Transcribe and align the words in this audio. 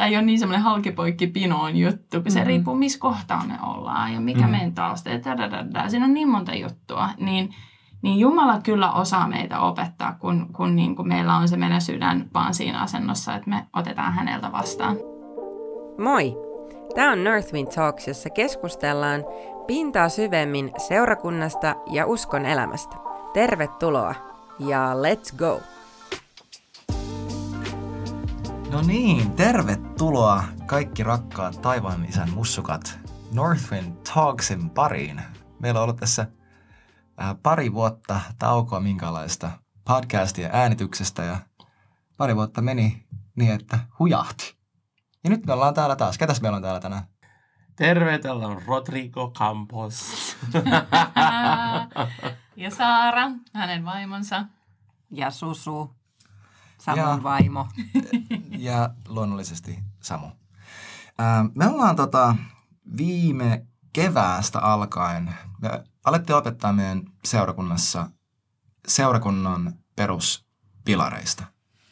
tämä 0.00 0.08
ei 0.08 0.16
ole 0.16 0.24
niin 0.24 0.38
semmoinen 0.38 0.64
halkipoikki 0.64 1.26
pinoon 1.26 1.76
juttu, 1.76 2.22
kun 2.22 2.30
se 2.30 2.38
mm-hmm. 2.38 2.48
riippuu, 2.48 2.74
missä 2.74 2.98
kohtaa 2.98 3.46
me 3.46 3.54
ollaan 3.62 4.14
ja 4.14 4.20
mikä 4.20 4.38
mm-hmm. 4.38 4.50
meidän 4.50 4.74
tausta. 4.74 5.10
Ja 5.10 5.18
Siinä 5.88 6.04
on 6.04 6.14
niin 6.14 6.28
monta 6.28 6.54
juttua. 6.54 7.08
Niin, 7.18 7.54
niin 8.02 8.18
Jumala 8.18 8.60
kyllä 8.60 8.92
osaa 8.92 9.28
meitä 9.28 9.60
opettaa, 9.60 10.16
kun, 10.20 10.48
kun 10.56 10.76
niin 10.76 10.96
kuin 10.96 11.08
meillä 11.08 11.36
on 11.36 11.48
se 11.48 11.56
meidän 11.56 11.80
sydän 11.80 12.30
vaan 12.34 12.54
siinä 12.54 12.80
asennossa, 12.80 13.34
että 13.34 13.50
me 13.50 13.66
otetaan 13.72 14.12
häneltä 14.12 14.52
vastaan. 14.52 14.96
Moi! 15.98 16.36
Tämä 16.94 17.12
on 17.12 17.24
Northwind 17.24 17.68
Talks, 17.74 18.08
jossa 18.08 18.30
keskustellaan 18.30 19.24
pintaa 19.66 20.08
syvemmin 20.08 20.70
seurakunnasta 20.76 21.74
ja 21.90 22.06
uskon 22.06 22.46
elämästä. 22.46 22.96
Tervetuloa 23.32 24.14
ja 24.58 24.92
let's 24.94 25.36
go! 25.36 25.60
No 28.70 28.82
niin, 28.82 29.32
tervetuloa 29.32 30.44
kaikki 30.66 31.02
rakkaat 31.02 31.62
taivaan 31.62 32.04
isän 32.04 32.30
mussukat 32.30 32.98
Northwind 33.32 33.96
Talksin 34.14 34.70
pariin. 34.70 35.22
Meillä 35.58 35.80
on 35.80 35.84
ollut 35.84 35.96
tässä 35.96 36.26
äh, 37.22 37.36
pari 37.42 37.72
vuotta 37.72 38.20
taukoa 38.38 38.80
minkälaista 38.80 39.50
podcastia 39.84 40.50
äänityksestä 40.52 41.22
ja 41.22 41.36
pari 42.16 42.36
vuotta 42.36 42.62
meni 42.62 43.06
niin, 43.36 43.52
että 43.52 43.78
hujahti. 43.98 44.54
Ja 45.24 45.30
nyt 45.30 45.46
me 45.46 45.52
ollaan 45.52 45.74
täällä 45.74 45.96
taas. 45.96 46.18
Ketäs 46.18 46.40
meillä 46.40 46.56
on 46.56 46.62
täällä 46.62 46.80
tänään? 46.80 47.02
Terve, 47.76 48.18
täällä 48.18 48.46
on 48.46 48.62
Rodrigo 48.66 49.30
Campos. 49.30 50.36
ja 52.56 52.70
Saara, 52.70 53.30
hänen 53.54 53.84
vaimonsa. 53.84 54.44
Ja 55.10 55.30
Susu, 55.30 55.94
Samun 56.80 56.98
ja, 56.98 57.22
vaimo. 57.22 57.66
Ja 58.60 58.90
luonnollisesti 59.08 59.78
Samu. 60.02 60.26
Me 61.54 61.66
ollaan 61.66 61.96
tota, 61.96 62.36
viime 62.96 63.66
keväästä 63.92 64.58
alkaen, 64.58 65.34
me 65.62 65.84
alettiin 66.04 66.36
opettaa 66.36 66.72
meidän 66.72 67.02
seurakunnassa 67.24 68.10
seurakunnan 68.88 69.72
peruspilareista. 69.96 71.44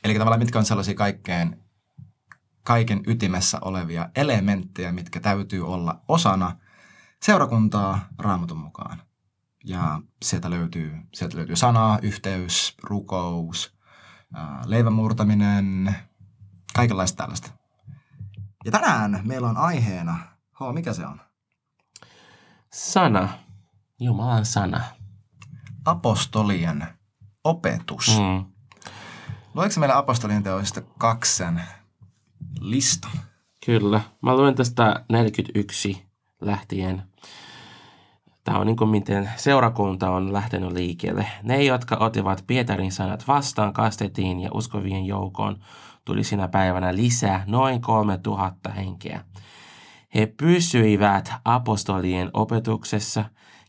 Eli 0.05 0.15
tavallaan 0.15 0.41
mitkä 0.41 0.59
on 0.59 0.65
sellaisia 0.65 0.95
kaikkein 0.95 1.63
kaiken 2.63 3.03
ytimessä 3.07 3.59
olevia 3.61 4.09
elementtejä, 4.17 4.93
mitkä 4.93 5.21
täytyy 5.21 5.67
olla 5.67 6.01
osana 6.09 6.57
seurakuntaa 7.23 8.09
raamatun 8.19 8.59
mukaan. 8.59 9.03
Ja 9.65 10.01
sieltä 10.23 10.51
löytyy, 10.51 10.97
sieltä 11.15 11.37
löytyy 11.37 11.57
sana, 11.57 11.99
yhteys, 12.03 12.77
rukous, 12.83 13.79
leivän 14.65 14.93
murtaminen, 14.93 15.97
kaikenlaista 16.79 17.17
tällaista. 17.17 17.51
Ja 18.65 18.71
tänään 18.71 19.21
meillä 19.25 19.49
on 19.49 19.57
aiheena, 19.57 20.19
Ho, 20.61 20.73
mikä 20.73 20.93
se 20.93 21.07
on? 21.07 21.21
Sana. 22.73 23.29
Jumalan 24.01 24.45
sana. 24.45 24.81
Apostolien 25.85 26.87
opetus. 27.45 28.19
Mm. 28.19 28.45
Lueeko 29.55 29.75
meille 29.79 29.95
apostolien 29.95 30.43
teoista 30.43 30.81
kaksen 30.81 31.63
lista. 32.61 33.09
Kyllä. 33.67 34.01
Mä 34.23 34.37
luen 34.37 34.55
tästä 34.55 35.05
41 35.09 36.07
lähtien. 36.41 37.03
Tämä 38.45 38.59
on 38.59 38.67
niin 38.67 38.77
kuin 38.77 38.91
miten 38.91 39.31
seurakunta 39.37 40.11
on 40.11 40.33
lähtenyt 40.33 40.73
liikkeelle. 40.73 41.27
Ne, 41.43 41.65
jotka 41.65 41.97
otivat 42.01 42.45
Pietarin 42.47 42.93
sanat 42.93 43.29
vastaan, 43.29 43.73
kastettiin 43.73 44.41
ja 44.41 44.51
uskovien 44.55 45.07
joukoon 45.07 45.59
tuli 46.09 46.25
sinä 46.25 46.49
päivänä 46.49 46.95
lisää 46.95 47.45
noin 47.47 47.81
3000 47.81 48.71
henkeä. 48.71 49.25
He 50.15 50.27
pysyivät 50.27 51.33
apostolien 51.45 52.31
opetuksessa, 52.35 53.25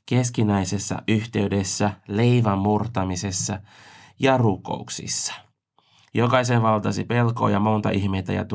keskinäisessä 0.05 0.97
yhteydessä, 1.07 1.91
leivän 2.07 2.57
murtamisessa 2.57 3.59
ja 4.19 4.37
rukouksissa– 4.37 5.33
Jokaisen 6.13 6.61
valtasi 6.61 7.03
pelkoa 7.03 7.49
ja 7.49 7.59
monta 7.59 7.89
ihmettä 7.89 8.33
ja 8.33 8.45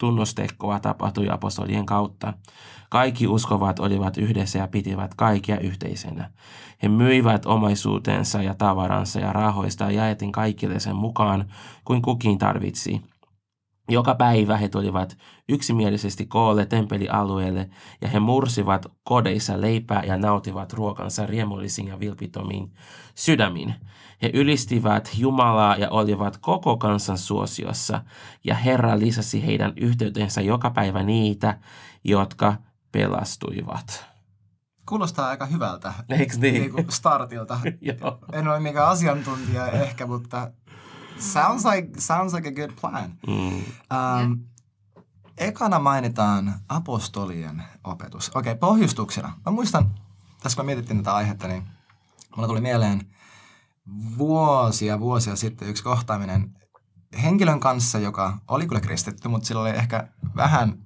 tunnustekkoa 0.00 0.80
tapahtui 0.80 1.28
apostolien 1.30 1.86
kautta. 1.86 2.32
Kaikki 2.94 3.26
uskovat 3.26 3.78
olivat 3.78 4.18
yhdessä 4.18 4.58
ja 4.58 4.68
pitivät 4.68 5.14
kaikkia 5.14 5.58
yhteisenä. 5.58 6.30
He 6.82 6.88
myivät 6.88 7.46
omaisuutensa 7.46 8.42
ja 8.42 8.54
tavaransa 8.54 9.20
ja 9.20 9.32
rahoista 9.32 9.84
ja 9.84 9.90
jaettiin 9.90 10.32
kaikille 10.32 10.80
sen 10.80 10.96
mukaan, 10.96 11.44
kuin 11.84 12.02
kukin 12.02 12.38
tarvitsi. 12.38 13.02
Joka 13.88 14.14
päivä 14.14 14.56
he 14.56 14.68
tulivat 14.68 15.16
yksimielisesti 15.48 16.26
koolle 16.26 16.66
tempelialueelle 16.66 17.70
ja 18.00 18.08
he 18.08 18.20
mursivat 18.20 18.86
kodeissa 19.04 19.60
leipää 19.60 20.02
ja 20.02 20.16
nautivat 20.16 20.72
ruokansa 20.72 21.26
riemullisin 21.26 21.88
ja 21.88 22.00
vilpitomin 22.00 22.72
sydämin. 23.14 23.74
He 24.22 24.30
ylistivät 24.34 25.10
Jumalaa 25.18 25.76
ja 25.76 25.90
olivat 25.90 26.36
koko 26.36 26.76
kansan 26.76 27.18
suosiossa 27.18 28.02
ja 28.44 28.54
Herra 28.54 28.98
lisäsi 28.98 29.46
heidän 29.46 29.72
yhteytensä 29.76 30.40
joka 30.40 30.70
päivä 30.70 31.02
niitä, 31.02 31.58
jotka 32.04 32.56
pelastuivat. 32.94 34.04
Kuulostaa 34.88 35.28
aika 35.28 35.46
hyvältä. 35.46 35.94
Eikö 36.08 36.36
niin? 36.38 36.54
niin 36.54 36.72
kuin 36.72 36.86
startilta. 36.90 37.60
en 38.32 38.48
ole 38.48 38.60
mikään 38.60 38.88
asiantuntija 38.88 39.66
ehkä, 39.68 40.06
mutta 40.06 40.50
sounds 41.18 41.64
like, 41.64 42.00
sounds 42.00 42.34
like 42.34 42.48
a 42.48 42.52
good 42.52 42.70
plan. 42.80 43.10
Mm. 43.26 43.34
Um, 43.34 43.62
yeah. 43.90 44.30
Ekana 45.38 45.78
mainitaan 45.78 46.54
apostolien 46.68 47.62
opetus. 47.84 48.28
Okei, 48.28 48.52
okay, 48.52 48.54
pohjustuksena. 48.54 49.32
Mä 49.46 49.52
muistan, 49.52 49.94
tässä 50.42 50.56
kun 50.56 50.66
mietittiin 50.66 50.96
tätä 50.96 51.14
aihetta, 51.14 51.48
niin 51.48 51.62
mulla 52.36 52.48
tuli 52.48 52.60
mieleen 52.60 53.14
vuosia 54.18 55.00
vuosia 55.00 55.36
sitten 55.36 55.68
yksi 55.68 55.82
kohtaaminen 55.82 56.56
henkilön 57.22 57.60
kanssa, 57.60 57.98
joka 57.98 58.38
oli 58.48 58.66
kyllä 58.66 58.80
kristitty, 58.80 59.28
mutta 59.28 59.46
sillä 59.46 59.62
oli 59.62 59.70
ehkä 59.70 60.08
vähän, 60.36 60.78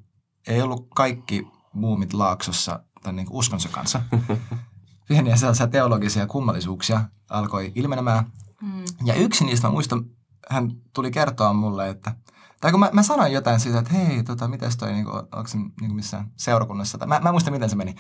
ei 0.47 0.63
ollut 0.63 0.87
kaikki 0.95 1.58
muumit 1.78 2.12
laaksossa 2.12 2.81
tämän 3.03 3.16
niin 3.16 3.27
uskonsa 3.31 3.69
kanssa. 3.69 4.03
Pieniä 5.09 5.37
sellaisia 5.37 5.66
teologisia 5.66 6.27
kummallisuuksia 6.27 7.05
alkoi 7.31 7.72
ilmenemään. 7.75 8.33
Mm. 8.62 8.84
Ja 9.05 9.15
yksi 9.15 9.44
niistä, 9.44 9.66
mä 9.66 9.72
muistan, 9.72 10.05
hän 10.50 10.71
tuli 10.93 11.11
kertoa 11.11 11.53
mulle, 11.53 11.88
että 11.88 12.15
tai 12.61 12.71
kun 12.71 12.81
mä, 12.81 12.91
mä 12.93 13.03
sanoin 13.03 13.33
jotain 13.33 13.61
siitä, 13.61 13.78
että 13.78 13.94
hei, 13.94 14.22
tota, 14.22 14.49
mites 14.49 14.77
toi, 14.77 14.93
niinku, 14.93 15.11
onko 15.11 15.47
se 15.47 15.59
niinku 15.59 15.94
missään 15.94 16.31
seurakunnassa, 16.37 16.99
tai 16.99 17.09
mä, 17.09 17.21
mä 17.21 17.28
en 17.28 17.34
muista, 17.34 17.50
miten 17.50 17.71
se 17.71 17.77
meni. 17.77 17.94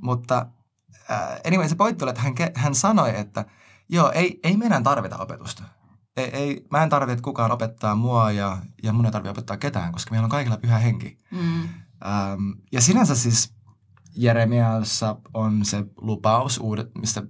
Mutta 0.00 0.46
äh, 1.10 1.20
anyway, 1.46 1.68
se 1.68 1.74
pointti 1.74 2.04
oli, 2.04 2.10
että 2.10 2.22
hän, 2.22 2.34
hän 2.54 2.74
sanoi, 2.74 3.18
että 3.18 3.44
joo, 3.88 4.10
ei, 4.10 4.40
ei 4.42 4.56
meidän 4.56 4.82
tarvita 4.82 5.18
opetusta. 5.18 5.62
Ei, 6.16 6.24
ei, 6.24 6.66
mä 6.70 6.82
en 6.82 6.88
tarvitse, 6.88 7.12
että 7.12 7.22
kukaan 7.22 7.52
opettaa 7.52 7.94
mua 7.94 8.30
ja, 8.30 8.58
ja 8.82 8.92
mun 8.92 9.06
ei 9.06 9.12
tarvitse 9.12 9.30
opettaa 9.30 9.56
ketään, 9.56 9.92
koska 9.92 10.10
meillä 10.10 10.24
on 10.24 10.30
kaikilla 10.30 10.56
pyhä 10.56 10.78
henki. 10.78 11.18
Mm. 11.30 11.68
Ähm, 12.04 12.50
ja 12.72 12.80
sinänsä 12.80 13.14
siis 13.14 13.54
Jeremiassa 14.16 15.16
on 15.34 15.64
se 15.64 15.84
lupaus, 15.96 16.58
uudet, 16.58 16.90
mistä 16.94 17.22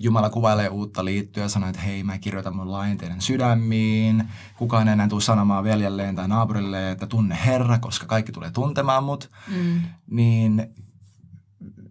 Jumala 0.00 0.30
kuvailee 0.30 0.68
uutta 0.68 1.04
liittyä 1.04 1.42
ja 1.42 1.48
sanoo, 1.48 1.68
että 1.68 1.80
hei, 1.80 2.04
mä 2.04 2.18
kirjoitan 2.18 2.56
mun 2.56 2.72
lain 2.72 2.98
teidän 2.98 3.20
sydämiin. 3.20 4.28
Kukaan 4.56 4.88
ei 4.88 4.92
enää 4.92 5.08
tule 5.08 5.20
sanomaan 5.20 5.64
veljelleen 5.64 6.16
tai 6.16 6.28
naapurille, 6.28 6.90
että 6.90 7.06
tunne 7.06 7.38
Herra, 7.44 7.78
koska 7.78 8.06
kaikki 8.06 8.32
tulee 8.32 8.50
tuntemaan 8.50 9.04
mut. 9.04 9.30
Mm. 9.48 9.82
Niin 10.10 10.74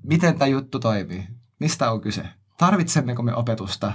miten 0.03 0.37
tämä 0.37 0.47
juttu 0.47 0.79
toimii? 0.79 1.27
Mistä 1.59 1.91
on 1.91 2.01
kyse? 2.01 2.29
Tarvitsemmeko 2.57 3.23
me 3.23 3.35
opetusta 3.35 3.93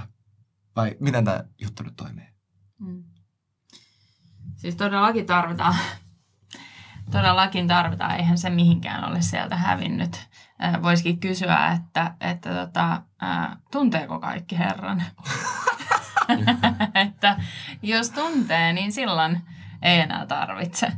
vai 0.75 0.95
miten 0.99 1.25
tämä 1.25 1.43
juttu 1.61 1.83
nyt 1.83 1.95
toimii? 1.95 2.27
Mm. 2.79 3.03
Siis 4.55 4.75
todellakin 4.75 5.25
tarvitaan. 5.25 5.75
Todellakin 7.11 7.67
tarvitaan. 7.67 8.15
Eihän 8.15 8.37
se 8.37 8.49
mihinkään 8.49 9.05
ole 9.05 9.21
sieltä 9.21 9.55
hävinnyt 9.55 10.29
voisikin 10.81 11.19
kysyä, 11.19 11.67
että, 11.67 12.13
että 12.21 12.49
tota, 12.53 13.01
tunteeko 13.71 14.19
kaikki 14.19 14.57
Herran? 14.57 15.03
että 17.05 17.37
jos 17.81 18.09
tuntee, 18.09 18.73
niin 18.73 18.91
silloin 18.91 19.41
ei 19.81 19.99
enää 19.99 20.25
tarvitse 20.25 20.91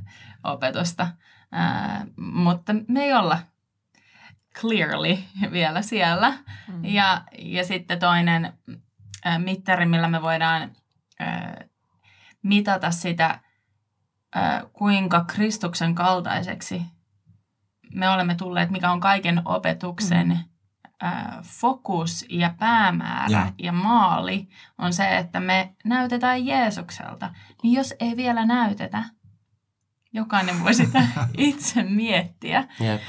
opetusta. 0.44 1.07
Ää, 1.51 2.06
mutta 2.18 2.74
me 2.88 3.03
ei 3.03 3.13
olla 3.13 3.39
clearly 4.59 5.18
vielä 5.51 5.81
siellä. 5.81 6.33
Mm. 6.68 6.86
Ja, 6.86 7.24
ja 7.39 7.63
sitten 7.63 8.00
toinen 8.00 8.53
ää, 9.25 9.39
mittari, 9.39 9.86
millä 9.86 10.07
me 10.07 10.21
voidaan 10.21 10.71
ää, 11.19 11.62
mitata 12.44 12.91
sitä, 12.91 13.39
kuinka 14.74 15.24
Kristuksen 15.24 15.95
kaltaiseksi 15.95 16.81
me 17.94 18.10
olemme 18.10 18.36
tulleet, 18.36 18.69
mikä 18.69 18.92
on 18.92 19.00
kaiken 19.00 19.42
opetuksen 19.45 20.28
mm. 20.28 21.07
äh, 21.07 21.44
fokus 21.44 22.25
ja 22.30 22.56
päämäärä 22.60 23.39
ja. 23.39 23.54
ja 23.57 23.72
maali, 23.72 24.50
on 24.78 24.94
se, 24.94 25.18
että 25.18 25.39
me 25.39 25.75
näytetään 25.86 26.45
Jeesukselta. 26.45 27.33
Niin 27.63 27.74
jos 27.74 27.94
ei 28.00 28.18
vielä 28.18 28.45
näytetä, 28.45 29.04
jokainen 30.13 30.63
voi 30.63 30.74
sitä 30.74 31.07
itse 31.38 31.84
miettiä, 31.84 32.68
Jep. 32.80 33.01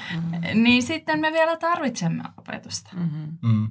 niin 0.55 0.83
sitten 0.83 1.21
me 1.21 1.33
vielä 1.33 1.57
tarvitsemme 1.57 2.25
opetusta. 2.37 2.91
Mm-hmm. 2.97 3.39
Mm. 3.43 3.71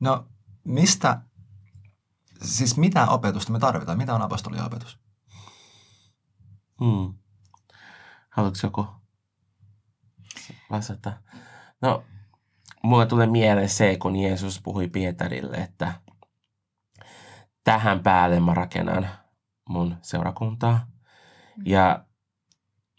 No, 0.00 0.28
mistä, 0.64 1.20
siis 2.42 2.76
mitä 2.76 3.06
opetusta 3.06 3.52
me 3.52 3.58
tarvitaan? 3.58 3.98
Mitä 3.98 4.14
on 4.14 4.22
apostolien 4.22 4.64
Hmm. 6.84 7.14
Haluatko 8.30 8.58
joku 8.62 8.86
vastata? 10.70 11.12
No, 11.82 12.04
mulle 12.82 13.06
tulee 13.06 13.26
mieleen 13.26 13.68
se, 13.68 13.96
kun 13.96 14.16
Jeesus 14.16 14.62
puhui 14.62 14.88
Pietarille, 14.88 15.56
että 15.56 15.92
tähän 17.64 18.00
päälle 18.02 18.40
mä 18.40 18.54
rakennan 18.54 19.08
mun 19.68 19.96
seurakuntaa. 20.02 20.86
Ja 21.64 22.04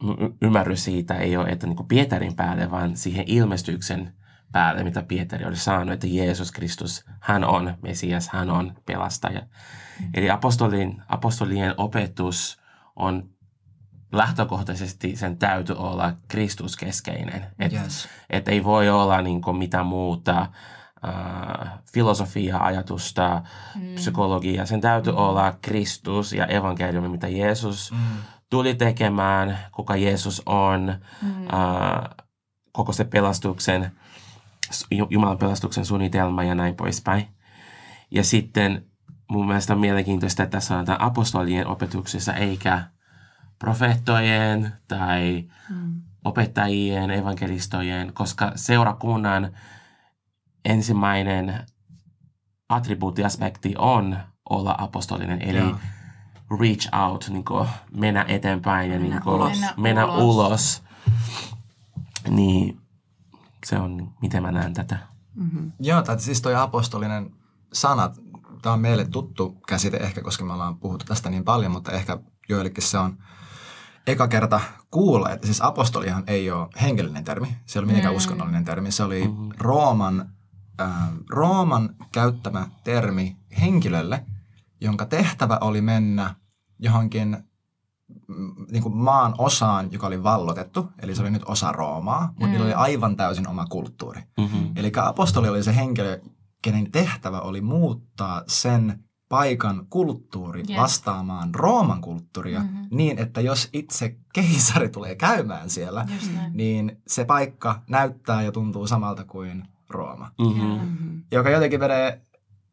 mun 0.02 0.18
y- 0.22 0.38
ymmärrys 0.42 0.84
siitä 0.84 1.16
ei 1.16 1.38
ole, 1.38 1.50
että 1.50 1.68
niin 1.68 1.88
Pietarin 1.88 2.36
päälle, 2.36 2.72
vaan 2.72 2.98
siihen 2.98 3.26
ilmestyksen 3.28 4.14
päälle, 4.52 4.84
mitä 4.84 5.04
Pietari 5.04 5.46
oli 5.46 5.56
saanut, 5.56 5.94
että 5.94 6.08
Jeesus 6.08 6.52
Kristus, 6.52 7.06
hän 7.22 7.44
on 7.44 7.78
Mesias, 7.82 8.30
hän 8.30 8.50
on 8.50 8.76
pelastaja. 8.86 9.42
Eli 10.14 10.30
apostolien, 10.30 11.04
apostolien 11.08 11.74
opetus 11.78 12.62
on 12.96 13.30
lähtökohtaisesti 14.12 15.16
sen 15.16 15.38
täytyy 15.38 15.76
olla 15.76 16.14
Kristuskeskeinen. 16.28 17.46
Että 17.60 17.80
Yes. 17.82 18.08
et 18.30 18.48
ei 18.48 18.64
voi 18.64 18.90
olla 18.90 19.22
niin 19.22 19.42
kuin, 19.42 19.58
mitään 19.58 19.86
muuta 19.86 20.40
äh, 20.42 21.70
filosofiaa, 21.94 22.66
ajatusta, 22.66 23.42
mm. 23.76 23.96
psykologiaa. 23.96 24.66
Sen 24.66 24.82
täytyy 24.82 25.14
mm. 25.14 25.20
olla 25.20 25.54
Kristus 25.62 26.34
ja 26.34 26.46
evankeliumi, 26.46 27.10
mitä 27.10 27.28
Jeesus 27.28 27.92
Mm. 27.92 27.98
tuli 28.50 28.76
tekemään, 28.76 29.60
kuka 29.72 29.96
Jeesus 29.96 30.42
on, 30.46 30.96
Mm. 31.22 31.30
äh, 31.44 32.10
koko 32.72 32.92
se 32.94 33.04
pelastuksen, 33.04 33.92
Ju- 34.92 35.08
Jumalan 35.10 35.38
pelastuksen 35.38 35.86
suunnitelma 35.86 36.44
ja 36.44 36.56
näin 36.56 36.76
poispäin. 36.76 37.28
Ja 38.12 38.24
sitten 38.24 38.86
mun 39.32 39.48
mielestä 39.48 39.74
on 39.74 39.80
mielenkiintoista, 39.80 40.44
että 40.44 40.52
tässä 40.58 40.68
sanotaan 40.68 41.02
apostolien 41.02 41.68
opetuksessa 41.68 42.34
eikä 42.34 42.84
profeettojen 43.60 44.74
tai 44.88 45.50
Mm. 45.70 46.02
opettajien, 46.26 47.12
evankelistojen, 47.12 48.14
koska 48.14 48.52
seurakunnan 48.56 49.52
ensimmäinen 50.66 51.66
attribuuttiaspekti 52.70 53.74
on 53.78 54.18
olla 54.50 54.76
apostolinen, 54.78 55.42
eli 55.42 55.58
Joo. 55.58 55.76
reach 56.60 56.90
out, 56.96 57.30
niin 57.30 57.46
kuin 57.46 57.70
mennä 57.98 58.26
eteenpäin 58.28 58.92
ja 58.92 59.00
Mennä 59.00 59.16
niin 59.16 59.24
kuin 59.24 59.36
ulos. 59.36 59.52
Mennä 59.52 59.74
mennä 59.78 60.06
ulos. 60.06 60.24
ulos. 60.24 60.84
Niin 62.30 62.82
se 63.66 63.78
on, 63.80 64.14
miten 64.22 64.42
mä 64.44 64.52
näen 64.52 64.74
tätä. 64.74 65.00
Mm-hmm. 65.36 65.72
Joo, 65.80 66.02
tai 66.02 66.20
siis 66.20 66.42
toi 66.42 66.56
apostolinen 66.56 67.32
sana, 67.74 68.10
tämä 68.62 68.74
on 68.74 68.80
meille 68.80 69.06
tuttu 69.06 69.58
käsite 69.68 69.98
ehkä, 69.98 70.22
koska 70.22 70.46
me 70.46 70.54
ollaan 70.54 70.78
puhuttu 70.80 71.06
tästä 71.06 71.30
niin 71.30 71.44
paljon, 71.44 71.72
mutta 71.72 71.92
ehkä 71.92 72.18
joillekin 72.50 72.84
se 72.84 72.98
on 72.98 73.18
eka 74.08 74.28
kerta 74.28 74.60
kuulla, 74.92 75.30
että 75.32 75.48
siis 75.48 75.62
apostolihan 75.62 76.24
ei 76.28 76.52
ole 76.52 76.68
henkilöinen 76.82 77.24
termi, 77.24 77.58
se 77.66 77.80
ei 77.80 77.82
ole 77.82 77.88
mitenkään 77.88 78.14
Mm. 78.14 78.18
uskonnollinen 78.18 78.66
termi, 78.66 78.92
se 78.92 79.04
oli 79.04 79.28
Mhm. 79.28 79.50
Rooman, 79.58 80.30
äh, 80.82 80.90
Rooman 81.30 81.96
käyttämä 82.12 82.68
termi 82.84 83.38
henkilölle, 83.62 84.26
jonka 84.82 85.06
tehtävä 85.06 85.58
oli 85.62 85.82
mennä 85.82 86.36
johonkin 86.80 87.38
mm, 88.28 88.56
niin 88.72 88.84
kuin 88.84 88.96
maan 88.98 89.36
osaan, 89.38 89.92
joka 89.92 90.08
oli 90.08 90.24
vallotettu, 90.24 90.90
eli 91.02 91.16
se 91.16 91.22
oli 91.22 91.32
nyt 91.32 91.44
osa 91.46 91.72
Roomaa, 91.72 92.28
mutta 92.28 92.46
Mm. 92.46 92.52
niillä 92.52 92.66
oli 92.66 92.74
aivan 92.74 93.16
täysin 93.16 93.48
oma 93.48 93.66
kulttuuri. 93.66 94.22
Mm-hmm. 94.40 94.72
Eli 94.76 94.92
apostoli 95.04 95.50
oli 95.50 95.64
se 95.64 95.76
henkilö, 95.76 96.20
kenen 96.62 96.92
tehtävä 96.92 97.40
oli 97.40 97.62
muuttaa 97.62 98.44
sen 98.48 99.04
paikan 99.30 99.86
kulttuuri 99.90 100.64
Yes. 100.70 100.78
vastaamaan 100.80 101.56
Rooman 101.56 102.02
kulttuuria 102.02 102.60
Mhm. 102.60 102.78
niin, 102.92 103.20
että 103.20 103.42
jos 103.42 103.70
itse 103.74 104.16
keisari 104.34 104.90
tulee 104.90 105.16
käymään 105.16 105.70
siellä, 105.70 106.06
niin 106.54 107.02
se 107.08 107.26
paikka 107.26 107.82
näyttää 107.90 108.42
ja 108.42 108.52
tuntuu 108.52 108.88
samalta 108.88 109.26
kuin 109.26 109.68
Rooma. 109.90 110.32
Mm-hmm. 110.40 110.64
Mm-hmm. 110.72 111.24
Joka 111.32 111.50
jotenkin 111.50 111.80
menee 111.80 112.22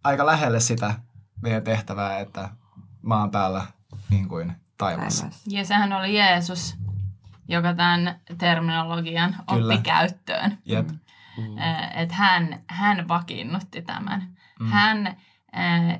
aika 0.04 0.26
lähelle 0.26 0.60
sitä 0.60 0.94
meidän 1.42 1.62
tehtävää, 1.62 2.18
että 2.18 2.48
maan 3.02 3.30
päällä 3.30 3.66
niin 4.10 4.28
kuin 4.28 4.52
taivaassa. 4.78 5.26
Ja 5.46 5.64
sehän 5.64 5.92
oli 5.92 6.14
Jeesus, 6.18 6.76
joka 7.48 7.74
tämän 7.74 8.20
terminologian 8.38 9.36
Kyllä. 9.50 9.74
otti 9.74 9.82
käyttöön. 9.82 10.58
Jep. 10.64 10.88
Mm-hmm. 10.88 11.58
Että 11.94 12.14
hän, 12.14 12.60
hän 12.66 13.08
vakiinnutti 13.08 13.82
tämän. 13.82 14.36
Mm. 14.60 14.66
Hän 14.66 15.16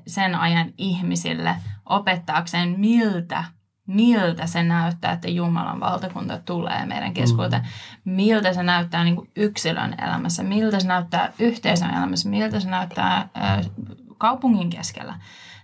sen 0.07 0.35
ajan 0.35 0.73
ihmisille 0.79 1.57
opettaakseen, 1.87 2.81
miltä, 2.81 3.45
miltä 3.87 4.47
se 4.47 4.63
näyttää, 4.63 5.13
että 5.13 5.29
Jumalan 5.29 5.81
valtakunta 5.81 6.39
tulee 6.39 6.87
meidän 6.87 7.15
keskuuteen. 7.15 7.69
Miltä 8.05 8.53
se 8.53 8.63
näyttää 8.63 9.05
niin 9.05 9.17
kuin 9.17 9.31
yksilön 9.37 9.95
elämässä, 10.05 10.43
miltä 10.43 10.81
se 10.81 10.89
näyttää 10.89 11.33
yhteisön 11.39 11.91
elämässä, 11.91 12.29
miltä 12.29 12.61
se 12.61 12.71
näyttää 12.71 13.29
eh, 13.35 13.71
kaupungin 14.19 14.71
keskellä, 14.71 15.15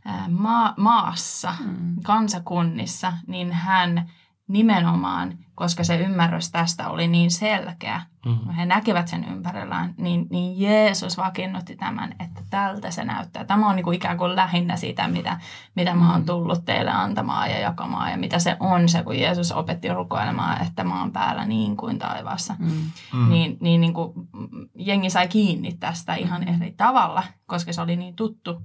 eh, 0.06 0.29
maa, 0.29 0.75
maassa, 0.76 1.55
Mm. 1.61 1.96
kansakunnissa, 2.02 3.12
niin 3.26 3.52
hän 3.52 4.11
nimenomaan, 4.53 5.39
koska 5.55 5.85
se 5.85 5.97
ymmärrys 5.97 6.51
tästä 6.51 6.89
oli 6.89 7.09
niin 7.09 7.31
selkeä, 7.31 8.03
Mm-hmm. 8.27 8.53
he 8.53 8.67
näkivät 8.67 9.09
sen 9.09 9.25
ympärillään, 9.25 9.95
niin, 9.99 10.27
niin 10.31 10.61
Jeesus 10.61 11.17
vakiinnutti 11.19 11.77
tämän, 11.77 12.15
että 12.21 12.41
tältä 12.51 12.91
se 12.91 13.05
näyttää. 13.05 13.45
Tämä 13.45 13.69
on 13.69 13.77
niin 13.77 13.85
kuin 13.85 13.97
ikään 13.97 14.19
kuin 14.19 14.37
lähinnä 14.37 14.77
sitä, 14.77 15.09
mitä, 15.09 15.41
mitä 15.75 15.95
mä 15.95 16.13
oon 16.13 16.27
tullut 16.27 16.65
teille 16.65 16.91
antamaan 16.91 17.51
ja 17.51 17.59
jakamaan 17.59 18.11
ja 18.11 18.17
mitä 18.17 18.39
se 18.39 18.57
on 18.61 18.89
se, 18.89 19.03
kun 19.03 19.19
Jeesus 19.19 19.53
opetti 19.53 19.89
rukoilemaan, 19.89 20.63
että 20.67 20.85
mä 20.85 21.01
oon 21.01 21.13
päällä 21.13 21.45
niin 21.45 21.77
kuin 21.77 21.99
taivaassa. 21.99 22.57
Mm. 22.59 22.71
Mm. 23.13 23.29
Niin, 23.31 23.57
niin, 23.61 23.81
niin 23.81 23.95
kuin 23.95 24.13
jengi 24.75 25.11
sai 25.11 25.29
kiinni 25.29 25.73
tästä 25.73 26.15
ihan 26.15 26.49
eri 26.49 26.75
tavalla, 26.77 27.23
koska 27.47 27.73
se 27.73 27.81
oli 27.81 27.97
niin 27.97 28.17
tuttu 28.17 28.63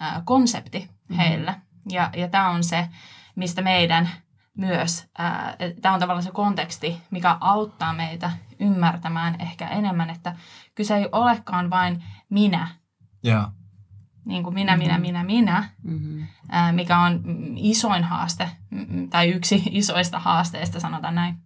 ää, 0.00 0.22
konsepti 0.24 0.90
heille. 1.16 1.54
Ja, 1.90 2.10
ja 2.16 2.28
tämä 2.28 2.50
on 2.50 2.64
se, 2.64 2.88
mistä 3.36 3.62
meidän 3.62 4.08
myös, 4.56 5.08
tämä 5.82 5.94
on 5.94 6.00
tavallaan 6.00 6.22
se 6.22 6.30
konteksti, 6.30 7.02
mikä 7.10 7.36
auttaa 7.40 7.92
meitä 7.92 8.30
ymmärtämään 8.60 9.40
ehkä 9.40 9.68
enemmän, 9.68 10.10
että 10.10 10.36
kyse 10.74 10.96
ei 10.96 11.08
olekaan 11.12 11.70
vain 11.70 12.04
minä, 12.30 12.68
Joo. 13.22 13.46
niin 14.24 14.42
kuin 14.42 14.54
minä, 14.54 14.76
minä, 14.76 14.98
minä, 14.98 15.24
minä, 15.24 15.64
Mm-hmm. 15.82 16.26
mikä 16.72 16.98
on 16.98 17.22
isoin 17.56 18.04
haaste, 18.04 18.50
tai 19.10 19.28
yksi 19.28 19.62
isoista 19.70 20.18
haasteista, 20.18 20.80
sanotaan 20.80 21.14
näin, 21.14 21.36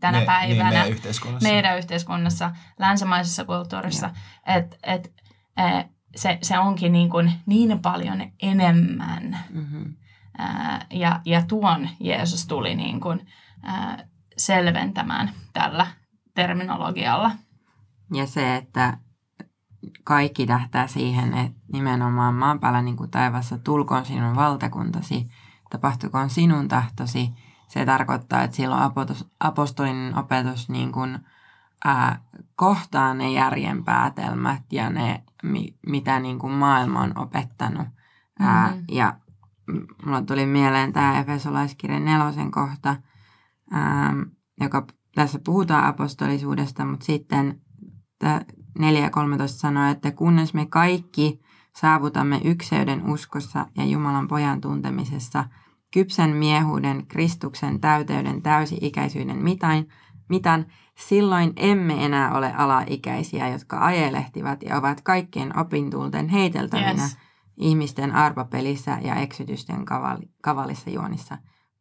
tänä 0.00 0.18
Me- 0.20 0.26
päivänä 0.26 0.48
Niin, 0.48 0.66
meidän 0.68 0.88
yhteiskunnassa. 0.90 1.48
meidän 1.48 1.78
yhteiskunnassa, 1.78 2.50
länsimaisessa 2.78 3.44
kulttuurissa, 3.44 4.10
että 4.46 4.76
et, 4.82 5.12
se, 6.16 6.38
se 6.42 6.58
onkin 6.58 6.92
niin, 6.92 7.10
kuin 7.10 7.32
niin 7.46 7.78
paljon 7.78 8.32
enemmän. 8.42 9.38
Mm-hmm. 9.50 9.94
Ää, 10.42 10.86
ja, 10.90 11.20
ja 11.24 11.42
tuon 11.42 11.88
Jeesus 12.00 12.46
tuli 12.46 12.74
niin 12.74 13.00
kuin, 13.00 13.26
ää, 13.62 14.04
selventämään 14.36 15.30
tällä 15.52 15.86
terminologialla. 16.34 17.30
Ja 18.12 18.26
se, 18.26 18.56
että 18.56 18.98
kaikki 20.04 20.46
tähtää 20.46 20.86
siihen, 20.86 21.34
että 21.34 21.60
nimenomaan 21.72 22.34
maan 22.34 22.60
päällä 22.60 22.82
niin 22.82 22.96
kuin 22.96 23.10
taivassa 23.10 23.58
tulkoon 23.58 24.04
sinun 24.04 24.36
valtakuntasi, 24.36 25.28
tapahtukoon 25.70 26.30
sinun 26.30 26.68
tahtosi. 26.68 27.30
Se 27.68 27.86
tarkoittaa, 27.86 28.42
että 28.42 28.56
silloin 28.56 28.82
apotos, 28.82 29.28
apostolinen 29.40 30.18
opetus 30.18 30.68
niin 30.68 30.92
kuin, 30.92 31.18
ää, 31.84 32.20
kohtaa 32.56 33.14
ne 33.14 33.30
järjen 33.30 33.84
päätelmät 33.84 34.62
ja 34.72 34.90
ne, 34.90 35.24
mi, 35.42 35.74
mitä 35.86 36.20
niin 36.20 36.38
kuin 36.38 36.52
maailma 36.52 37.00
on 37.00 37.18
opettanut. 37.18 37.88
Ää, 38.40 38.70
Mhm. 38.70 38.84
Ja 38.88 39.14
mulla 40.04 40.22
tuli 40.22 40.46
mieleen 40.46 40.92
tämä 40.92 41.20
Efesolaiskirjan 41.20 42.04
nelosen 42.04 42.50
kohta, 42.50 42.96
ää, 43.70 44.14
joka 44.60 44.86
tässä 45.14 45.40
puhutaan 45.44 45.84
apostolisuudesta, 45.84 46.84
mutta 46.84 47.06
sitten 47.06 47.60
tää 48.18 48.44
4 48.78 49.00
ja 49.00 49.10
13 49.10 49.58
sanoo, 49.58 49.90
että 49.90 50.10
kunnes 50.10 50.54
me 50.54 50.66
kaikki 50.66 51.40
saavutamme 51.76 52.40
ykseyden 52.44 53.10
uskossa 53.10 53.66
ja 53.76 53.84
Jumalan 53.84 54.28
pojan 54.28 54.60
tuntemisessa, 54.60 55.44
kypsän 55.92 56.30
miehuuden, 56.30 57.06
Kristuksen 57.06 57.80
täyteyden, 57.80 58.42
täysi-ikäisyyden 58.42 59.42
mitain, 59.42 59.88
mitan, 60.28 60.66
silloin 60.98 61.52
emme 61.56 62.04
enää 62.04 62.32
ole 62.32 62.52
alaikäisiä, 62.52 63.48
jotka 63.48 63.84
ajelehtivat 63.84 64.62
ja 64.62 64.78
ovat 64.78 65.00
kaikkien 65.00 65.58
opintulten 65.58 66.28
heiteltävinä 66.28 67.02
Yes. 67.02 67.18
Ihmisten 67.56 68.14
arpapelissä 68.14 68.98
ja 69.02 69.14
eksytysten 69.14 69.84
kaval- 69.84 70.28
kavallissa 70.42 70.90
juonissa, 70.90 71.38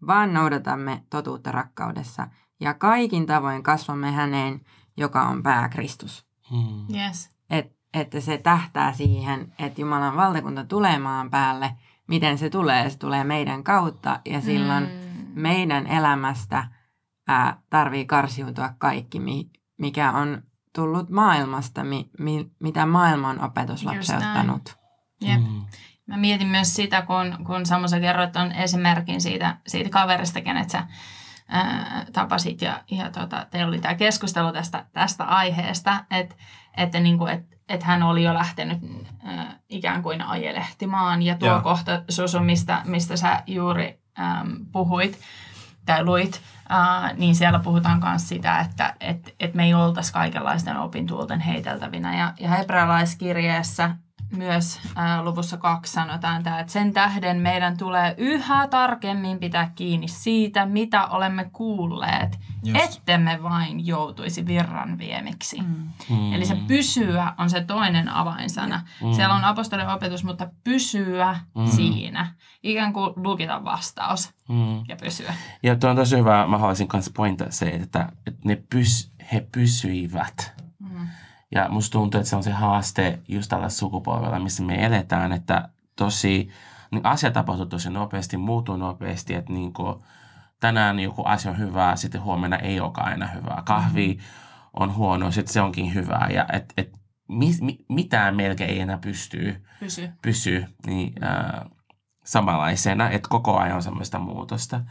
vaan 0.07 0.33
noudatamme 0.33 1.03
totuutta 1.09 1.51
rakkaudessa 1.51 2.27
ja 2.59 2.73
kaikin 2.73 3.25
tavoin 3.25 3.63
kasvamme 3.63 4.11
häneen, 4.11 4.61
joka 4.97 5.21
on 5.21 5.43
pää 5.43 5.69
Kristus. 5.69 6.25
Mm. 6.51 6.95
Yes. 6.95 7.29
Et, 7.49 7.75
että 7.93 8.19
se 8.19 8.37
tähtää 8.37 8.93
siihen, 8.93 9.53
että 9.59 9.81
Jumalan 9.81 10.15
valtakunta 10.17 10.63
tulee 10.63 10.99
maan 10.99 11.29
päälle. 11.29 11.71
Miten 12.07 12.37
se 12.37 12.49
tulee? 12.49 12.89
Se 12.89 12.97
tulee 12.97 13.23
meidän 13.23 13.63
kautta 13.63 14.19
ja 14.25 14.41
silloin 14.41 14.83
Mm. 14.83 15.41
meidän 15.41 15.87
elämästä 15.87 16.67
ää, 17.27 17.57
tarvii 17.69 18.05
karsiutua 18.05 18.69
kaikki, 18.77 19.19
mi, 19.19 19.49
mikä 19.77 20.11
on 20.11 20.41
tullut 20.75 21.09
maailmasta, 21.09 21.83
mi, 21.83 22.09
mi, 22.19 22.51
mitä 22.59 22.85
maailma 22.85 23.29
on 23.29 23.41
opetuslapseuttanut. 23.43 24.80
Jep. 25.21 25.41
Mm. 25.41 25.65
Mä 26.05 26.17
mietin 26.17 26.47
myös 26.47 26.75
sitä, 26.75 27.01
kun, 27.01 27.37
kun 27.45 27.65
Samu 27.65 27.87
sä 27.87 27.99
kerroit 27.99 28.31
ton 28.31 28.51
esimerkin 28.51 29.21
siitä, 29.21 29.57
siitä 29.67 29.89
kaverista, 29.89 30.41
kenet 30.41 30.69
sä 30.69 30.87
ää, 31.47 32.05
tapasit 32.13 32.61
ja, 32.61 32.83
ja 32.91 33.11
tota, 33.11 33.47
teillä 33.51 33.67
oli 33.67 33.79
tämä 33.79 33.95
keskustelu 33.95 34.51
tästä, 34.51 34.85
tästä 34.93 35.23
aiheesta, 35.23 36.05
että 36.11 36.35
että 36.77 36.99
niinku, 36.99 37.25
et, 37.25 37.45
et 37.69 37.83
hän 37.83 38.03
oli 38.03 38.23
jo 38.23 38.33
lähtenyt 38.33 38.77
ää, 39.23 39.55
ikään 39.69 40.03
kuin 40.03 40.21
ajelehtimaan 40.21 41.21
ja 41.21 41.35
tuo 41.35 41.49
Joo. 41.49 41.61
kohta 41.61 42.03
Susu, 42.09 42.39
mistä, 42.39 42.81
mistä 42.85 43.17
sä 43.17 43.43
juuri 43.47 44.01
äm, 44.19 44.65
puhuit 44.71 45.19
tai 45.85 46.05
luit, 46.05 46.41
ää, 46.69 47.13
niin 47.13 47.35
siellä 47.35 47.59
puhutaan 47.59 48.01
myös 48.03 48.29
sitä, 48.29 48.59
että 48.59 48.93
et, 48.99 49.35
et 49.39 49.53
me 49.53 49.63
ei 49.63 49.73
oltaisi 49.73 50.13
kaikenlaisten 50.13 50.77
opintuulten 50.77 51.39
heiteltävinä. 51.39 52.17
Ja, 52.17 52.33
ja 52.39 52.49
hebrealaiskirjeessä 52.49 53.95
myös 54.31 54.79
ää, 54.95 55.23
luvussa 55.23 55.57
kaksi 55.57 55.93
sanotaan 55.93 56.43
tämä, 56.43 56.59
että 56.59 56.73
sen 56.73 56.93
tähden 56.93 57.37
meidän 57.37 57.77
tulee 57.77 58.15
yhä 58.17 58.67
tarkemmin 58.67 59.39
pitää 59.39 59.71
kiinni 59.75 60.07
siitä, 60.07 60.65
mitä 60.65 61.05
olemme 61.07 61.49
kuulleet, 61.53 62.39
Just. 62.63 62.79
ettemme 62.83 63.43
vain 63.43 63.87
joutuisi 63.87 64.45
virran 64.45 64.97
viemiksi. 64.97 65.61
Mm. 65.61 65.89
Mm. 66.09 66.33
Eli 66.33 66.45
se 66.45 66.57
pysyä 66.67 67.33
on 67.37 67.49
se 67.49 67.63
toinen 67.63 68.09
avainsana. 68.09 68.81
Mm. 69.03 69.13
Siellä 69.13 69.35
on 69.35 69.43
apostolin 69.43 69.89
opetus, 69.89 70.23
mutta 70.23 70.49
pysyä 70.63 71.39
mm. 71.55 71.67
siinä. 71.67 72.33
Ikään 72.63 72.93
kuin 72.93 73.13
lukita 73.15 73.63
vastaus 73.63 74.33
Mm. 74.49 74.83
ja 74.87 74.95
pysyä. 74.95 75.33
Ja 75.63 75.75
tuo 75.75 75.89
on 75.89 75.95
tosi 75.95 76.17
hyvä. 76.17 76.47
Mä 76.47 76.57
haluaisin 76.57 76.87
myös 76.93 77.11
pointata 77.15 77.51
se, 77.51 77.69
että, 77.69 78.11
että 78.27 78.41
ne 78.45 78.63
pys, 78.69 79.11
he 79.33 79.47
pysyivät. 79.51 80.60
Ja 81.51 81.69
musta 81.69 81.91
tuntuu, 81.91 82.19
että 82.19 82.29
se 82.29 82.35
on 82.35 82.43
se 82.43 82.51
haaste 82.51 83.19
just 83.27 83.49
tällä 83.49 83.69
sukupolvella, 83.69 84.39
missä 84.39 84.63
me 84.63 84.85
eletään, 84.85 85.31
että 85.31 85.69
tosi, 85.95 86.49
niin 86.91 87.05
asia 87.05 87.31
tapahtuu 87.31 87.65
tosi 87.65 87.89
nopeasti, 87.89 88.37
muuttuu 88.37 88.77
nopeasti, 88.77 89.33
että 89.33 89.53
niin 89.53 89.73
kuin, 89.73 89.95
tänään 90.59 90.99
joku 90.99 91.23
asia 91.25 91.51
on 91.51 91.57
hyvää, 91.57 91.95
sitten 91.95 92.23
huomenna 92.23 92.57
ei 92.57 92.79
olekaan 92.79 93.07
aina 93.07 93.27
hyvää. 93.27 93.63
Kahvi 93.65 94.19
on 94.73 94.95
huono, 94.95 95.31
sitten 95.31 95.53
se 95.53 95.61
onkin 95.61 95.93
hyvää. 95.93 96.27
Ja 96.33 96.45
et, 96.53 96.73
et, 96.77 96.91
mi, 97.29 97.51
mi, 97.61 97.77
mitään 97.89 98.35
melkein 98.35 98.69
ei 98.69 98.79
enää 98.79 98.97
pystyy 98.97 99.63
Pysy. 99.79 100.09
pysyy 100.21 100.65
niin, 100.85 101.23
ää, 101.23 101.65
samanlaisena, 102.25 103.09
että 103.09 103.29
koko 103.29 103.57
ajan 103.57 103.75
on 103.75 103.83
semmoista 103.83 104.19
muutosta. 104.19 104.81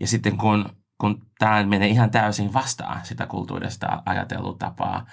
Ja 0.00 0.06
sitten 0.06 0.36
kun, 0.36 0.68
kun 1.00 1.26
tämä 1.38 1.62
menee 1.62 1.88
ihan 1.88 2.10
täysin 2.10 2.52
vastaan 2.52 3.00
sitä 3.02 3.26
kulttuurista 3.26 4.02
ajattelutapaa, 4.06 5.06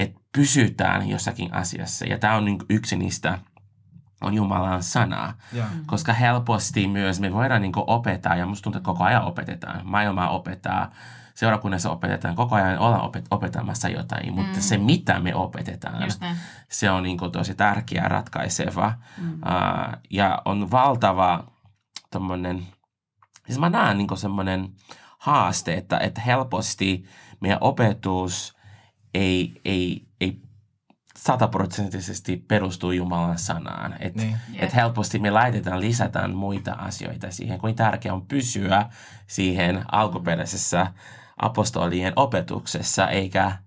että 0.00 0.20
pysytään 0.36 1.08
jossakin 1.08 1.54
asiassa. 1.54 2.04
Ja 2.04 2.18
tämä 2.18 2.34
on 2.34 2.44
niin 2.44 2.58
yksi 2.70 2.96
niistä 2.96 3.38
on 4.20 4.34
Jumalan 4.34 4.82
sana. 4.82 5.34
Joo. 5.52 5.66
Koska 5.86 6.12
helposti 6.12 6.88
myös 6.88 7.20
me 7.20 7.32
voidaan 7.32 7.62
niin 7.62 7.72
opettaa, 7.76 8.36
ja 8.36 8.46
musta 8.46 8.62
tuntuu, 8.64 8.78
että 8.78 8.86
koko 8.86 9.04
ajan 9.04 9.24
opetetaan. 9.24 9.80
Maailmaa 9.84 10.30
opettaa, 10.30 10.90
seurakunnassa 11.34 11.90
opetetaan, 11.90 12.34
koko 12.36 12.54
ajan 12.54 12.78
ollaan 12.78 13.04
opet- 13.04 13.26
opettamassa 13.30 13.88
jotain, 13.88 14.34
mutta 14.34 14.56
Mm. 14.56 14.62
se 14.62 14.78
mitä 14.78 15.20
me 15.20 15.34
opetetaan, 15.34 16.04
Just 16.04 16.22
se 16.68 16.90
on 16.90 17.02
niin 17.02 17.18
tosi 17.32 17.54
tärkeä, 17.54 18.02
ratkaiseva. 18.08 18.92
Mm. 19.18 19.32
Uh, 19.32 20.00
ja 20.10 20.42
on 20.44 20.70
valtava 20.70 21.44
tommonen, 22.10 22.66
siis 23.46 23.58
mä 23.58 23.70
näen 23.70 23.98
niin 23.98 24.16
semmoinen 24.18 24.68
haaste, 25.18 25.74
että, 25.74 25.98
että 25.98 26.20
helposti 26.20 27.04
meidän 27.40 27.58
opetus 27.60 28.56
ei, 29.14 29.60
ei, 29.64 30.06
ei 30.20 30.42
sataprosenttisesti 31.16 32.36
perustuu 32.36 32.92
Jumalan 32.92 33.38
sanaan. 33.38 33.96
Että 34.00 34.22
Niin. 34.22 34.36
Et 34.58 34.74
helposti 34.74 35.18
me 35.18 35.30
laitetaan, 35.30 35.80
lisätään 35.80 36.34
muita 36.34 36.72
asioita 36.72 37.30
siihen, 37.30 37.58
kuin 37.58 37.74
tärkeää 37.74 38.14
on 38.14 38.26
pysyä 38.26 38.86
siihen 39.26 39.84
alkuperäisessä 39.92 40.92
apostolien 41.36 42.12
opetuksessa, 42.16 43.08
eikä 43.08 43.58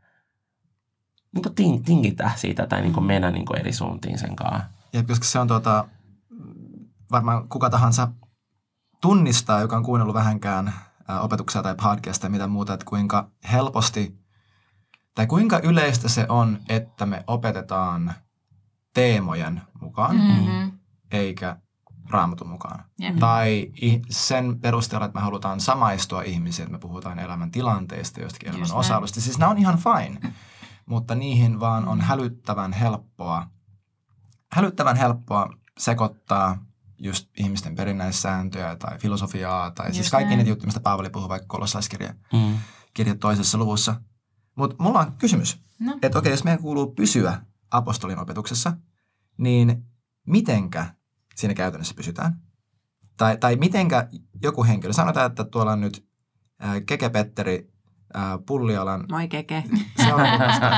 niin 1.33 1.43
kuin 1.43 1.55
ting, 1.55 1.85
tingitä 1.85 2.31
siitä 2.35 2.67
tai 2.67 2.81
niin 2.81 2.93
kuin 2.93 3.05
mennä 3.05 3.31
niin 3.31 3.45
kuin 3.45 3.59
eri 3.59 3.73
suuntiin 3.73 4.19
sen 4.19 4.35
kanssa. 4.35 4.63
Ja 4.93 5.03
koska 5.03 5.25
se 5.25 5.39
on 5.39 5.47
tuota, 5.47 5.87
varmaan 7.11 7.49
kuka 7.49 7.69
tahansa 7.69 8.07
tunnistaa, 9.01 9.61
joka 9.61 9.77
on 9.77 9.83
kuunnellut 9.83 10.15
vähänkään 10.15 10.73
ää, 11.07 11.21
opetuksia 11.21 11.63
tai 11.63 11.75
podcastia 11.75 12.27
ja 12.27 12.31
mitä 12.31 12.47
muuta, 12.47 12.73
että 12.73 12.85
kuinka 12.85 13.31
helposti 13.51 14.22
tai 15.15 15.27
kuinka 15.27 15.59
yleistä 15.63 16.09
se 16.09 16.25
on, 16.29 16.59
että 16.69 17.05
me 17.05 17.23
opetetaan 17.27 18.13
teemojen 18.93 19.61
mukaan, 19.81 20.15
mm. 20.15 20.21
Mm-hmm. 20.21 20.71
eikä 21.11 21.57
raamatun 22.09 22.47
mukaan. 22.49 22.83
Jep. 22.99 23.15
Tai 23.19 23.71
sen 24.09 24.59
perusteella, 24.59 25.05
että 25.05 25.19
me 25.19 25.23
halutaan 25.23 25.59
samaistua 25.59 26.21
ihmisiin, 26.21 26.63
että 26.63 26.71
me 26.71 26.79
puhutaan 26.79 27.19
elämän 27.19 27.51
tilanteista, 27.51 28.21
jostakin 28.21 28.47
elämän 28.49 28.61
Just 28.63 28.73
osa-alueista. 28.75 29.21
Siis 29.21 29.37
nämä 29.37 29.51
on 29.51 29.57
ihan 29.57 29.77
fine, 29.77 30.33
mutta 30.85 31.15
niihin 31.15 31.59
vaan 31.59 31.87
on 31.87 32.01
hälyttävän 32.01 32.73
helppoa, 32.73 33.47
hälyttävän 34.51 34.95
helppoa 34.95 35.49
sekoittaa 35.77 36.57
just 36.99 37.29
ihmisten 37.37 37.75
perinnäissääntöjä 37.75 38.75
tai 38.75 38.97
filosofiaa 38.99 39.71
tai 39.71 39.85
Just 39.87 39.95
siis 39.95 40.11
kaikki 40.11 40.27
näin. 40.29 40.37
niitä 40.37 40.49
juttuja, 40.49 40.67
mistä 40.67 40.79
Paavali 40.79 41.09
puhuu 41.09 41.29
vaikka 41.29 41.47
kolossaiskirja 41.47 42.13
Mm. 42.33 42.57
kirja 42.93 43.15
toisessa 43.15 43.57
luvussa. 43.57 43.95
Mutta 44.55 44.75
mulla 44.79 44.99
on 44.99 45.13
kysymys, 45.17 45.63
No. 45.79 45.97
että 46.01 46.19
okei, 46.19 46.31
jos 46.31 46.43
meidän 46.43 46.61
kuuluu 46.61 46.91
pysyä 46.91 47.41
apostolin 47.71 48.19
opetuksessa, 48.19 48.73
niin 49.37 49.85
mitenkä 50.27 50.85
siinä 51.35 51.53
käytännössä 51.53 51.93
pysytään? 51.95 52.41
Tai, 53.17 53.37
tai 53.37 53.55
mitenkä 53.55 54.07
joku 54.43 54.63
henkilö, 54.63 54.93
sanotaan, 54.93 55.25
että 55.31 55.43
tuolla 55.43 55.71
on 55.71 55.81
nyt 55.81 56.07
ää, 56.59 56.81
Keke 56.81 57.09
Petteri 57.09 57.71
ää, 58.13 58.37
Pullialan 58.45 59.05
Moi 59.11 59.27
keke. 59.27 59.63
seurakunnasta. 60.03 60.69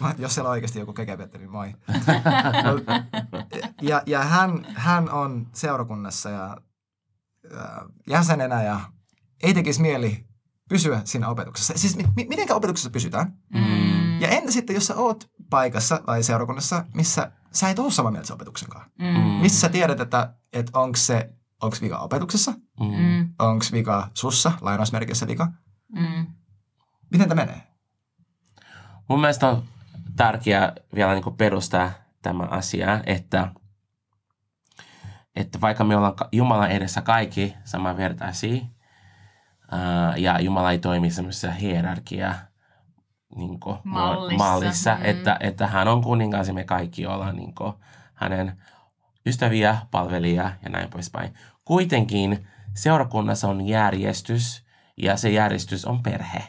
Mä- 0.00 0.14
Jos 0.18 0.34
siellä 0.34 0.48
on 0.48 0.52
oikeasti 0.52 0.78
joku 0.78 0.92
Keke 0.92 1.16
Petteri, 1.16 1.44
niin 1.44 1.50
moi. 1.52 1.74
ja 3.82 4.02
ja 4.06 4.24
hän, 4.24 4.66
hän 4.74 5.10
on 5.10 5.46
seurakunnassa 5.52 6.30
ja 6.30 6.56
ää, 7.56 7.84
jäsenenä 8.10 8.62
ja 8.62 8.80
ei 9.42 9.54
tekisi 9.54 9.80
mieli 9.82 10.27
pysyä 10.68 11.00
siinä 11.04 11.28
opetuksessa. 11.28 11.72
Siis 11.76 11.96
mi- 11.96 12.08
mi- 12.16 12.26
mitenkä 12.28 12.54
opetuksessa 12.54 12.90
pysytään? 12.90 13.32
Mm. 13.54 14.20
Ja 14.20 14.28
entä 14.28 14.52
sitten, 14.52 14.74
jos 14.74 14.86
sä 14.86 14.96
oot 14.96 15.30
paikassa 15.50 16.00
tai 16.06 16.22
seurakunnassa, 16.22 16.84
missä 16.94 17.32
sä 17.52 17.70
et 17.70 17.78
ole 17.78 17.90
samaa 17.90 18.12
mieltä 18.12 18.26
sen 18.26 18.34
opetuksen 18.34 18.68
kanssa? 18.68 18.90
Mm. 18.98 19.20
Missä 19.20 19.60
sä 19.60 19.68
tiedät, 19.68 20.00
että, 20.00 20.34
että 20.52 20.78
onko 20.78 20.96
se, 20.96 21.30
onko 21.62 21.76
vika 21.82 21.98
opetuksessa? 21.98 22.52
Mm. 22.80 22.86
Mm. 22.86 23.34
Onko 23.38 23.64
vika 23.72 24.10
sussa, 24.14 24.52
lainausmerkissä 24.60 25.26
vika? 25.26 25.48
Mm. 25.92 26.26
Miten 27.10 27.28
tämä 27.28 27.44
menee? 27.44 27.62
Mun 29.08 29.20
mielestä 29.20 29.48
on 29.48 29.64
tärkeää 30.16 30.72
vielä 30.94 31.14
niin 31.14 31.36
perustaa 31.36 31.90
tämä 32.22 32.44
asia, 32.44 33.02
että, 33.06 33.52
että 35.36 35.60
vaikka 35.60 35.84
me 35.84 35.96
ollaan 35.96 36.14
Jumalan 36.32 36.70
edessä 36.70 37.02
kaikki 37.02 37.54
samanvertaisia, 37.64 38.64
ja 40.16 40.40
Jumala 40.40 40.70
ei 40.72 40.78
toimi 40.78 41.10
semmoisessa 41.10 41.50
hierarkia 41.50 42.34
niin 43.36 43.60
kuin, 43.60 43.76
Mallissa. 43.84 44.44
mallissa 44.44 44.94
Mm. 44.94 45.00
että, 45.04 45.36
että 45.40 45.66
hän 45.66 45.88
on 45.88 46.02
kuningas 46.02 46.48
ja 46.48 46.54
me 46.54 46.64
kaikki 46.64 47.06
ollaan 47.06 47.36
niin 47.36 47.54
kuin, 47.54 47.72
hänen 48.14 48.62
ystäviä, 49.26 49.76
palvelijia 49.90 50.52
ja 50.62 50.70
näin 50.70 50.90
poispäin. 50.90 51.34
Kuitenkin 51.64 52.46
seurakunnassa 52.74 53.48
on 53.48 53.66
järjestys 53.66 54.64
ja 54.96 55.16
se 55.16 55.30
järjestys 55.30 55.84
on 55.84 56.02
perhe 56.02 56.44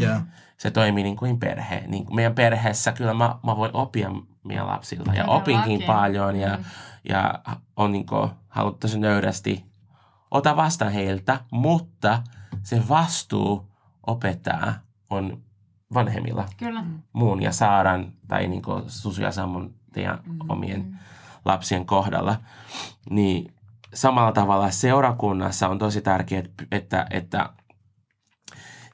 Yeah. 0.00 0.22
se 0.56 0.70
toimii 0.70 1.04
niin 1.04 1.16
kuin 1.16 1.38
perhe. 1.40 1.84
Niin 1.86 2.04
kuin 2.06 2.16
meidän 2.16 2.34
perheessä 2.34 2.92
kyllä 2.92 3.14
mä, 3.14 3.36
mä 3.46 3.56
voin 3.56 3.70
oppia 3.76 4.10
meidän 4.44 4.66
lapsilta 4.66 5.14
ja 5.14 5.24
Todellakin. 5.24 5.56
opinkin 5.58 5.82
paljon 5.86 6.36
ja, 6.36 6.56
Mm. 6.56 6.64
ja 7.08 7.34
on 7.76 7.92
niin 7.92 8.06
kuin, 8.06 8.30
tosi 8.80 8.98
nöyrästi 8.98 9.64
ota 10.34 10.56
vastaan 10.56 10.92
heiltä, 10.92 11.40
mutta 11.50 12.22
se 12.62 12.88
vastuu 12.88 13.72
opettaa 14.06 14.74
on 15.10 15.42
vanhemmilla 15.94 16.48
Kyllä. 16.56 16.84
muun 17.12 17.42
ja 17.42 17.52
Saaran 17.52 18.12
tai 18.28 18.48
niin 18.48 18.62
kuin 18.62 18.82
Susu 18.86 19.22
ja 19.22 19.32
Samun 19.32 19.74
teidän 19.92 20.18
omien 20.48 20.98
lapsien 21.44 21.86
kohdalla. 21.86 22.36
Niin 23.10 23.54
samalla 23.94 24.32
tavalla 24.32 24.70
seurakunnassa 24.70 25.68
on 25.68 25.78
tosi 25.78 26.00
tärkeää, 26.00 26.42
että, 26.72 27.06
että 27.10 27.50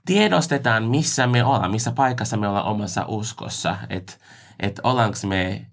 tiedostetaan, 0.04 0.84
missä 0.84 1.26
me 1.26 1.44
ollaan, 1.44 1.70
missä 1.70 1.92
paikassa 1.92 2.36
me 2.36 2.48
ollaan 2.48 2.66
omassa 2.66 3.04
uskossa, 3.08 3.76
että 3.88 4.12
et 4.60 4.80
ollaanko 4.82 5.18
me, 5.26 5.66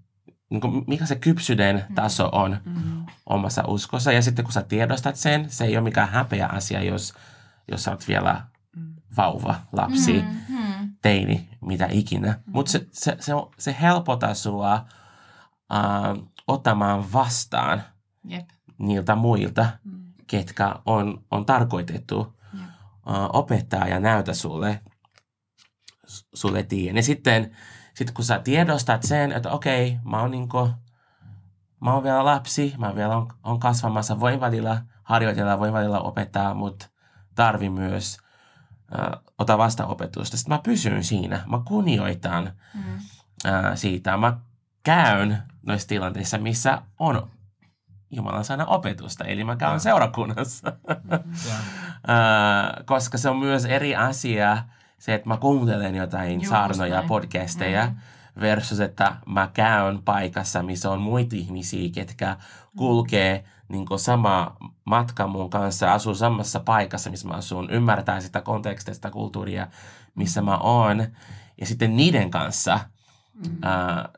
niin 0.50 0.62
kuin, 0.62 0.84
mikä 0.88 1.06
se 1.06 1.16
kypsyyden 1.16 1.86
mm. 1.89 1.96
taso 1.96 2.30
on 2.32 2.58
mm-hmm. 2.66 3.06
omassa 3.25 3.63
uskossa. 3.68 4.12
Ja 4.12 4.22
sitten 4.22 4.46
kun 4.46 4.54
sä 4.54 4.62
tiedostat 4.62 5.16
sen, 5.16 5.50
se 5.50 5.66
ei 5.66 5.77
ole 5.77 5.84
mikään 5.84 6.10
häpeä 6.10 6.48
asia, 6.48 6.84
jos, 6.84 7.13
jos 7.72 7.84
sä 7.84 7.92
oot 7.92 8.08
vielä 8.08 8.42
mm. 8.75 8.96
vauva, 9.18 9.56
lapsi, 9.72 10.13
mm-hmm. 10.13 10.96
teini, 11.01 11.50
mitä 11.62 11.88
ikinä. 11.92 12.27
Mm-hmm. 12.27 12.51
Mutta 12.54 12.72
se, 12.72 12.88
se, 12.92 13.18
se, 13.20 13.34
se 13.58 13.75
helpottaa 13.82 14.34
sua 14.34 14.86
uh, 15.74 16.27
ottamaan 16.48 17.13
vastaan 17.13 17.84
Jep. 18.24 18.50
niiltä 18.77 19.16
muilta, 19.16 19.66
mm. 19.84 20.13
ketkä 20.27 20.75
on, 20.86 21.24
on 21.32 21.46
tarkoitettu 21.46 22.38
opettaa 23.34 23.88
ja 23.88 24.00
näytä 24.00 24.34
sulle, 24.34 24.82
sulle 26.34 26.63
tien. 26.63 26.96
Ja 26.96 27.04
sitten 27.04 27.51
sit 27.98 28.12
kun 28.12 28.25
sä 28.25 28.39
tiedostat 28.39 29.04
sen, 29.04 29.32
että 29.32 29.51
okei, 29.51 30.00
mä 30.04 30.22
oon, 30.22 30.32
niinku, 30.32 30.70
mä 31.80 31.94
oon 31.94 32.04
vielä 32.04 32.25
lapsi, 32.25 32.74
mä 32.77 32.96
vielä 32.96 33.18
on, 33.18 33.27
on 33.44 33.60
kasvamassa, 33.60 34.20
voin 34.20 34.39
välillä 34.39 34.82
harjoitella, 35.04 35.60
voin 35.60 35.74
välillä 35.74 36.00
opettaa, 36.00 36.54
mutta 36.54 36.88
tarvi 37.36 37.70
myös 37.70 38.18
äh, 39.00 39.20
ota 39.38 39.58
vasta 39.58 39.86
opetusta. 39.86 40.38
Sitten 40.38 40.54
mä 40.54 40.62
pysyn 40.63 41.04
siinä, 41.04 41.44
mä 41.48 41.62
kunnioitan 41.66 42.51
mm. 42.74 42.96
äh, 43.46 43.75
siitä. 43.75 44.18
Mä 44.18 44.38
käyn 44.84 45.44
noissa 45.66 45.88
tilanteissa, 45.88 46.38
missä 46.38 46.82
on 47.00 47.30
Jumalan 48.12 48.46
sana 48.46 48.66
opetusta, 48.66 49.25
eli 49.25 49.44
mä 49.44 49.56
käyn 49.56 49.74
ja. 49.74 49.80
seurakunnassa. 49.80 50.74
Ja. 51.48 51.54
koska 52.86 53.18
se 53.18 53.30
on 53.30 53.38
myös 53.38 53.66
eri 53.66 53.96
asia 53.96 54.63
se, 55.00 55.13
että 55.13 55.30
mä 55.30 55.38
kuuntelen 55.38 55.96
jotain 55.96 56.39
Just 56.39 56.50
saarnoja, 56.50 56.96
näin. 56.96 57.08
podcasteja, 57.08 57.86
mm-hmm. 57.86 58.42
versus 58.42 58.80
että 58.80 59.16
mä 59.25 59.50
käyn 59.54 60.04
paikassa, 60.06 60.63
missä 60.63 60.92
on 60.92 61.01
muita 61.01 61.36
ihmisiä, 61.36 61.89
ketkä 61.94 62.38
kulkee 62.77 63.44
niin 63.70 63.86
sama 63.96 64.58
matka 64.86 65.27
mun 65.27 65.50
kanssa, 65.50 65.94
asuu 65.94 66.16
samassa 66.16 66.60
paikassa, 66.60 67.10
missä 67.10 67.27
mä 67.27 67.34
asun, 67.34 67.70
ymmärtää 67.70 68.22
sitä 68.22 68.42
kontekstista, 68.42 69.12
kulttuuria, 69.12 69.68
missä 70.16 70.42
mä 70.42 70.58
oon. 70.58 71.08
Ja 71.62 71.66
sitten 71.66 71.96
niiden 71.96 72.32
kanssa 72.32 72.80
mm-hmm. 73.34 73.58
ää, 73.63 74.10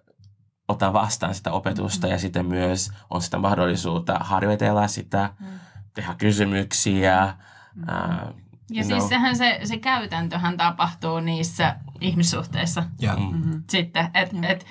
ottaa 0.68 0.94
vastaan 0.94 1.36
sitä 1.36 1.52
opetusta 1.52 2.08
mm. 2.08 2.12
ja 2.12 2.20
sitten 2.20 2.46
myös 2.46 2.92
on 3.10 3.22
sitä 3.22 3.38
mahdollisuutta 3.38 4.18
harjoitella 4.20 4.88
sitä, 4.88 5.30
mm. 5.40 5.48
tehdä 5.94 6.16
kysymyksiä. 6.18 7.34
Mm. 7.76 7.84
Uh, 7.84 8.49
ja 8.70 8.84
siis 8.84 8.98
know. 8.98 9.10
sehän 9.10 9.36
se, 9.36 9.60
se 9.64 9.78
käytäntöhän 9.78 10.58
tapahtuu 10.58 11.20
niissä 11.20 11.76
ihmissuhteissa 12.02 12.84
yeah. 13.04 13.20
mm-hmm. 13.20 13.64
sitten, 13.70 14.10
että 14.14 14.36
yeah. 14.36 14.52
et, 14.52 14.66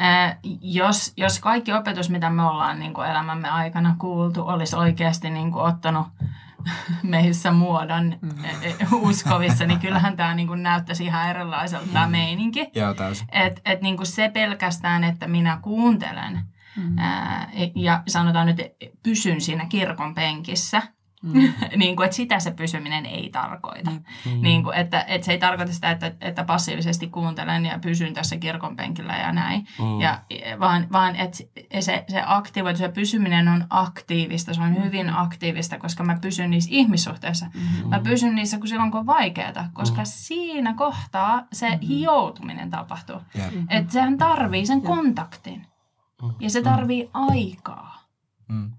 äh, 0.00 0.38
jos, 0.62 1.12
jos 1.16 1.38
kaikki 1.38 1.72
opetus, 1.72 2.10
mitä 2.10 2.30
me 2.30 2.42
ollaan 2.42 2.78
niin 2.78 2.94
kuin 2.94 3.08
elämämme 3.08 3.48
aikana 3.48 3.96
kuultu, 3.98 4.42
olisi 4.46 4.76
oikeasti 4.76 5.30
niin 5.30 5.52
kuin 5.52 5.64
ottanut 5.64 6.06
meissä 7.02 7.52
muodon 7.52 8.18
mm. 8.22 8.44
E, 8.44 8.68
e, 8.68 8.76
uskovissa, 8.92 9.66
niin 9.66 9.80
kyllähän 9.80 10.16
tämä 10.16 10.34
niinku 10.34 10.54
näyttäisi 10.54 11.04
ihan 11.04 11.30
erilaiselta 11.30 11.86
tämä 11.92 12.06
mm. 12.06 12.12
meininki. 12.12 12.66
Joo, 12.74 12.94
täysin. 12.94 13.26
Et, 13.32 13.60
et 13.64 13.80
niinku 13.80 14.04
se 14.04 14.28
pelkästään, 14.28 15.04
että 15.04 15.28
minä 15.28 15.58
kuuntelen 15.62 16.40
mm. 16.76 16.98
ää, 16.98 17.50
ja 17.74 18.02
sanotaan 18.06 18.46
nyt, 18.46 18.56
pysyn 19.02 19.40
siinä 19.40 19.66
kirkon 19.66 20.14
penkissä– 20.14 20.82
Mm. 21.22 21.32
niin 21.76 21.96
kuin, 21.96 22.04
että 22.04 22.16
sitä 22.16 22.40
se 22.40 22.50
pysyminen 22.50 23.06
ei 23.06 23.30
tarkoita. 23.30 23.90
Mm. 23.90 24.42
Niin 24.42 24.62
kuin, 24.62 24.76
että, 24.76 25.00
että 25.00 25.24
se 25.24 25.32
ei 25.32 25.38
tarkoita 25.38 25.72
sitä, 25.72 25.90
että, 25.90 26.12
että 26.20 26.44
passiivisesti 26.44 27.06
kuuntelen 27.06 27.66
ja 27.66 27.78
pysyn 27.78 28.14
tässä 28.14 28.36
kirkon 28.36 28.76
penkillä 28.76 29.16
ja 29.16 29.32
näin. 29.32 29.66
Mm. 29.78 30.00
Ja, 30.00 30.22
vaan, 30.60 30.86
vaan 30.92 31.16
että 31.16 31.38
se, 31.80 32.04
se 32.08 32.22
aktivoitu, 32.26 32.78
se 32.78 32.88
pysyminen 32.88 33.48
on 33.48 33.64
aktiivista, 33.70 34.54
se 34.54 34.62
on 34.62 34.68
mm. 34.68 34.82
hyvin 34.82 35.16
aktiivista, 35.16 35.78
koska 35.78 36.04
mä 36.04 36.18
pysyn 36.20 36.50
niissä 36.50 36.70
ihmissuhteissa. 36.72 37.46
Mm. 37.54 37.88
Mä 37.88 38.00
pysyn 38.00 38.34
niissä 38.34 38.58
kun 38.58 38.68
silloin 38.68 38.90
kun 38.90 39.00
on 39.00 39.06
vaikeaa, 39.06 39.68
koska 39.72 40.00
mm. 40.00 40.06
siinä 40.06 40.74
kohtaa 40.74 41.46
se 41.52 41.70
mm. 41.70 41.80
hioutuminen 41.80 42.70
tapahtuu. 42.70 43.20
Yeah. 43.36 43.52
Että 43.70 43.92
sehän 43.92 44.18
tarvii 44.18 44.66
sen 44.66 44.82
kontaktin. 44.82 45.66
Mm. 46.22 46.34
Ja 46.40 46.50
se 46.50 46.62
tarvii 46.62 47.10
aikaa. 47.12 47.98
Mm 48.48 48.77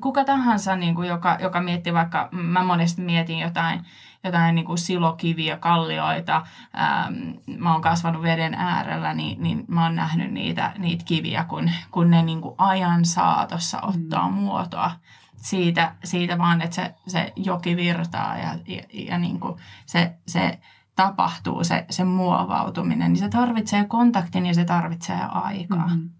kuka 0.00 0.24
tahansa, 0.24 0.76
niin 0.76 0.94
kuin, 0.94 1.08
joka, 1.08 1.38
joka 1.40 1.60
miettii 1.60 1.94
vaikka, 1.94 2.28
mä 2.32 2.64
monesti 2.64 3.02
mietin 3.02 3.38
jotain, 3.38 3.84
jotain 4.24 4.54
niin 4.54 4.64
kuin 4.64 4.78
silokiviä, 4.78 5.56
kallioita, 5.56 6.36
ähm, 6.78 7.14
mä 7.58 7.72
oon 7.72 7.82
kasvanut 7.82 8.22
veden 8.22 8.54
äärellä, 8.54 9.14
niin, 9.14 9.42
niin 9.42 9.64
mä 9.68 9.84
oon 9.84 9.96
nähnyt 9.96 10.32
niitä, 10.32 10.72
niitä 10.78 11.04
kiviä, 11.04 11.44
kun, 11.44 11.70
kun 11.90 12.10
ne 12.10 12.22
niin 12.22 12.40
kuin 12.40 12.54
ajan 12.58 13.04
saatossa 13.04 13.80
ottaa 13.80 14.28
mm. 14.28 14.34
muotoa 14.34 14.90
siitä, 15.36 15.94
siitä 16.04 16.38
vaan, 16.38 16.60
että 16.62 16.76
se, 16.76 16.94
se 17.06 17.32
joki 17.36 17.76
virtaa 17.76 18.36
ja, 18.36 18.58
ja, 18.66 18.82
ja 18.92 19.18
niin 19.18 19.40
kuin 19.40 19.56
se, 19.86 20.14
se 20.26 20.58
tapahtuu, 20.96 21.64
se, 21.64 21.86
se 21.90 22.04
muovautuminen, 22.04 23.12
niin 23.12 23.20
se 23.20 23.28
tarvitsee 23.28 23.84
kontaktin 23.84 24.46
ja 24.46 24.54
se 24.54 24.64
tarvitsee 24.64 25.20
aikaa. 25.30 25.86
Mm-hmm. 25.86 26.10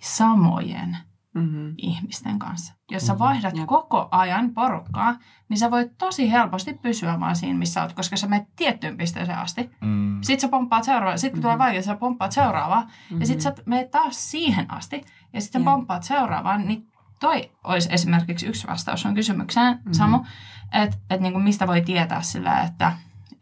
Samojen 0.00 0.96
mm-hmm. 1.34 1.74
ihmisten 1.78 2.38
kanssa. 2.38 2.74
Jos 2.90 3.06
sä 3.06 3.12
mm-hmm. 3.12 3.24
vaihdat 3.24 3.54
mm-hmm. 3.54 3.66
koko 3.66 4.08
ajan 4.10 4.54
porukkaa, 4.54 5.18
niin 5.48 5.58
sä 5.58 5.70
voit 5.70 5.98
tosi 5.98 6.32
helposti 6.32 6.74
pysyä 6.74 7.20
vaan 7.20 7.36
siinä, 7.36 7.58
missä 7.58 7.82
oot, 7.82 7.92
koska 7.92 8.16
sä 8.16 8.26
menet 8.26 8.48
tiettyyn 8.56 8.96
pisteeseen 8.96 9.38
asti. 9.38 9.70
Mm. 9.80 10.18
Sitten 10.22 10.40
sä 10.40 10.48
pomppaat 10.48 10.84
seuraavaa. 10.84 11.16
Sitten 11.16 11.40
kun 11.40 11.50
mm-hmm. 11.50 11.56
tulee 11.56 11.66
vaikea, 11.66 11.82
sä 11.82 11.96
pomppaat 11.96 12.32
seuraavaa. 12.32 12.80
Mm-hmm. 12.80 13.20
Ja 13.20 13.26
sitten 13.26 13.42
sä 13.42 13.62
menet 13.66 13.90
taas 13.90 14.30
siihen 14.30 14.72
asti. 14.72 15.04
Ja 15.32 15.40
sitten 15.40 15.62
yeah. 15.62 15.74
pomppaat 15.74 16.02
seuraavaan. 16.02 16.66
Niin 16.66 16.86
toi 17.20 17.50
olisi 17.64 17.88
esimerkiksi 17.92 18.46
yksi 18.46 18.66
vastaus 18.66 19.06
on 19.06 19.14
kysymykseen, 19.14 19.74
mm-hmm. 19.74 19.92
Samu. 19.92 20.24
Että 20.72 20.96
et 21.10 21.20
niinku 21.20 21.38
mistä 21.38 21.66
voi 21.66 21.80
tietää 21.80 22.22
sillä, 22.22 22.62
että, 22.62 22.92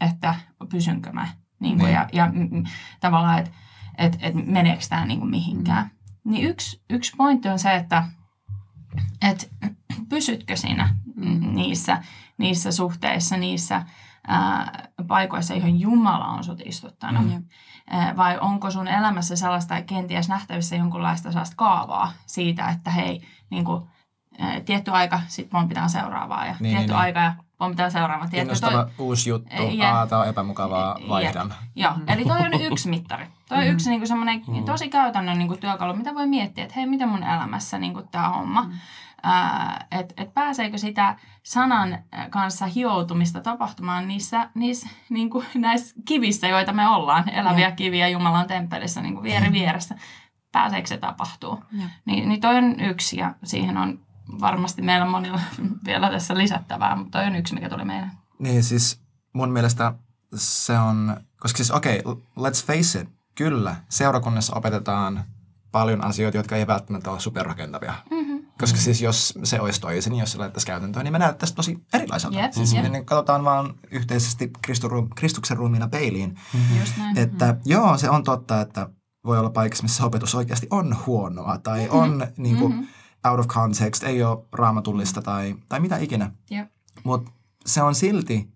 että 0.01 0.35
pysynkö 0.70 1.12
mä. 1.12 1.29
Niinku, 1.61 1.85
niin. 1.85 1.94
ja, 1.94 2.09
ja 2.12 2.31
mm, 2.33 2.64
tavallaan, 3.01 3.38
että 3.38 3.51
et, 3.98 4.18
et 4.20 4.35
meneekö 4.46 4.83
tämä 4.88 5.07
niinku 5.07 5.27
mihinkään. 5.27 5.85
Mm. 5.85 5.97
Niin 6.24 6.48
yksi, 6.48 6.83
yksi 6.90 7.12
pointti 7.16 7.48
on 7.48 7.59
se, 7.59 7.74
että 7.74 8.04
et 9.22 9.50
pysytkö 10.09 10.57
sinä 10.57 10.96
niissä, 11.40 12.02
niissä 12.38 12.72
suhteissa, 12.72 13.37
niissä 13.37 13.83
ää, 14.26 14.88
paikoissa, 15.09 15.54
joihin 15.54 15.81
Jumala 15.81 16.26
on 16.26 16.44
sut 16.44 16.61
istuttanut. 16.64 17.26
Mm. 17.26 17.44
Ää, 17.90 18.16
vai 18.16 18.38
onko 18.40 18.70
sun 18.70 18.88
elämässä 18.88 19.37
sellaista 19.37 19.83
kenties 19.83 20.28
nähtävissä 20.28 20.76
jonkunlaista 20.76 21.33
sellaista 21.33 21.57
kaavaa 21.57 22.12
siitä, 22.26 22.68
että 22.68 22.90
hei, 22.90 23.22
niin 23.50 23.64
kuin, 23.64 23.83
ää, 24.38 24.61
tietty 24.61 24.90
aika, 24.90 25.20
sitten 25.26 25.68
pitää 25.68 25.88
seuraavaa 25.88 26.46
ja 26.46 26.57
niin, 26.61 26.76
tietty 26.76 26.92
niin, 26.92 27.00
aika 27.00 27.20
ja 27.20 27.35
on 27.61 27.70
mitä 27.70 27.90
seuraava. 27.90 28.26
Kiinnostava 28.26 28.85
toi, 28.85 28.92
uusi 28.98 29.31
juttu. 29.31 29.62
Ja, 29.72 29.98
Aa, 29.98 30.07
tämä 30.07 30.20
on 30.22 30.28
epämukavaa, 30.28 30.98
vaihdan. 31.09 31.54
Joo, 31.76 31.92
eli 32.07 32.24
toi 32.24 32.38
on 32.38 32.61
yksi 32.61 32.88
mittari. 32.88 33.26
Toi 33.48 33.58
on 33.58 33.64
mm. 33.64 33.70
yksi 33.70 33.90
niin 33.90 34.00
kuin 34.00 34.08
semmoinen 34.08 34.42
mm. 34.48 34.64
tosi 34.64 34.88
käytännön 34.88 35.38
niin 35.38 35.48
kuin 35.48 35.61
työkalu, 35.61 35.96
mitä 35.96 36.14
voi 36.14 36.26
miettiä, 36.26 36.64
että 36.64 36.74
hei, 36.76 36.87
miten 36.87 37.08
mun 37.08 37.22
elämässä 37.22 37.78
niin 37.78 37.94
kuin 37.94 38.08
tämä 38.08 38.28
homma. 38.28 38.62
Mm. 38.62 38.72
Että 39.90 40.14
et 40.16 40.34
pääseekö 40.34 40.78
sitä 40.78 41.16
sanan 41.42 41.98
kanssa 42.30 42.66
hioutumista 42.66 43.40
tapahtumaan 43.40 44.08
niissä, 44.08 44.50
niissä 44.54 44.88
niin 45.08 45.30
kuin 45.30 45.46
näissä 45.54 45.96
kivissä, 46.04 46.48
joita 46.48 46.72
me 46.72 46.88
ollaan, 46.88 47.28
eläviä 47.28 47.68
ja. 47.68 47.76
kiviä 47.76 48.08
Jumalan 48.08 48.46
temppelissä 48.46 49.00
niin 49.00 49.14
kuin 49.14 49.22
vieri 49.22 49.52
vieressä. 49.52 49.94
Pääseekö 50.52 50.88
se 50.88 50.98
tapahtuu? 50.98 51.64
Niin, 52.04 52.28
niin 52.28 52.40
toi 52.40 52.56
on 52.56 52.80
yksi 52.80 53.16
ja 53.16 53.34
siihen 53.44 53.76
on 53.76 54.00
varmasti 54.40 54.82
meillä 54.82 55.04
on 55.04 55.11
monilla 55.11 55.40
vielä 55.87 56.11
tässä 56.11 56.38
lisättävää, 56.38 56.96
mutta 56.96 57.18
toi 57.18 57.26
on 57.26 57.37
yksi, 57.37 57.54
mikä 57.54 57.68
tuli 57.68 57.84
meille. 57.84 58.08
Niin 58.38 58.62
siis 58.64 59.00
mun 59.32 59.50
mielestä 59.50 59.94
se 60.34 60.78
on, 60.78 61.16
koska 61.40 61.56
siis 61.56 61.70
okei, 61.70 62.02
okay, 62.04 62.22
let's 62.38 62.66
face 62.66 63.00
it, 63.00 63.17
kyllä, 63.38 63.77
seurakunnassa 63.88 64.57
opetetaan 64.57 65.24
paljon 65.72 66.05
asioita, 66.05 66.37
jotka 66.37 66.57
ei 66.57 66.66
välttämättä 66.66 67.11
ole 67.11 67.20
superrakentavia. 67.20 67.94
Mm-hmm. 68.11 68.46
Koska 68.61 68.79
siis 68.79 69.03
jos 69.03 69.38
se 69.44 69.61
olisi 69.61 69.81
toisin, 69.81 70.14
jos 70.14 70.33
se 70.33 70.38
laitettaisiin 70.38 70.66
käytäntöön, 70.66 71.05
niin 71.05 71.12
me 71.12 71.18
näyttäisiin 71.18 71.57
tosi 71.57 71.79
erilaiselta. 71.92 72.40
Yep, 72.40 72.53
siis 72.53 72.74
yep. 72.74 72.92
Niin 72.92 73.07
katsotaan 73.07 73.44
vaan 73.44 73.74
yhteisesti 73.90 74.51
Kristu, 74.62 74.88
Kristuksen 75.16 75.57
ruumiina 75.57 75.88
peiliin. 75.88 76.38
Mm-hmm. 76.55 76.81
Just 76.81 76.96
näin. 76.96 77.18
Että 77.18 77.46
mm-hmm. 77.46 77.61
joo, 77.64 77.98
se 77.98 78.11
on 78.11 78.24
totta, 78.24 78.61
että 78.61 78.88
voi 79.24 79.38
olla 79.38 79.51
paikassa, 79.51 79.83
missä 79.83 80.05
opetus 80.05 80.35
oikeasti 80.35 80.66
on 80.70 80.96
huonoa 81.07 81.59
tai 81.59 81.81
mm-hmm. 81.81 81.98
on 81.98 82.27
niin 82.37 82.57
kuin, 82.57 82.72
mm-hmm 82.72 82.88
out 83.24 83.40
of 83.40 83.46
context, 83.46 84.03
ei 84.03 84.22
ole 84.22 84.44
raamatullista 84.53 85.22
tai, 85.22 85.57
tai 85.68 85.81
mitä 85.81 85.96
ikinä. 85.96 86.31
Yep. 86.53 86.68
Mutta 87.05 87.31
se 87.66 87.83
on 87.83 87.94
silti, 87.94 88.48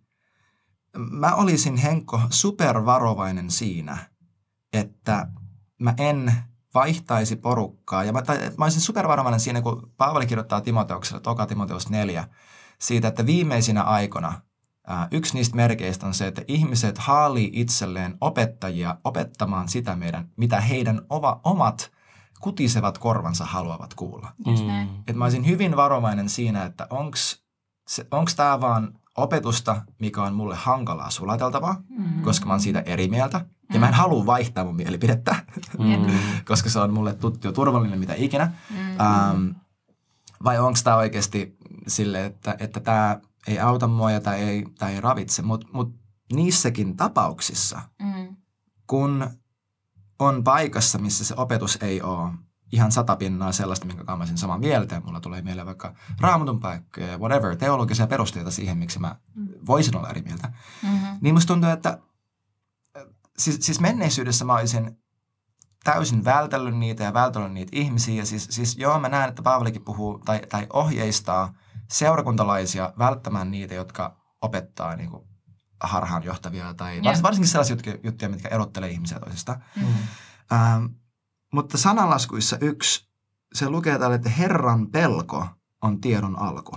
mä 0.96 1.34
olisin 1.34 1.76
Henkko 1.76 2.20
supervarovainen 2.30 3.50
siinä, 3.50 4.11
että 4.72 5.26
mä 5.78 5.94
en 5.98 6.32
vaihtaisi 6.74 7.36
porukkaa. 7.36 8.04
Ja 8.04 8.12
mä, 8.12 8.22
tai, 8.22 8.50
mä 8.58 8.64
olisin 8.64 8.80
supervarovainen 8.80 9.40
siinä, 9.40 9.62
kun 9.62 9.92
Paavali 9.96 10.26
kirjoittaa 10.26 10.60
Timoteukselle, 10.60 11.20
toka 11.20 11.46
Timoteus 11.46 11.90
4, 11.90 12.28
siitä, 12.78 13.08
että 13.08 13.26
viimeisinä 13.26 13.82
aikoina 13.82 14.40
ää, 14.86 15.08
yksi 15.10 15.34
niistä 15.34 15.56
merkeistä 15.56 16.06
on 16.06 16.14
se, 16.14 16.26
että 16.26 16.42
ihmiset 16.48 16.98
haalii 16.98 17.50
itselleen 17.52 18.16
opettajia 18.20 18.96
opettamaan 19.04 19.68
sitä 19.68 19.96
meidän, 19.96 20.28
mitä 20.36 20.60
heidän 20.60 21.00
ova, 21.08 21.40
omat 21.44 21.92
kutisevat 22.40 22.98
korvansa 22.98 23.44
haluavat 23.44 23.94
kuulla. 23.94 24.32
Näin. 24.66 24.88
Et 25.08 25.16
mä 25.16 25.24
olisin 25.24 25.46
hyvin 25.46 25.76
varovainen 25.76 26.28
siinä, 26.28 26.64
että 26.64 26.86
onko 28.10 28.30
tämä 28.36 28.60
vaan 28.60 28.98
opetusta, 29.16 29.82
mikä 29.98 30.22
on 30.22 30.34
mulle 30.34 30.56
hankalaa 30.56 31.10
sulateltavaa, 31.10 31.82
mm-hmm. 31.88 32.22
koska 32.22 32.46
mä 32.46 32.52
oon 32.52 32.60
siitä 32.60 32.80
eri 32.80 33.08
mieltä. 33.08 33.46
Ja 33.72 33.80
mä 33.80 33.88
en 33.88 33.94
halua 33.94 34.26
vaihtaa 34.26 34.64
mun 34.64 34.76
mielipidettä, 34.76 35.36
mm-hmm. 35.78 36.18
koska 36.48 36.70
se 36.70 36.78
on 36.78 36.92
mulle 36.92 37.14
tuttu 37.14 37.46
ja 37.46 37.52
turvallinen 37.52 37.98
mitä 37.98 38.14
ikinä. 38.14 38.52
Mm-hmm. 38.70 38.96
Um, 39.30 39.54
vai 40.44 40.58
onko 40.58 40.78
tämä 40.84 40.96
oikeasti 40.96 41.56
sille, 41.86 42.24
että, 42.24 42.56
että 42.58 42.80
tämä 42.80 43.20
ei 43.46 43.58
auta 43.58 43.86
mua 43.86 44.10
ja 44.10 44.20
tämä 44.20 44.36
ei, 44.36 44.64
tää 44.78 44.90
ei 44.90 45.00
ravitse. 45.00 45.42
Mutta 45.42 45.66
mut 45.72 45.94
niissäkin 46.32 46.96
tapauksissa, 46.96 47.80
mm. 48.02 48.36
kun 48.86 49.30
on 50.18 50.44
paikassa, 50.44 50.98
missä 50.98 51.24
se 51.24 51.34
opetus 51.36 51.78
ei 51.80 52.02
ole 52.02 52.30
ihan 52.72 52.92
satapinnaa 52.92 53.52
sellaista, 53.52 53.86
minkä 53.86 54.04
kanssa 54.04 54.32
mä 54.32 54.36
samaa 54.36 54.58
mieltä. 54.58 55.00
Mulla 55.04 55.20
tulee 55.20 55.42
mieleen 55.42 55.66
vaikka 55.66 55.94
raamatun 56.20 56.60
paikkoja, 56.60 57.18
whatever, 57.18 57.56
teologisia 57.56 58.06
perusteita 58.06 58.50
siihen, 58.50 58.78
miksi 58.78 58.98
mä 58.98 59.16
mm. 59.34 59.48
voisin 59.66 59.96
olla 59.96 60.10
eri 60.10 60.22
mieltä. 60.22 60.52
Mm-hmm. 60.82 61.18
Niin 61.20 61.34
musta 61.34 61.52
tuntuu, 61.52 61.70
että 61.70 61.98
siis, 63.38 63.56
siis 63.60 63.80
menneisyydessä 63.80 64.44
mä 64.44 64.54
olisin 64.54 64.98
täysin 65.84 66.24
vältellyt 66.24 66.76
niitä 66.76 67.04
ja 67.04 67.14
vältellyt 67.14 67.52
niitä 67.52 67.76
ihmisiä. 67.76 68.14
Ja 68.14 68.26
siis, 68.26 68.46
siis 68.50 68.76
joo, 68.78 69.00
mä 69.00 69.08
näen, 69.08 69.28
että 69.28 69.42
Paavalikin 69.42 69.84
puhuu 69.84 70.18
tai, 70.18 70.40
tai 70.48 70.66
ohjeistaa 70.72 71.54
seurakuntalaisia 71.90 72.92
välttämään 72.98 73.50
niitä, 73.50 73.74
jotka 73.74 74.16
opettaa 74.42 74.96
niin 74.96 75.10
kuin 75.10 75.24
harhaanjohtavia 75.80 76.74
tai 76.74 77.00
yeah. 77.04 77.22
varsinkin 77.22 77.48
sellaisia 77.48 77.76
juttuja, 78.02 78.28
mitkä 78.28 78.48
erottelee 78.48 78.90
ihmisiä 78.90 79.20
toisista. 79.20 79.60
Mm. 79.76 79.86
Ähm, 80.52 80.84
mutta 81.52 81.78
sananlaskuissa 81.78 82.58
yksi, 82.60 83.08
se 83.54 83.68
lukee 83.68 83.98
täällä, 83.98 84.16
että 84.16 84.30
Herran 84.30 84.90
pelko 84.90 85.46
on 85.82 86.00
tiedon 86.00 86.38
alku. 86.38 86.76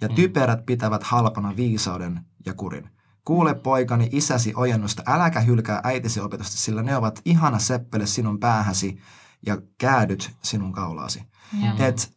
Ja 0.00 0.08
mm. 0.08 0.14
typerät 0.14 0.66
pitävät 0.66 1.02
halpana 1.02 1.56
viisauden 1.56 2.20
ja 2.46 2.54
kurin. 2.54 2.90
Kuule 3.24 3.54
poikani 3.54 4.08
isäsi 4.12 4.52
ojennusta, 4.56 5.02
äläkä 5.06 5.40
hylkää 5.40 5.80
äitisi 5.84 6.20
opetusta, 6.20 6.56
sillä 6.56 6.82
ne 6.82 6.96
ovat 6.96 7.20
ihana 7.24 7.58
seppele 7.58 8.06
sinun 8.06 8.40
päähäsi 8.40 9.00
ja 9.46 9.58
käädyt 9.78 10.30
sinun 10.42 10.72
kaulaasi. 10.72 11.22
Mm. 11.52 11.80
Et 11.80 12.16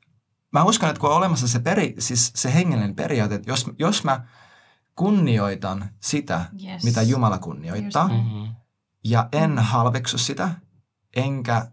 mä 0.53 0.63
uskon, 0.63 0.89
että 0.89 0.99
kun 0.99 1.09
on 1.09 1.15
olemassa 1.15 1.47
se, 1.47 1.59
peri, 1.59 1.95
siis 1.99 2.31
se 2.35 2.53
hengellinen 2.53 2.95
periaate, 2.95 3.35
että 3.35 3.51
jos, 3.51 3.71
jos 3.79 4.03
mä 4.03 4.27
kunnioitan 4.95 5.89
sitä, 5.99 6.45
yes. 6.63 6.83
mitä 6.83 7.01
Jumala 7.01 7.37
kunnioittaa, 7.37 8.07
mm-hmm. 8.07 8.55
ja 9.03 9.29
en 9.31 9.59
halveksu 9.59 10.17
sitä, 10.17 10.49
enkä. 11.15 11.72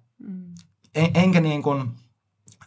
En, 0.94 1.10
enkä 1.14 1.40
niin 1.40 1.62
kuin 1.62 1.90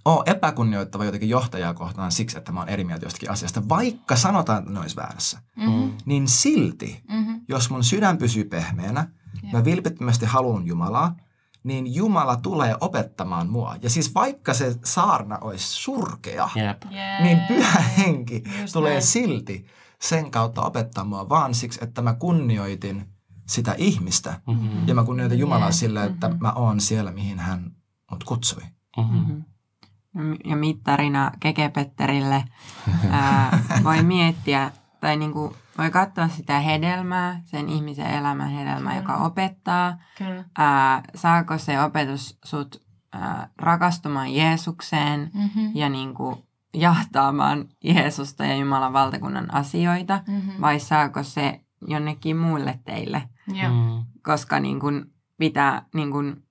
ole 0.05 0.23
epäkunnioittava 0.25 1.05
jotenkin 1.05 1.29
johtajaa 1.29 1.73
kohtaan 1.73 2.11
siksi, 2.11 2.37
että 2.37 2.51
mä 2.51 2.59
oon 2.59 2.69
eri 2.69 2.83
mieltä 2.83 3.05
jostakin 3.05 3.31
asiasta, 3.31 3.69
vaikka 3.69 4.15
sanotaan, 4.15 4.59
että 4.59 4.71
ne 4.71 4.79
olisi 4.79 4.95
väärässä, 4.95 5.39
mm-hmm. 5.55 5.91
niin 6.05 6.27
silti, 6.27 7.03
mm-hmm. 7.09 7.41
jos 7.47 7.69
mun 7.69 7.83
sydän 7.83 8.17
pysyy 8.17 8.43
pehmeänä, 8.43 9.07
yeah. 9.43 9.53
mä 9.53 9.65
vilpittömästi 9.65 10.25
haluan 10.25 10.67
Jumalaa, 10.67 11.15
niin 11.63 11.95
Jumala 11.95 12.35
tulee 12.35 12.75
opettamaan 12.81 13.49
mua. 13.49 13.75
Ja 13.81 13.89
siis 13.89 14.15
vaikka 14.15 14.53
se 14.53 14.75
saarna 14.85 15.37
olisi 15.41 15.65
surkea, 15.67 16.49
yep. 16.57 16.83
niin 17.23 17.39
pyhä 17.47 17.79
henki 17.97 18.43
Just 18.61 18.73
tulee 18.73 18.91
näin. 18.91 19.03
silti 19.03 19.65
sen 20.01 20.31
kautta 20.31 20.61
opettaa 20.61 21.03
mua 21.03 21.29
vaan 21.29 21.53
siksi, 21.53 21.79
että 21.83 22.01
mä 22.01 22.13
kunnioitin 22.13 23.05
sitä 23.49 23.75
ihmistä. 23.77 24.41
Mm-hmm. 24.47 24.87
Ja 24.87 24.95
mä 24.95 25.03
kunnioitin 25.03 25.39
Jumalaa 25.39 25.67
yeah. 25.67 25.73
sillä, 25.73 26.03
että 26.03 26.27
mm-hmm. 26.27 26.41
mä 26.41 26.51
oon 26.51 26.79
siellä, 26.79 27.11
mihin 27.11 27.39
hän 27.39 27.71
mut 28.13 28.23
kutsui. 28.23 28.63
Mm-hmm. 28.97 29.17
mm-hmm. 29.19 30.35
Ja 30.45 30.55
mittarina 30.55 31.31
Kekepetterille 31.39 32.43
ää, 33.09 33.59
voi 33.83 34.03
miettiä, 34.03 34.71
tai 34.99 35.17
niinku, 35.17 35.55
voi 35.77 35.91
katsoa 35.91 36.27
sitä 36.27 36.59
hedelmää, 36.59 37.41
sen 37.45 37.69
ihmisen 37.69 38.05
elämän 38.05 38.49
hedelmää, 38.49 38.93
Kyllä. 38.93 39.13
joka 39.13 39.25
opettaa. 39.25 39.97
Kyllä. 40.17 40.43
Ää, 40.57 41.01
saako 41.15 41.57
se 41.57 41.81
opetus 41.81 42.39
sut 42.45 42.81
ää, 43.13 43.49
rakastumaan 43.57 44.33
Jeesukseen 44.33 45.31
mm-hmm. 45.33 45.71
ja 45.73 45.89
niinku, 45.89 46.45
jahtaamaan 46.73 47.65
Jeesusta 47.83 48.45
ja 48.45 48.55
Jumalan 48.55 48.93
valtakunnan 48.93 49.53
asioita, 49.53 50.21
mm-hmm. 50.27 50.61
vai 50.61 50.79
saako 50.79 51.23
se 51.23 51.59
jonnekin 51.87 52.37
muille 52.37 52.79
teille? 52.85 53.29
Yeah. 53.55 53.71
Mm. 53.71 54.05
Koska 54.23 54.59
niin 54.59 54.79
kun 54.79 55.11
pitää, 55.37 55.85
niin 55.93 56.11
kun 56.11 56.42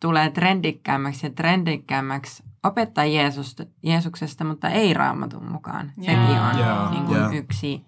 tulee 0.00 0.30
trendikkäämmäksi 0.30 1.26
ja 1.26 1.30
trendikkäämmäksi 1.30 2.42
opettaa 2.64 3.04
Jeesusta, 3.04 3.64
Jeesuksesta, 3.82 4.44
mutta 4.44 4.68
ei 4.68 4.94
raamatun 4.94 5.52
mukaan. 5.52 5.92
Yeah. 5.98 6.26
Sekin 6.26 6.40
on 6.40 6.58
yeah. 6.58 6.90
Niin 6.90 7.04
kun 7.04 7.16
yeah. 7.16 7.34
yksi 7.34 7.84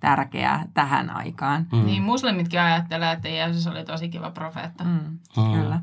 tärkeä 0.00 0.66
tähän 0.74 1.10
aikaan. 1.10 1.66
Mm. 1.72 1.86
Niin 1.86 2.02
muslimitkin 2.02 2.60
ajattelee, 2.60 3.12
että 3.12 3.28
Jeesus 3.28 3.66
oli 3.66 3.84
tosi 3.84 4.08
kiva 4.08 4.30
profeetta. 4.30 4.84
Mm. 4.84 5.18
Mm. 5.36 5.52
Kyllä. 5.52 5.80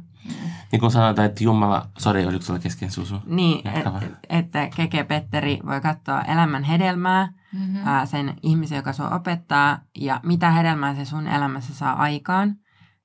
Niin 0.72 0.80
kuin 0.80 0.92
sanotaan, 0.92 1.26
että 1.26 1.44
Jumala, 1.44 1.90
sori, 1.98 2.26
oliko 2.26 2.42
sulla 2.42 2.60
kesken 2.60 2.92
Susu? 2.92 3.16
Niin, 3.26 3.68
et, 3.68 3.86
että 4.30 4.70
Keke 4.76 5.04
Petteri 5.04 5.60
voi 5.66 5.82
katsoa 5.82 6.22
elämän 6.22 6.64
hedelmää, 6.64 7.34
mm-hmm. 7.54 7.88
ää, 7.88 8.06
sen 8.06 8.34
ihmisen, 8.44 8.76
joka 8.76 8.94
sua 8.94 9.10
opettaa, 9.10 9.80
ja 9.98 10.20
mitä 10.24 10.52
hedelmää 10.52 10.96
se 10.96 11.06
sun 11.06 11.28
elämässä 11.28 11.74
saa 11.74 11.94
aikaan. 11.94 12.56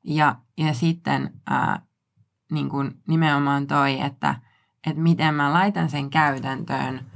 Ja, 0.04 0.36
ja 0.58 0.74
sitten 0.74 1.30
ää, 1.46 1.82
niin 2.50 2.68
kuin 2.68 3.02
nimenomaan 3.08 3.66
toi, 3.66 4.00
että, 4.00 4.34
että 4.86 5.02
miten 5.02 5.34
mä 5.34 5.52
laitan 5.52 5.90
sen 5.90 6.10
käytäntöön, 6.10 7.06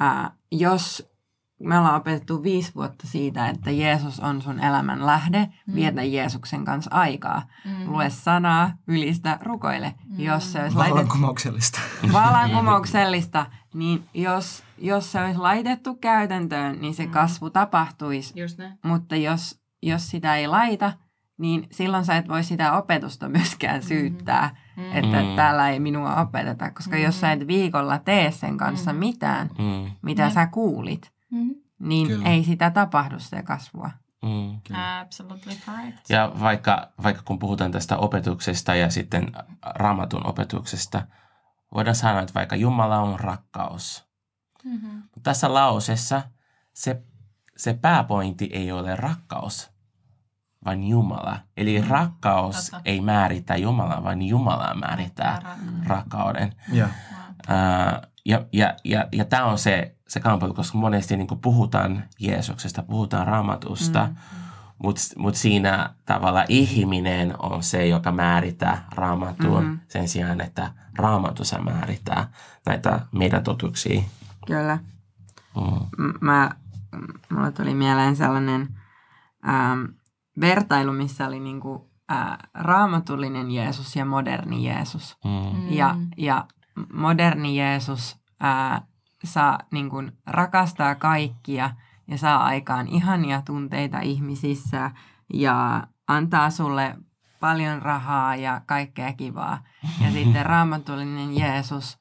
ää, 0.00 0.30
jos 0.52 1.12
me 1.62 1.78
ollaan 1.78 1.96
opetettu 1.96 2.42
viisi 2.42 2.74
vuotta 2.74 3.06
siitä, 3.06 3.48
että 3.48 3.70
Jeesus 3.70 4.20
on 4.20 4.42
sun 4.42 4.60
elämän 4.60 5.06
lähde, 5.06 5.48
mm. 5.66 5.74
vietä 5.74 6.02
Jeesuksen 6.02 6.64
kanssa 6.64 6.90
aikaa. 6.90 7.42
Mm. 7.64 7.92
Lue 7.92 8.10
sanaa, 8.10 8.72
ylistä, 8.88 9.38
rukoile. 9.42 9.94
Mm. 10.08 10.20
Jos 10.20 10.52
se 10.52 10.62
olisi 10.62 10.76
vallankumouksellista. 10.76 11.80
Laitettu, 11.80 12.12
vallankumouksellista, 12.12 13.46
niin 13.74 14.04
jos, 14.14 14.62
jos 14.78 15.12
se 15.12 15.24
olisi 15.24 15.38
laitettu 15.38 15.94
käytäntöön, 15.94 16.80
niin 16.80 16.94
se 16.94 17.06
mm. 17.06 17.12
kasvu 17.12 17.50
tapahtuisi. 17.50 18.34
Mutta 18.84 19.16
jos, 19.16 19.60
jos 19.82 20.08
sitä 20.08 20.36
ei 20.36 20.46
laita, 20.46 20.92
niin 21.38 21.66
silloin 21.72 22.04
sä 22.04 22.16
et 22.16 22.28
voi 22.28 22.44
sitä 22.44 22.72
opetusta 22.72 23.28
myöskään 23.28 23.80
mm. 23.80 23.86
syyttää, 23.86 24.56
mm. 24.76 24.92
että 24.92 25.22
mm. 25.22 25.36
täällä 25.36 25.68
ei 25.68 25.80
minua 25.80 26.20
opeteta. 26.20 26.70
Koska 26.70 26.96
mm. 26.96 27.02
jos 27.02 27.20
sä 27.20 27.32
et 27.32 27.46
viikolla 27.46 27.98
tee 27.98 28.30
sen 28.30 28.56
kanssa 28.56 28.92
mm. 28.92 28.98
mitään, 28.98 29.50
mm. 29.58 29.90
mitä 30.02 30.26
mm. 30.26 30.32
sä 30.32 30.46
kuulit, 30.46 31.12
mm-hmm. 31.30 31.54
niin 31.78 32.06
Kyllä. 32.06 32.28
ei 32.28 32.44
sitä 32.44 32.70
tapahdu 32.70 33.18
se 33.18 33.42
kasvua. 33.42 33.90
Mm. 34.22 34.76
Absolutely 35.00 35.56
correct. 35.66 36.10
Ja 36.10 36.32
vaikka, 36.40 36.92
vaikka 37.02 37.22
kun 37.24 37.38
puhutaan 37.38 37.72
tästä 37.72 37.96
opetuksesta 37.96 38.74
ja 38.74 38.90
sitten 38.90 39.32
raamatun 39.64 40.26
opetuksesta, 40.26 41.06
voidaan 41.74 41.94
sanoa, 41.94 42.22
että 42.22 42.34
vaikka 42.34 42.56
Jumala 42.56 42.98
on 42.98 43.20
rakkaus. 43.20 44.06
Mm-hmm. 44.64 45.02
Tässä 45.22 45.54
lausessa 45.54 46.22
se, 46.72 47.02
se 47.56 47.74
pääpointti 47.74 48.50
ei 48.52 48.72
ole 48.72 48.96
rakkaus, 48.96 49.71
vaan 50.64 50.84
Jumala. 50.84 51.38
Eli 51.56 51.80
mm. 51.80 51.88
rakkaus 51.88 52.56
Totta. 52.56 52.80
ei 52.84 53.00
määritä 53.00 53.56
Jumalaa, 53.56 54.04
vaan 54.04 54.22
Jumala 54.22 54.74
määrittää 54.74 55.56
mm. 55.62 55.86
rakkauden. 55.86 56.54
Yeah. 56.74 56.90
Uh, 57.48 58.08
ja, 58.24 58.44
ja, 58.52 58.74
ja, 58.84 59.08
ja 59.12 59.24
tämä 59.24 59.44
on 59.44 59.58
se, 59.58 59.96
se 60.08 60.20
kamppailu, 60.20 60.54
koska 60.54 60.78
monesti 60.78 61.16
niin 61.16 61.40
puhutaan 61.42 62.04
Jeesuksesta, 62.18 62.82
puhutaan 62.82 63.26
raamatusta, 63.26 64.06
mm. 64.06 64.16
mutta 64.78 65.02
mut 65.16 65.34
siinä 65.34 65.90
tavalla 66.06 66.44
ihminen 66.48 67.34
on 67.38 67.62
se, 67.62 67.86
joka 67.86 68.12
määrittää 68.12 68.84
raamatun 68.94 69.64
mm. 69.64 69.80
sen 69.88 70.08
sijaan, 70.08 70.40
että 70.40 70.72
raamatussa 70.98 71.58
määrittää 71.58 72.28
näitä 72.66 73.00
meidän 73.12 73.44
totuuksia. 73.44 74.02
Kyllä. 74.46 74.78
Mm. 75.56 76.12
Mä, 76.20 76.50
mulla 77.30 77.50
tuli 77.50 77.74
mieleen 77.74 78.16
sellainen 78.16 78.68
ähm, 79.48 79.84
vertailu, 80.40 80.92
missä 80.92 81.26
oli 81.26 81.40
niinku, 81.40 81.90
äh, 82.12 82.38
raamatullinen 82.54 83.50
Jeesus 83.50 83.96
ja 83.96 84.04
moderni 84.04 84.64
Jeesus. 84.68 85.16
Mm. 85.24 85.72
Ja, 85.72 85.96
ja 86.16 86.46
moderni 86.92 87.58
Jeesus 87.58 88.16
ää, 88.40 88.82
saa 89.24 89.58
niin 89.70 89.90
kuin, 89.90 90.12
rakastaa 90.26 90.94
kaikkia 90.94 91.70
ja 92.08 92.18
saa 92.18 92.44
aikaan 92.44 92.88
ihania 92.88 93.42
tunteita 93.42 94.00
ihmisissä 94.00 94.90
ja 95.34 95.86
antaa 96.08 96.50
sulle 96.50 96.96
paljon 97.40 97.82
rahaa 97.82 98.36
ja 98.36 98.60
kaikkea 98.66 99.12
kivaa. 99.12 99.62
Ja 100.04 100.10
sitten 100.16 100.46
raamatullinen 100.46 101.38
Jeesus 101.38 101.98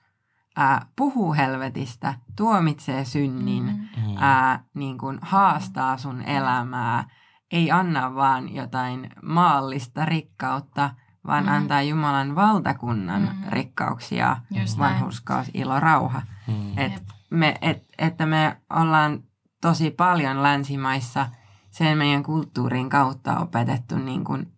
ää, 0.56 0.86
puhuu 0.96 1.34
helvetistä, 1.34 2.14
tuomitsee 2.38 3.06
synnin, 3.06 3.64
Mm. 3.98 4.18
ää, 4.18 4.64
niin 4.74 4.98
kuin 4.98 5.20
haastaa 5.22 5.98
sun 5.98 6.22
elämää, 6.22 7.04
ei 7.52 7.72
anna 7.72 8.16
vaan 8.16 8.56
jotain 8.56 9.10
maallista 9.24 10.06
rikkautta, 10.06 10.90
vaan 11.28 11.44
Mm. 11.46 11.52
antaa 11.52 11.82
Jumalan 11.82 12.36
valtakunnan 12.36 13.22
Mm. 13.22 13.50
rikkauksia, 13.50 14.38
Just 14.52 14.78
näin. 14.78 14.94
vanhurskaus, 14.94 15.52
ilo, 15.54 15.80
rauha. 15.80 16.22
Mm. 16.48 16.78
Et 16.78 16.92
Jep. 16.94 17.04
me, 17.30 17.56
et, 17.62 17.84
että 17.98 18.26
me 18.26 18.58
ollaan 18.70 19.24
tosi 19.62 19.92
paljon 19.92 20.44
länsimaissa 20.44 21.28
sen 21.70 21.98
meidän 21.98 22.24
kulttuurin 22.24 22.90
kautta 22.90 23.40
opetettu 23.40 23.98
niin 23.98 24.24
kuin 24.24 24.52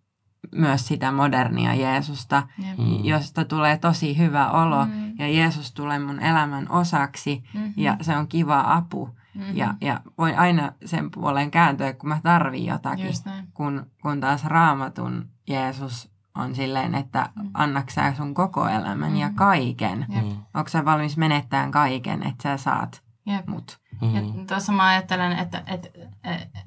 myös 0.54 0.86
sitä 0.88 1.12
modernia 1.12 1.74
Jeesusta, 1.74 2.42
Jep. 2.58 2.78
Mm. 2.78 3.04
josta 3.04 3.44
tulee 3.44 3.78
tosi 3.78 4.18
hyvä 4.18 4.50
olo 4.50 4.86
Mm. 4.86 5.12
ja 5.18 5.28
Jeesus 5.28 5.72
tulee 5.72 5.98
mun 5.98 6.20
elämän 6.20 6.70
osaksi 6.70 7.42
Mhm. 7.54 7.64
ja 7.76 7.96
se 8.00 8.16
on 8.16 8.28
kiva 8.28 8.64
apu 8.66 9.16
Mhm. 9.34 9.56
ja, 9.56 9.74
ja 9.80 10.00
voin 10.18 10.38
aina 10.38 10.72
sen 10.84 11.10
puoleen 11.10 11.50
kääntyä, 11.50 11.92
kun 11.92 12.08
mä 12.08 12.20
tarvin 12.22 12.66
jotakin, 12.66 13.06
Just 13.06 13.26
näin. 13.26 13.48
kun, 13.54 13.86
kun 14.02 14.20
taas 14.20 14.44
raamatun 14.44 15.28
Jeesus 15.48 16.10
on 16.34 16.54
silleen, 16.54 16.94
että 16.94 17.28
Mm. 17.36 17.50
annaks 17.54 17.94
sä 17.94 18.14
sun 18.16 18.34
koko 18.34 18.68
elämän 18.68 19.16
ja 19.16 19.28
Mm. 19.28 19.34
kaiken. 19.34 20.06
Jep. 20.08 20.24
Mm. 20.24 20.36
Onko 20.54 20.68
sä 20.68 20.84
valmis 20.84 21.16
menettämään 21.16 21.70
kaiken, 21.70 22.22
että 22.22 22.42
sä 22.42 22.56
saat 22.56 23.02
Jep. 23.26 23.46
mut? 23.46 23.78
Mm. 24.02 24.14
Ja 24.14 24.22
tuossa 24.48 24.72
mä 24.72 24.86
ajattelen, 24.86 25.32
että, 25.38 25.62
että, 25.66 25.88
että 26.24 26.58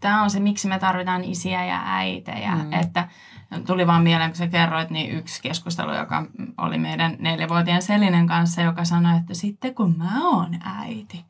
tämä 0.00 0.22
on 0.22 0.30
se, 0.30 0.40
miksi 0.40 0.68
me 0.68 0.78
tarvitaan 0.78 1.24
isiä 1.24 1.64
ja 1.64 1.80
äitejä. 1.84 2.54
Mm. 2.54 2.60
Mm. 2.62 2.72
Että 2.72 3.08
tuli 3.66 3.86
vaan 3.86 4.02
mieleen, 4.02 4.30
kun 4.30 4.36
sä 4.36 4.46
kerroit, 4.46 4.90
niin 4.90 5.10
yksi 5.10 5.42
keskustelu, 5.42 5.94
joka 5.94 6.26
oli 6.58 6.78
meidän 6.78 7.16
neljävuotiaan 7.18 7.82
Selinen 7.82 8.26
kanssa, 8.26 8.62
joka 8.62 8.84
sanoi, 8.84 9.16
että 9.18 9.34
sitten 9.34 9.74
kun 9.74 9.94
mä 9.98 10.28
oon 10.28 10.58
äiti, 10.64 11.24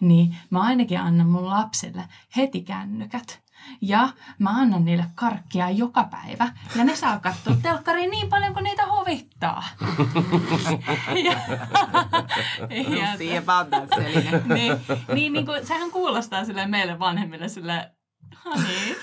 niin 0.00 0.36
mä 0.50 0.60
ainakin 0.60 1.00
annan 1.00 1.26
mun 1.26 1.50
lapsille 1.50 2.04
heti 2.36 2.62
kännykät. 2.62 3.44
Ja 3.80 4.08
mä 4.38 4.50
annan 4.50 4.84
niille 4.84 5.06
karkkia 5.14 5.70
joka 5.70 6.04
päivä. 6.04 6.52
Ja 6.76 6.84
ne 6.84 6.96
saa 6.96 7.18
katsoa 7.18 7.56
telkkaria 7.62 8.10
niin 8.10 8.28
paljon 8.28 8.52
kuin 8.52 8.64
niitä 8.64 8.82
huvittaa. 8.86 9.64
ja, 11.24 11.32
ja, 13.00 14.54
niin, 14.54 14.80
niin, 15.14 15.32
niin 15.32 15.46
kuin, 15.46 15.66
sehän 15.66 15.90
kuulostaa 15.90 16.44
sille 16.44 16.66
meille 16.66 16.98
vanhemmille 16.98 17.48
sille, 17.48 17.90
honey, 18.44 18.94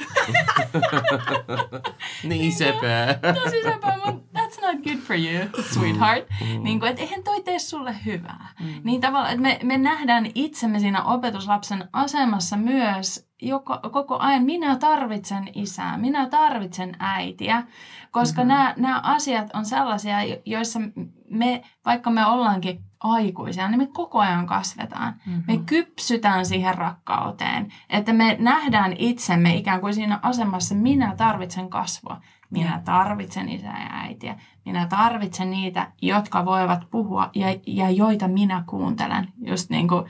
Niin 2.24 2.52
sepä. 2.54 3.20
tosi 3.44 3.64
sepä, 3.64 3.98
mutta 4.06 4.40
that's 4.40 4.62
not 4.62 4.84
good 4.84 4.98
for 4.98 5.16
you, 5.16 5.64
sweetheart. 5.74 6.26
Niin 6.64 6.80
kuin, 6.80 6.90
että 6.90 7.02
eihän 7.02 7.24
toi 7.24 7.44
tee 7.44 7.60
sulle 7.60 7.96
hyvää. 8.06 8.48
Niin 8.84 9.02
tavallaan, 9.02 9.32
että 9.34 9.42
me, 9.42 9.60
me 9.64 9.78
nähdään 9.78 10.28
itsemme 10.36 10.80
siinä 10.80 11.04
opetuslapsen 11.04 11.90
asemassa 11.94 12.58
myös 12.58 13.28
joko, 13.42 13.80
koko 13.92 14.18
ajan. 14.20 14.44
Minä 14.44 14.76
tarvitsen 14.76 15.50
isää, 15.56 15.98
minä 15.98 16.30
tarvitsen 16.30 16.96
äitiä, 17.00 17.64
koska 18.12 18.42
mm-hmm. 18.42 18.48
nämä, 18.54 18.74
nämä 18.78 19.00
asiat 19.04 19.50
on 19.54 19.66
sellaisia, 19.66 20.24
jo- 20.24 20.42
joissa 20.46 20.80
me, 21.32 21.64
vaikka 21.86 22.10
me 22.10 22.26
ollaankin 22.26 22.84
aikuisia, 23.00 23.68
niin 23.68 23.78
me 23.78 23.88
koko 23.88 24.20
ajan 24.20 24.48
kasvetaan. 24.48 25.14
Mm-hmm. 25.26 25.44
Me 25.48 25.58
kypsytään 25.58 26.46
siihen 26.46 26.76
rakkauteen, 26.76 27.74
että 27.90 28.14
me 28.14 28.38
nähdään 28.40 28.96
itsemme 28.98 29.56
ikään 29.56 29.82
kuin 29.82 29.94
siinä 29.94 30.20
asemassa, 30.22 30.76
minä 30.76 31.16
tarvitsen 31.18 31.70
kasvua, 31.70 32.22
minä 32.50 32.82
tarvitsen 32.86 33.50
isää 33.50 33.84
ja 33.84 34.02
äitiä, 34.02 34.36
minä 34.66 34.88
tarvitsen 34.88 35.52
niitä, 35.52 35.92
jotka 36.02 36.46
voivat 36.46 36.88
puhua 36.92 37.30
ja, 37.36 37.48
ja 37.68 37.90
joita 37.90 38.28
minä 38.28 38.64
kuuntelen. 38.66 39.34
Just 39.46 39.70
niin 39.70 39.88
kuin 39.88 40.06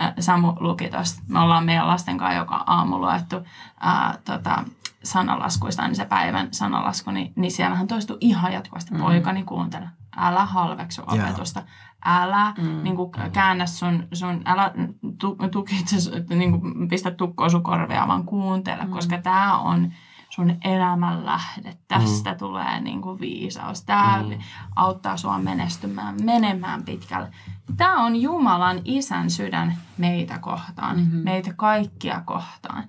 äh, 0.00 0.14
Samu 0.20 0.52
luki 0.60 0.88
tuosta, 0.88 1.22
me 1.28 1.40
ollaan 1.40 1.64
meidän 1.64 1.88
lasten 1.88 2.18
kanssa 2.18 2.38
joka 2.38 2.64
aamu 2.66 2.98
luettu 2.98 3.36
äh, 3.36 4.18
tota, 4.24 4.64
sanalaskuista, 5.06 5.86
niin 5.86 5.96
se 5.96 6.04
päivän 6.04 6.48
sanalasku, 6.50 7.10
niin, 7.10 7.32
niin 7.36 7.50
siellähän 7.52 7.86
toistuu 7.86 8.16
ihan 8.20 8.52
jatkuvasti, 8.52 8.94
Mm. 8.94 9.00
poikani 9.00 9.42
kuuntele, 9.44 9.88
älä 10.16 10.44
halveksu 10.46 11.02
opetusta, 11.06 11.62
älä 12.04 12.54
Mm. 12.58 12.82
niin 12.82 12.96
kuin, 12.96 13.10
käännä 13.32 13.66
sun, 13.66 14.08
sun 14.12 14.42
älä 14.44 14.72
tu, 15.20 15.36
tukitse, 15.52 15.96
niin 16.36 16.60
kuin, 16.60 16.88
pistä 16.88 17.10
tukkoa 17.10 17.48
sun 17.48 17.62
korvia, 17.62 18.08
vaan 18.08 18.24
kuuntele, 18.24 18.84
Mm. 18.84 18.90
koska 18.90 19.18
tämä 19.18 19.58
on 19.58 19.92
sun 20.30 20.56
elämän 20.64 21.26
lähde. 21.26 21.76
Tästä 21.88 22.32
mm. 22.32 22.38
tulee 22.38 22.80
niin 22.80 23.02
kuin 23.02 23.20
viisaus. 23.20 23.84
Tämä 23.84 24.22
Mm. 24.22 24.38
auttaa 24.76 25.16
sua 25.16 25.38
menestymään, 25.38 26.14
menemään 26.22 26.82
pitkälle. 26.82 27.30
Tämä 27.76 28.04
on 28.04 28.16
Jumalan 28.16 28.80
isän 28.84 29.30
sydän 29.30 29.76
meitä 29.98 30.38
kohtaan, 30.38 30.96
Mhm. 30.96 31.04
mm-hmm. 31.06 31.18
meitä 31.24 31.52
kaikkia 31.56 32.22
kohtaan. 32.24 32.84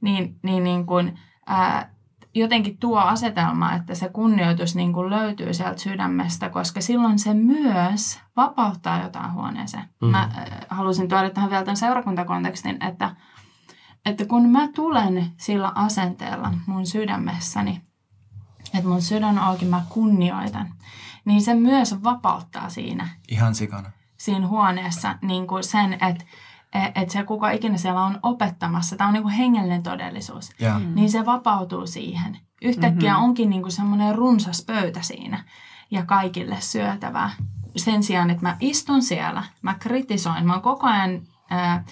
Niin, 0.00 0.38
niin, 0.42 0.64
niin 0.64 0.86
kuin, 0.86 1.18
ää, 1.46 1.94
jotenkin 2.34 2.78
tuo 2.78 2.98
asetelma, 2.98 3.72
että 3.72 3.94
se 3.94 4.08
kunnioitus 4.08 4.74
niin 4.74 4.92
kuin 4.92 5.10
löytyy 5.10 5.54
sieltä 5.54 5.80
sydämestä, 5.80 6.50
koska 6.50 6.80
silloin 6.80 7.18
se 7.18 7.34
myös 7.34 8.20
vapauttaa 8.36 9.02
jotain 9.02 9.32
huoneeseen. 9.32 9.84
Mm. 10.02 10.08
Mä 10.08 10.22
äh, 10.22 10.30
halusin 10.68 11.08
tuoda 11.08 11.30
tähän 11.30 11.50
vielä 11.50 11.64
tämän 11.64 11.76
seurakuntakontekstin, 11.76 12.84
että, 12.84 13.16
että 14.06 14.24
kun 14.26 14.48
mä 14.48 14.68
tulen 14.74 15.32
sillä 15.36 15.72
asenteella 15.74 16.54
mun 16.66 16.86
sydämessäni, 16.86 17.80
että 18.74 18.88
mun 18.88 19.02
sydän 19.02 19.28
on 19.30 19.38
auki, 19.38 19.64
mä 19.64 19.82
kunnioitan, 19.88 20.74
niin 21.24 21.42
se 21.42 21.54
myös 21.54 22.02
vapauttaa 22.04 22.68
siinä 22.68 23.08
Ihan 23.28 23.54
sikana. 23.54 23.90
siinä 24.16 24.46
huoneessa 24.46 25.18
niin 25.22 25.46
kuin 25.46 25.64
sen, 25.64 25.92
että 25.92 26.24
että 26.74 27.12
se 27.12 27.22
kuka 27.24 27.50
ikinä 27.50 27.78
siellä 27.78 28.04
on 28.04 28.18
opettamassa, 28.22 28.96
tämä 28.96 29.08
on 29.08 29.14
niin 29.14 29.22
kuin 29.22 29.34
hengellinen 29.34 29.82
todellisuus, 29.82 30.50
Ja. 30.60 30.78
Mm. 30.78 30.94
niin 30.94 31.10
se 31.10 31.26
vapautuu 31.26 31.86
siihen. 31.86 32.38
Yhtäkkiä 32.62 33.10
Mhm. 33.10 33.16
mm-hmm. 33.16 33.24
onkin 33.24 33.50
niin 33.50 33.62
kuin 33.62 33.72
semmoinen 33.72 34.14
runsas 34.14 34.64
pöytä 34.66 35.02
siinä 35.02 35.44
ja 35.90 36.04
kaikille 36.06 36.56
syötävää. 36.60 37.30
Sen 37.76 38.02
sijaan, 38.02 38.30
että 38.30 38.42
mä 38.42 38.56
istun 38.60 39.02
siellä, 39.02 39.42
mä 39.62 39.74
kritisoin, 39.74 40.46
mä 40.46 40.52
oon 40.52 40.62
koko 40.62 40.86
ajan, 40.86 41.22
ää, 41.50 41.84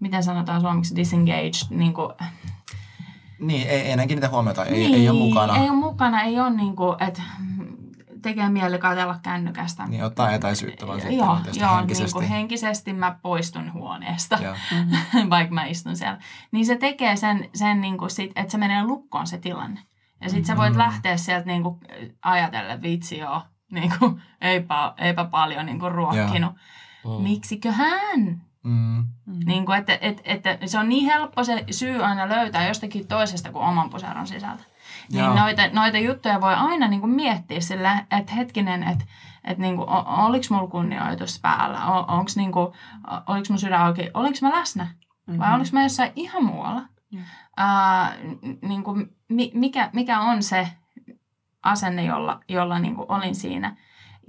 miten 0.00 0.22
sanotaan 0.22 0.60
suomeksi, 0.60 0.96
disengaged, 0.96 1.54
niin 1.70 1.94
kuin, 1.94 2.12
Niin, 3.40 3.68
ei, 3.68 3.80
ei 3.80 3.92
enää 3.92 4.06
kiinnitä 4.06 4.28
huomiota, 4.28 4.64
ei, 4.64 4.72
niin, 4.72 4.94
ei 4.94 5.08
ole 5.08 5.18
mukana. 5.18 5.56
Ei 5.56 5.70
ole 5.70 5.78
mukana, 5.78 6.22
ei 6.22 6.40
ole 6.40 6.50
niin 6.50 6.76
kuin, 6.76 7.02
että 7.02 7.22
tekee 8.22 8.48
mieli 8.48 8.78
katsella 8.78 9.18
kännykästä. 9.22 9.86
Niin 9.86 10.04
ottaa 10.04 10.30
etäisyyttä 10.32 10.86
vaan 10.86 11.00
siitä 11.00 11.14
Joo, 11.16 11.38
joo 11.54 11.76
henkisesti. 11.76 12.04
Niin 12.04 12.12
kuin 12.12 12.28
henkisesti 12.28 12.92
mä 12.92 13.18
poistun 13.22 13.72
huoneesta, 13.72 14.38
Joo. 14.42 14.54
vaikka 15.30 15.54
mä 15.54 15.64
istun 15.64 15.96
siellä. 15.96 16.18
Niin 16.52 16.66
se 16.66 16.76
tekee 16.76 17.16
sen, 17.16 17.48
sen 17.54 17.80
niin 17.80 17.98
kuin 17.98 18.10
sit, 18.10 18.30
että 18.36 18.52
se 18.52 18.58
menee 18.58 18.84
lukkoon 18.84 19.26
se 19.26 19.38
tilanne. 19.38 19.80
Ja 20.20 20.30
sit 20.30 20.44
sä 20.44 20.56
voit 20.56 20.72
Mm. 20.72 20.78
lähteä 20.78 21.16
sieltä 21.16 21.46
niin 21.46 21.62
kuin 21.62 21.80
ajatellen, 22.22 22.82
vitsi 22.82 23.18
joo, 23.18 23.42
niin 23.72 23.92
kuin, 23.98 24.22
eipä, 24.40 24.94
eipä 24.98 25.24
paljon 25.24 25.66
niin 25.66 25.80
kuin 25.80 25.92
ruokkinut. 25.92 26.52
Mm. 27.04 27.22
Miksikö 27.22 27.72
hän? 27.72 28.42
Mm. 28.64 29.04
Niin 29.44 29.66
kuin, 29.66 29.78
että, 29.78 29.98
että, 30.00 30.22
että 30.24 30.58
se 30.66 30.78
on 30.78 30.88
niin 30.88 31.04
helppo 31.04 31.44
se 31.44 31.64
syy 31.70 32.04
aina 32.04 32.28
löytää 32.28 32.68
jostakin 32.68 33.06
toisesta 33.06 33.52
kuin 33.52 33.64
oman 33.64 33.90
puseron 33.90 34.26
sisältä. 34.26 34.64
Niin 35.12 35.24
Joo. 35.24 35.34
noita, 35.34 35.62
noita 35.72 35.98
juttuja 35.98 36.40
voi 36.40 36.54
aina 36.54 36.88
niin 36.88 37.00
kuin 37.00 37.14
miettiä 37.14 37.60
sillä, 37.60 38.04
että 38.18 38.34
hetkinen, 38.34 38.82
että, 38.82 39.04
että 39.44 39.62
niin 39.62 39.76
kuin, 39.76 39.88
oliko 39.88 40.44
mulla 40.50 40.66
kunnioitus 40.68 41.40
päällä, 41.40 41.84
onks 42.08 42.36
niin 42.36 42.52
kuin, 42.52 42.72
oliko 43.26 43.46
mun 43.48 43.58
sydän 43.58 43.80
auki, 43.80 44.10
oliko 44.14 44.38
mä 44.42 44.50
läsnä 44.50 44.86
vai 45.38 45.54
oliko 45.54 45.68
mä 45.72 45.82
jossain 45.82 46.12
ihan 46.16 46.44
muualla. 46.44 46.82
Joo. 47.10 47.22
Ää, 47.56 48.14
n- 48.22 48.68
niin 48.68 48.84
kuin, 48.84 49.16
mi, 49.28 49.50
mikä, 49.54 49.90
mikä 49.92 50.20
on 50.20 50.42
se 50.42 50.68
asenne, 51.62 52.04
jolla, 52.04 52.40
jolla 52.48 52.78
niin 52.78 52.94
kuin 52.94 53.06
olin 53.12 53.34
siinä. 53.34 53.76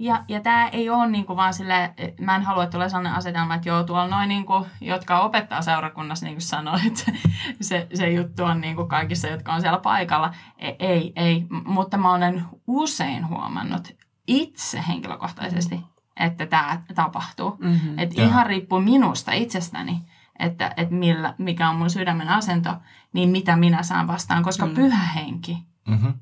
Ja, 0.02 0.24
ja 0.28 0.40
tämä 0.40 0.68
ei 0.68 0.90
ole 0.90 1.06
niin 1.06 1.26
kuin 1.26 1.36
vaan 1.36 1.54
sille, 1.54 1.94
mä 2.20 2.36
en 2.36 2.42
halua, 2.42 2.62
että 2.64 2.72
tulee 2.72 2.88
sellainen 2.88 3.12
asetelma, 3.12 3.54
että 3.54 3.68
joo, 3.68 3.82
tuolla 3.82 4.08
noin, 4.08 4.28
niin 4.28 4.46
kuin, 4.46 4.64
jotka 4.80 5.20
opettaa 5.20 5.62
seurakunnassa, 5.62 6.26
niin 6.26 6.34
kuin 6.34 6.42
sanoit, 6.42 6.86
että 6.86 7.12
se, 7.60 7.86
se 7.94 8.10
juttu 8.10 8.44
on 8.44 8.60
niin 8.60 8.76
kuin 8.76 8.88
kaikissa, 8.88 9.28
jotka 9.28 9.52
on 9.54 9.60
siellä 9.60 9.78
paikalla. 9.78 10.34
Ei, 10.58 10.76
ei, 10.78 11.12
ei. 11.16 11.46
M- 11.50 11.72
mutta 11.72 11.96
mä 11.98 12.12
olen 12.12 12.44
usein 12.66 13.28
huomannut 13.28 13.96
itse 14.26 14.84
henkilökohtaisesti, 14.88 15.80
että 16.16 16.46
tämä 16.46 16.80
tapahtuu. 16.94 17.56
Mm-hmm. 17.58 17.98
Että 17.98 18.22
ihan 18.22 18.46
riippuu 18.46 18.80
minusta 18.80 19.32
itsestäni, 19.32 20.02
että, 20.38 20.74
että 20.76 20.94
millä, 20.94 21.34
mikä 21.38 21.70
on 21.70 21.76
mun 21.76 21.90
sydämen 21.90 22.28
asento, 22.28 22.74
niin 23.12 23.28
mitä 23.28 23.56
minä 23.56 23.82
saan 23.82 24.06
vastaan, 24.06 24.42
koska 24.42 24.66
Mm. 24.66 24.74
pyhä 24.74 25.04
henki 25.04 25.58
Mm-hmm. 25.88 26.14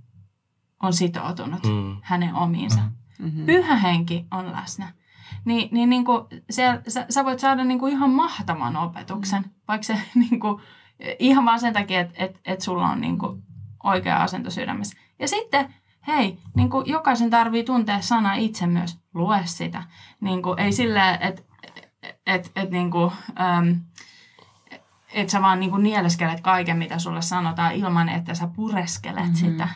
on 0.83 0.93
sitoutunut 0.93 1.65
Mm. 1.67 1.97
hänen 2.03 2.35
omiinsa. 2.35 2.81
Mhm. 2.81 2.98
Mm-hmm. 3.19 3.47
Pyhä 3.47 3.77
henki 3.77 4.27
on 4.31 4.53
läsnä. 4.53 4.93
Niin, 5.45 5.69
niin, 5.73 5.91
niin 5.91 6.05
kuin 6.05 6.23
siellä, 6.51 6.83
sä, 6.89 7.07
sä 7.11 7.25
voit 7.25 7.39
saada 7.39 7.65
niin 7.65 7.79
kuin 7.79 7.93
ihan 7.93 8.11
mahtavan 8.11 8.77
opetuksen, 8.77 9.45
vaikka 9.69 9.83
se 9.83 10.01
niin 10.31 10.41
kuin, 10.41 10.63
ihan 11.19 11.45
vaan 11.45 11.61
sen 11.61 11.73
takia, 11.73 12.01
että 12.01 12.25
et, 12.25 12.41
et 12.45 12.61
sulla 12.61 12.89
on 12.89 13.01
niin 13.01 13.19
kuin 13.19 13.43
oikea 13.85 14.23
asento 14.23 14.51
sydämessä. 14.51 14.97
Ja 15.19 15.29
sitten 15.29 15.75
hei, 16.07 16.39
niin 16.57 16.71
kuin 16.71 16.87
jokaisen 16.87 17.31
tarvii 17.31 17.65
tuntea 17.65 18.01
sana 18.01 18.35
itse 18.35 18.67
myös, 18.67 18.99
lue 19.15 19.41
sitä. 19.45 19.85
Niin 20.21 20.43
kuin, 20.43 20.61
ei 20.61 20.73
silleen, 20.73 21.23
että 21.23 21.43
et, 22.27 22.53
et, 22.57 22.71
niin 22.71 22.91
kuin, 22.91 23.13
äm, 23.41 23.81
et 25.13 25.31
sä 25.31 25.43
vaan 25.43 25.61
niin 25.61 25.71
kuin 25.71 25.83
nieleskelet 25.83 26.41
kaiken, 26.41 26.77
mitä 26.77 26.99
sulle 26.99 27.23
sanotaan 27.23 27.75
ilman, 27.75 28.09
että 28.09 28.35
sä 28.35 28.49
pureskelet 28.57 29.17
mm-hmm. 29.17 29.35
sitä. 29.35 29.69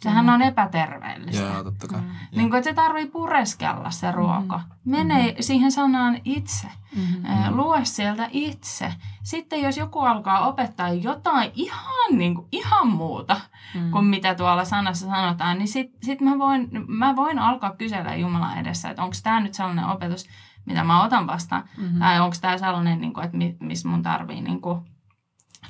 Sehän 0.00 0.24
mm. 0.24 0.32
on 0.32 0.42
epäterveellistä. 0.42 1.42
Joo, 1.42 1.64
totta 1.64 1.88
kai. 1.88 2.00
Mm. 2.00 2.06
Niin 2.36 2.50
kuin, 2.50 2.58
että 2.58 2.70
se 2.70 2.74
tarvii 2.74 3.06
pureskella 3.06 3.90
se 3.90 4.12
ruoka. 4.12 4.58
Mm. 4.58 4.90
Mene 4.90 5.30
mm. 5.30 5.36
siihen 5.40 5.72
sanaan 5.72 6.20
itse. 6.24 6.68
Mm. 6.96 7.56
Lue 7.56 7.84
sieltä 7.84 8.28
itse. 8.32 8.94
Sitten 9.22 9.62
jos 9.62 9.76
joku 9.76 10.00
alkaa 10.00 10.48
opettaa 10.48 10.88
jotain 10.88 11.50
ihan, 11.54 12.18
niin 12.18 12.34
kuin, 12.34 12.48
ihan 12.52 12.88
muuta 12.88 13.40
mm. 13.74 13.90
kuin 13.90 14.04
mitä 14.04 14.34
tuolla 14.34 14.64
sanassa 14.64 15.06
sanotaan, 15.06 15.58
niin 15.58 15.68
sitten 15.68 15.98
sit 16.02 16.20
mä, 16.20 16.38
voin, 16.38 16.68
mä 16.88 17.16
voin 17.16 17.38
alkaa 17.38 17.76
kysellä 17.76 18.14
Jumalan 18.14 18.58
edessä, 18.58 18.90
että 18.90 19.02
onko 19.02 19.16
tämä 19.22 19.40
nyt 19.40 19.54
sellainen 19.54 19.86
opetus, 19.86 20.26
mitä 20.64 20.84
mä 20.84 21.04
otan 21.04 21.26
vastaan. 21.26 21.64
Mm-hmm. 21.76 21.98
Tai 21.98 22.20
onko 22.20 22.36
tämä 22.40 22.58
sellainen, 22.58 23.00
niin 23.00 23.12
kuin, 23.12 23.24
että 23.24 23.36
missä 23.60 23.88
mun 23.88 24.02
tarvii 24.02 24.40
niin 24.40 24.60
kuin, 24.60 24.80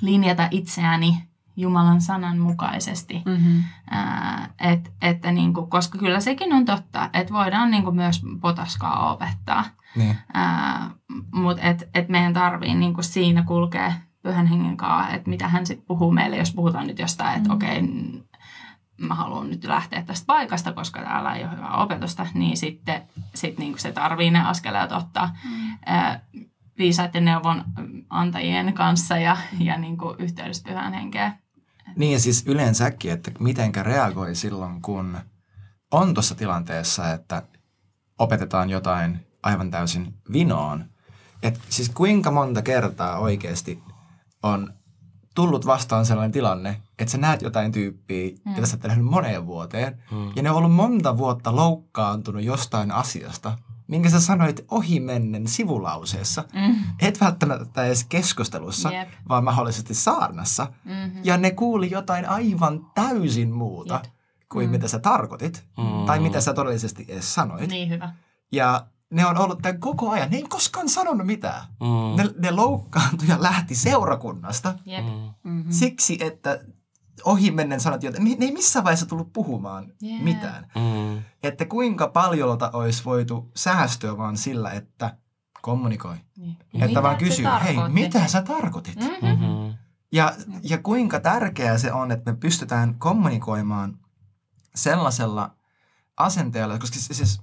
linjata 0.01 0.49
itseäni 0.51 1.29
Jumalan 1.57 2.01
sanan 2.01 2.38
mukaisesti. 2.38 3.23
Mm-hmm. 3.27 3.62
Ää, 3.90 4.49
et, 4.61 4.92
että 5.03 5.33
niin 5.33 5.55
kuin, 5.55 5.71
koska 5.71 5.99
kyllä 5.99 6.21
sekin 6.21 6.53
on 6.53 6.64
totta, 6.64 7.11
että 7.12 7.35
voidaan 7.35 7.71
niin 7.71 7.85
kuin 7.85 7.97
myös 7.97 8.23
potaskaa 8.40 9.12
opettaa. 9.12 9.64
Niin. 9.97 10.16
Mutta 11.33 11.62
et, 11.62 11.88
et 11.95 12.09
meidän 12.09 12.33
tarvii 12.33 12.75
niin 12.75 12.95
kuin 12.95 13.05
siinä 13.05 13.42
kulkea 13.42 13.92
pyhän 14.23 14.47
hengen 14.47 14.77
kanssa, 14.77 15.14
että 15.14 15.31
mitä 15.31 15.49
hän 15.49 15.66
sitten 15.66 15.87
puhuu 15.87 16.12
meille, 16.12 16.37
jos 16.37 16.53
puhutaan 16.55 16.87
nyt 16.87 16.99
jostain, 16.99 17.37
että 17.37 17.49
mm-hmm. 17.49 17.57
okei, 17.57 17.79
okay, 17.79 18.23
mä 19.01 19.14
haluan 19.14 19.51
nyt 19.51 19.64
lähteä 19.64 20.03
tästä 20.03 20.27
paikasta, 20.27 20.73
koska 20.73 21.03
täällä 21.03 21.35
ei 21.35 21.45
ole 21.45 21.53
hyvää 21.57 21.77
opetusta, 21.77 22.27
niin 22.35 22.57
sitten 22.57 23.03
sit 23.35 23.59
niin 23.59 23.73
kuin 23.73 23.81
se 23.81 23.92
tarvii 23.92 24.31
ne 24.31 24.40
askeleet 24.40 24.92
ottaa. 24.92 25.37
Mm. 25.45 25.79
Ää, 25.87 26.21
viisaiden 26.79 27.25
neuvon 27.25 27.64
antajien 28.11 28.75
kanssa 28.75 29.16
ja, 29.16 29.37
ja 29.59 29.79
niin 29.79 29.99
kuin 29.99 30.16
yhteydessä 30.19 30.69
pyhän 30.69 30.92
henkeä. 30.92 31.33
Niin 31.97 32.13
ja 32.13 32.21
siis 32.21 32.45
yleensäkin, 32.47 33.13
että 33.13 33.31
mitenkä 33.39 33.83
reagoi 33.83 34.35
silloin, 34.35 34.83
kun 34.83 35.19
on 35.91 36.15
tuossa 36.15 36.35
tilanteessa, 36.35 37.13
että 37.13 37.43
opetetaan 38.19 38.71
jotain 38.71 39.27
aivan 39.43 39.71
täysin 39.71 40.15
vinoon. 40.33 40.85
Et 41.43 41.61
siis 41.69 41.89
kuinka 41.89 42.31
monta 42.31 42.63
kertaa 42.63 43.19
oikeasti 43.19 43.83
on 44.43 44.75
tullut 45.35 45.67
vastaan 45.67 46.07
sellainen 46.07 46.33
tilanne, 46.33 46.83
että 46.99 47.13
sä 47.13 47.19
näet 47.19 47.43
jotain 47.43 47.73
tyyppiä, 47.73 48.31
mm. 48.45 48.55
jota 48.55 48.67
sä 48.67 48.77
oot 48.77 48.83
nähnyt 48.83 49.07
moneen 49.07 49.47
vuoteen, 49.47 50.03
mm. 50.11 50.33
ja 50.37 50.43
ne 50.43 50.51
on 50.51 50.57
ollut 50.57 50.75
monta 50.75 51.19
vuotta 51.19 51.57
loukkaantunut 51.57 52.43
jostain 52.43 52.93
asiasta, 52.93 53.59
minkä 53.88 54.11
sä 54.11 54.20
sanoit 54.20 54.64
ohimennen 54.70 55.49
sivulauseessa, 55.49 56.44
mm. 56.55 56.77
et 57.03 57.20
välttämättä 57.20 57.85
edes 57.85 58.05
keskustelussa, 58.05 58.92
yep. 58.92 59.09
vaan 59.29 59.44
mahdollisesti 59.44 59.94
saarnassa. 59.94 60.66
Mm-hmm. 60.85 61.20
Ja 61.25 61.37
ne 61.37 61.51
kuuli 61.51 61.90
jotain 61.90 62.29
aivan 62.29 62.87
täysin 62.94 63.53
muuta 63.53 63.94
yep. 63.94 64.12
kuin 64.53 64.66
mm. 64.66 64.70
mitä 64.70 64.88
sä 64.88 64.99
tarkoitit, 64.99 65.64
mm. 65.79 66.07
tai 66.07 66.20
mitä 66.20 66.40
sä 66.40 66.55
todellisesti 66.55 67.05
edes 67.09 67.35
sanoit. 67.35 67.70
Niin 67.70 67.88
hyvä. 67.88 68.12
Ja 68.53 68.87
ne 69.11 69.27
on 69.27 69.38
ollut 69.38 69.59
tämän 69.62 69.81
koko 69.81 70.11
ajan. 70.11 70.31
Ne 70.31 70.37
ei 70.37 70.42
koskaan 70.42 70.88
sanonut 70.88 71.27
mitään. 71.27 71.64
Mm. 71.81 72.16
Ne, 72.16 72.31
ne 72.38 72.51
loukkaantui 72.51 73.29
ja 73.29 73.42
lähti 73.42 73.75
seurakunnasta 73.75 74.75
yep. 74.87 75.05
mm-hmm. 75.44 75.72
siksi, 75.72 76.18
että 76.20 76.61
ohimennen 77.25 77.81
sanot 77.81 78.03
jotain. 78.03 78.25
Ne 78.25 78.47
ei 78.47 78.53
missään 78.53 78.85
vaiheessa 78.85 79.07
tullut 79.07 79.33
puhumaan 79.33 79.93
yeah. 80.03 80.23
mitään. 80.23 80.71
Mm. 80.75 81.23
Että 81.43 81.65
kuinka 81.65 82.09
paljolta 82.09 82.71
olisi 82.73 83.05
voitu 83.05 83.51
säästyä 83.57 84.17
vaan 84.17 84.37
sillä, 84.37 84.71
että 84.71 85.17
kommunikoi. 85.63 86.17
Niin. 86.37 86.57
Että 86.75 86.87
mitä 86.87 87.03
vaan 87.03 87.17
kysyy, 87.17 87.47
hei, 87.65 87.77
mitä 87.89 88.27
sä 88.27 88.43
tarkoitit? 88.43 88.97
Mm-hmm. 88.97 89.29
mm-hmm. 89.29 89.75
Ja, 90.13 90.35
ja 90.63 90.79
kuinka 90.79 91.21
tärkeää 91.21 91.79
se 91.79 91.93
on, 91.93 92.11
että 92.11 92.33
me 92.33 92.37
pystytään 92.37 92.95
kommunikoimaan 92.99 93.99
sellaisella 94.75 95.57
asenteella, 96.17 96.79
koska 96.79 96.99
siis 96.99 97.41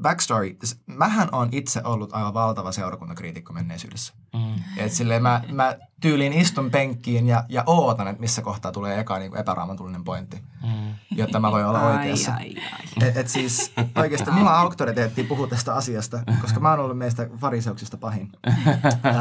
backstory, 0.00 0.56
mähän 0.86 1.28
on 1.32 1.48
itse 1.52 1.80
ollut 1.84 2.12
aivan 2.12 2.34
valtava 2.34 2.72
seurakuntakriitikko 2.72 3.52
menneisyydessä. 3.52 4.14
Mm. 4.34 4.54
Et 4.76 4.92
silleen 4.92 5.22
mä, 5.22 5.42
mä 5.52 5.76
tyyliin 6.00 6.32
istun 6.32 6.70
penkkiin 6.70 7.26
ja, 7.26 7.44
ja 7.48 7.62
ootan, 7.66 8.08
että 8.08 8.20
missä 8.20 8.42
kohtaa 8.42 8.72
tulee 8.72 9.00
eka 9.00 9.18
niin 9.18 9.36
epäraamatullinen 9.36 10.04
pointti, 10.04 10.36
mm. 10.62 10.94
jotta 11.10 11.40
mä 11.40 11.52
voin 11.52 11.66
olla 11.66 11.80
oikeassa. 11.80 12.34
Ai, 12.34 12.56
ai, 12.56 12.62
ai. 12.72 13.08
Et, 13.08 13.16
et 13.16 13.28
siis 13.28 13.72
oikeasti 13.96 14.30
mulla 14.30 14.50
on 14.50 14.60
auktoriteetti 14.60 15.24
puhua 15.24 15.46
tästä 15.46 15.74
asiasta, 15.74 16.22
koska 16.40 16.60
mä 16.60 16.70
oon 16.70 16.80
ollut 16.80 16.98
meistä 16.98 17.28
fariseuksista 17.36 17.96
pahin. 17.96 18.32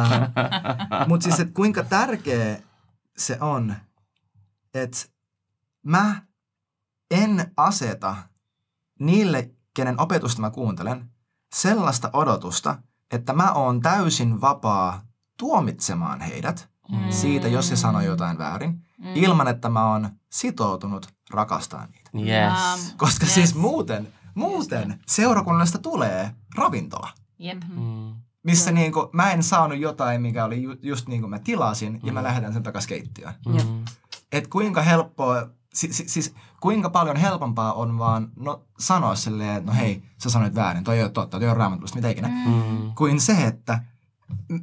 Mutta 1.07 1.23
siis, 1.23 1.39
että 1.39 1.53
kuinka 1.53 1.84
tärkeä 1.84 2.57
se 3.17 3.38
on, 3.41 3.75
että 4.73 4.97
mä 5.84 6.21
en 7.12 7.51
aseta 7.57 8.15
niille 8.99 9.51
kenen 9.73 10.01
opetusta 10.01 10.41
mä 10.41 10.49
kuuntelen, 10.49 11.10
sellaista 11.55 12.10
odotusta, 12.13 12.77
että 13.12 13.34
mä 13.34 13.51
oon 13.51 13.81
täysin 13.81 14.41
vapaa 14.41 15.01
tuomitsemaan 15.38 16.21
heidät 16.21 16.69
mm. 16.91 17.12
siitä, 17.12 17.47
jos 17.47 17.71
he 17.71 17.75
sanoo 17.75 18.01
jotain 18.01 18.38
väärin, 18.38 18.69
mm. 18.97 19.15
ilman 19.15 19.47
että 19.47 19.69
mä 19.69 19.91
oon 19.91 20.10
sitoutunut 20.31 21.07
rakastaa 21.31 21.88
niitä. 22.13 22.49
Yes. 22.49 22.93
Koska 22.97 23.25
yes. 23.25 23.34
siis 23.34 23.55
muuten, 23.55 24.07
muuten 24.36 24.99
seurakunnasta 25.07 25.79
tulee 25.79 26.36
ravintola. 26.55 27.10
Yep. 27.45 27.63
Mm. 27.69 28.15
Missä 28.43 28.71
mm. 28.71 28.75
niin 28.75 28.91
kuin, 28.91 29.07
mä 29.13 29.31
en 29.31 29.43
saanut 29.43 29.77
jotain, 29.77 30.21
mikä 30.21 30.45
oli 30.45 30.63
ju, 30.63 30.75
just 30.81 31.07
niin 31.07 31.21
kuin 31.21 31.29
mä 31.29 31.39
tilasin, 31.39 31.93
mm. 31.93 31.99
ja 32.03 32.13
mä 32.13 32.19
mm. 32.19 32.23
lähetän 32.23 32.53
sen 32.53 32.63
takaisin 32.63 32.89
keittiöön. 32.89 33.34
Mm. 33.47 33.86
Et 34.31 34.47
kuinka 34.47 34.81
helppoa 34.81 35.49
si, 35.73 35.93
si, 35.93 36.10
siis 36.10 36.36
kuinka 36.62 36.89
paljon 36.89 37.15
helpompaa 37.15 37.73
on 37.73 37.97
vaan 37.97 38.31
no, 38.36 38.65
sanoa 38.79 39.15
silleen, 39.15 39.57
että 39.57 39.71
no 39.71 39.77
hei, 39.77 40.03
sä 40.17 40.29
sanoit 40.29 40.55
väärin, 40.55 40.84
toi 40.84 40.97
ei 40.97 41.03
ole 41.03 41.12
totta, 41.12 41.39
toi 41.39 41.45
ei 41.45 41.51
ole 41.51 41.57
raamatullista, 41.57 41.97
mitä 41.97 42.10
ikinä. 42.10 42.27
Mm. 42.27 42.91
Kuin 42.95 43.21
se, 43.21 43.47
että 43.47 43.84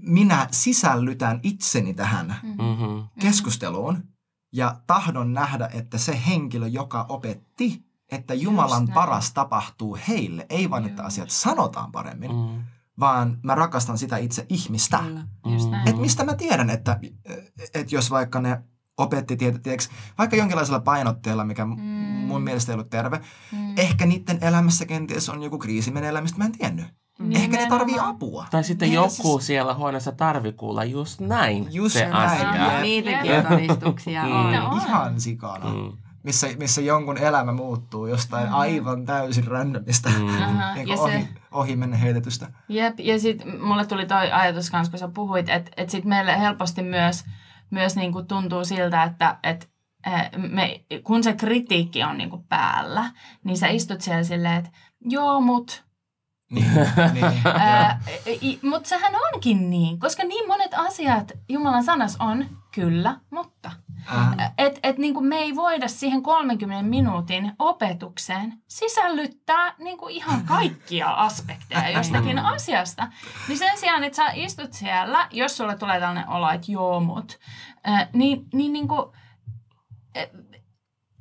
minä 0.00 0.48
sisällytän 0.50 1.40
itseni 1.42 1.94
tähän 1.94 2.36
mm-hmm. 2.42 3.08
keskusteluun 3.20 4.04
ja 4.52 4.80
tahdon 4.86 5.32
nähdä, 5.32 5.68
että 5.72 5.98
se 5.98 6.22
henkilö, 6.26 6.66
joka 6.66 7.06
opetti, 7.08 7.82
että 8.12 8.34
Jumalan 8.34 8.88
paras 8.94 9.32
tapahtuu 9.32 9.98
heille, 10.08 10.46
ei 10.48 10.70
vaan, 10.70 10.86
että 10.86 11.02
asiat 11.02 11.30
sanotaan 11.30 11.92
paremmin, 11.92 12.30
mm. 12.30 12.62
vaan 13.00 13.38
mä 13.42 13.54
rakastan 13.54 13.98
sitä 13.98 14.16
itse 14.16 14.46
ihmistä. 14.48 14.98
Mm. 14.98 15.74
Että 15.86 16.00
mistä 16.00 16.24
mä 16.24 16.34
tiedän, 16.34 16.70
että, 16.70 17.00
että 17.74 17.94
jos 17.94 18.10
vaikka 18.10 18.40
ne 18.40 18.62
opetti 18.98 19.36
tietysti, 19.36 19.94
vaikka 20.18 20.36
jonkinlaisella 20.36 20.80
painotteella, 20.80 21.44
mikä 21.44 21.64
mm. 21.64 21.80
mun 22.26 22.42
mielestä 22.42 22.72
ei 22.72 22.74
ollut 22.74 22.90
terve. 22.90 23.20
Mm. 23.52 23.74
Ehkä 23.76 24.06
niiden 24.06 24.38
elämässä 24.40 24.86
kenties 24.86 25.28
on 25.28 25.42
joku 25.42 25.58
kriisi 25.58 25.90
meneillään, 25.90 26.24
mistä 26.24 26.38
mä 26.38 26.44
en 26.44 26.52
tiennyt. 26.52 26.86
Nimenomaan. 27.18 27.44
Ehkä 27.44 27.56
ne 27.56 27.68
tarvii 27.68 27.98
apua. 27.98 28.46
Tai 28.50 28.64
sitten 28.64 28.86
Eikä 28.86 28.94
joku 28.94 29.10
siis... 29.10 29.46
siellä 29.46 29.74
huoneessa 29.74 30.12
tarvii 30.12 30.52
kuulla 30.52 30.84
just 30.84 31.20
näin 31.20 31.66
just 31.70 31.94
se 31.94 32.08
näin. 32.08 32.46
asia. 32.46 32.72
Ja, 32.72 32.80
niitäkin 32.80 33.46
todistuksia 33.48 34.24
mm. 34.24 34.32
on. 34.32 34.54
on. 34.54 34.76
Ihan 34.76 35.20
sikana. 35.20 35.72
Mm. 35.74 35.92
Missä, 36.22 36.46
missä 36.58 36.80
jonkun 36.80 37.18
elämä 37.18 37.52
muuttuu 37.52 38.06
jostain 38.06 38.48
mm. 38.48 38.54
aivan 38.54 39.06
täysin 39.06 39.46
randomista, 39.46 40.08
mm. 40.08 40.26
niin 40.74 40.98
ohi, 40.98 41.12
se... 41.12 41.28
ohi 41.52 41.76
mennä 41.76 41.96
heitetystä. 41.96 42.46
Jep, 42.68 43.00
ja 43.00 43.20
sitten 43.20 43.62
mulle 43.64 43.86
tuli 43.86 44.06
toi 44.06 44.32
ajatus 44.32 44.70
kanssa, 44.70 44.90
kun 44.90 44.98
sä 44.98 45.08
puhuit, 45.08 45.48
että 45.48 45.70
et 45.76 45.90
sitten 45.90 46.08
meille 46.08 46.40
helposti 46.40 46.82
myös– 46.82 47.24
myös 47.70 47.96
niin 47.96 48.12
kuin 48.12 48.26
tuntuu 48.26 48.64
siltä, 48.64 49.02
että, 49.02 49.38
että 49.42 49.66
eh, 50.06 50.30
me, 50.36 50.84
kun 51.04 51.24
se 51.24 51.32
kritiikki 51.32 52.02
on 52.02 52.18
niin 52.18 52.30
kuin 52.30 52.44
päällä, 52.44 53.12
niin 53.44 53.58
sä 53.58 53.66
istut 53.66 54.00
siellä 54.00 54.24
silleen, 54.24 54.56
että 54.56 54.70
joo, 55.00 55.40
mut 55.40 55.88
niin, 56.50 56.72
niin, 58.40 58.60
mutta 58.62 58.88
sehän 58.88 59.12
onkin 59.34 59.70
niin, 59.70 59.98
koska 59.98 60.24
niin 60.24 60.48
monet 60.48 60.74
asiat 60.74 61.32
Jumalan 61.48 61.84
sanas 61.84 62.16
on 62.20 62.46
kyllä, 62.74 63.20
mutta. 63.30 63.70
Äh. 64.12 64.52
Et, 64.58 64.78
et 64.82 64.98
niin 64.98 65.26
me 65.26 65.36
ei 65.36 65.56
voida 65.56 65.88
siihen 65.88 66.22
30 66.22 66.82
minuutin 66.82 67.52
opetukseen 67.58 68.54
sisällyttää 68.68 69.74
niin 69.78 69.98
kuin 69.98 70.14
ihan 70.14 70.44
kaikkia 70.44 71.10
aspekteja 71.10 71.90
jostakin 71.98 72.38
asiasta. 72.38 73.08
Niin 73.48 73.58
sen 73.58 73.78
sijaan, 73.78 74.04
että 74.04 74.16
sä 74.16 74.30
istut 74.34 74.72
siellä, 74.72 75.28
jos 75.30 75.56
sulle 75.56 75.76
tulee 75.76 76.00
tällainen 76.00 76.28
olo, 76.28 76.50
että 76.50 76.72
joo, 76.72 77.00
mut, 77.00 77.38
niin, 78.12 78.46
niin, 78.52 78.72
niin 78.72 78.88
kuin, 78.88 79.12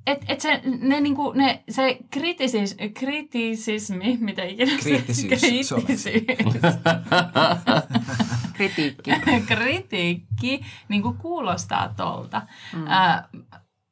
et, 0.08 0.26
et 0.28 0.41
se, 0.41 0.62
ne, 0.82 1.01
niinku, 1.01 1.32
ne, 1.32 1.64
se 1.70 1.97
kritisis, 2.10 2.76
kritisismi, 2.93 4.18
mitä 4.22 4.43
ikinä 4.43 4.72
Kriittisyys. 4.82 5.41
Kriittisyys. 5.41 6.03
Kritiikki. 8.58 9.12
Kritiikki 9.47 10.66
niinku 10.89 11.14
kuulostaa 11.14 11.93
tolta. 11.97 12.41
Mm. 12.74 12.88
Äh, 12.88 13.24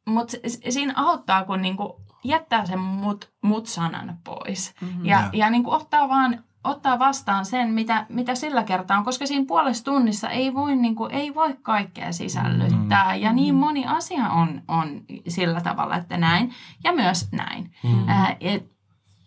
Mutta 0.07 0.37
siinä 0.69 0.93
auttaa, 0.95 1.45
kun 1.45 1.61
niinku 1.61 2.01
jättää 2.23 2.65
sen 2.65 2.79
mut, 2.79 3.31
mut-sanan 3.43 4.17
pois. 4.23 4.73
Mm-hmm. 4.81 5.05
Ja, 5.05 5.29
ja 5.33 5.49
niin 5.49 5.63
kuin 5.63 5.75
ottaa 5.75 6.09
vaan 6.09 6.43
ottaa 6.65 6.99
vastaan 6.99 7.45
sen, 7.45 7.69
mitä, 7.69 8.05
mitä 8.09 8.35
sillä 8.35 8.63
kertaa 8.63 8.97
on, 8.97 9.05
koska 9.05 9.25
siinä 9.25 9.45
puolessa 9.47 9.85
tunnissa 9.85 10.29
ei 10.29 10.53
voi, 10.53 10.75
niin 10.75 10.95
kuin, 10.95 11.11
ei 11.11 11.35
voi 11.35 11.55
kaikkea 11.61 12.11
sisällyttää. 12.11 13.15
Mm. 13.15 13.21
Ja 13.21 13.33
niin 13.33 13.55
moni 13.55 13.85
asia 13.85 14.29
on, 14.29 14.61
on 14.67 15.01
sillä 15.27 15.61
tavalla, 15.61 15.95
että 15.95 16.17
näin 16.17 16.51
ja 16.83 16.93
myös 16.93 17.31
näin. 17.31 17.71
Mm. 17.83 18.09
Äh, 18.09 18.37
et, 18.39 18.71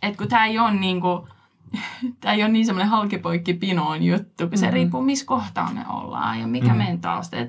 et 0.03 0.17
kun 0.17 0.29
tämä 0.29 0.47
ei 0.47 0.59
ole 0.59 0.75
niin 0.75 1.01
kuin, 1.01 1.29
tämä 2.21 2.35
ei 2.35 2.43
ole 2.43 2.53
niin 2.53 2.67
semmoinen 2.67 2.91
halkipoikki 2.91 3.55
pinoon 3.55 4.03
juttu, 4.03 4.49
kun 4.49 4.59
se 4.59 4.67
mm. 4.67 4.73
riippuu, 4.73 5.03
missä 5.03 5.27
kohtaa 5.27 5.73
me 5.73 5.85
ollaan 5.89 6.41
ja 6.41 6.47
mikä 6.47 6.69
mm. 6.69 6.77
meidän 6.77 7.01
tausta. 7.01 7.37
Ja 7.37 7.47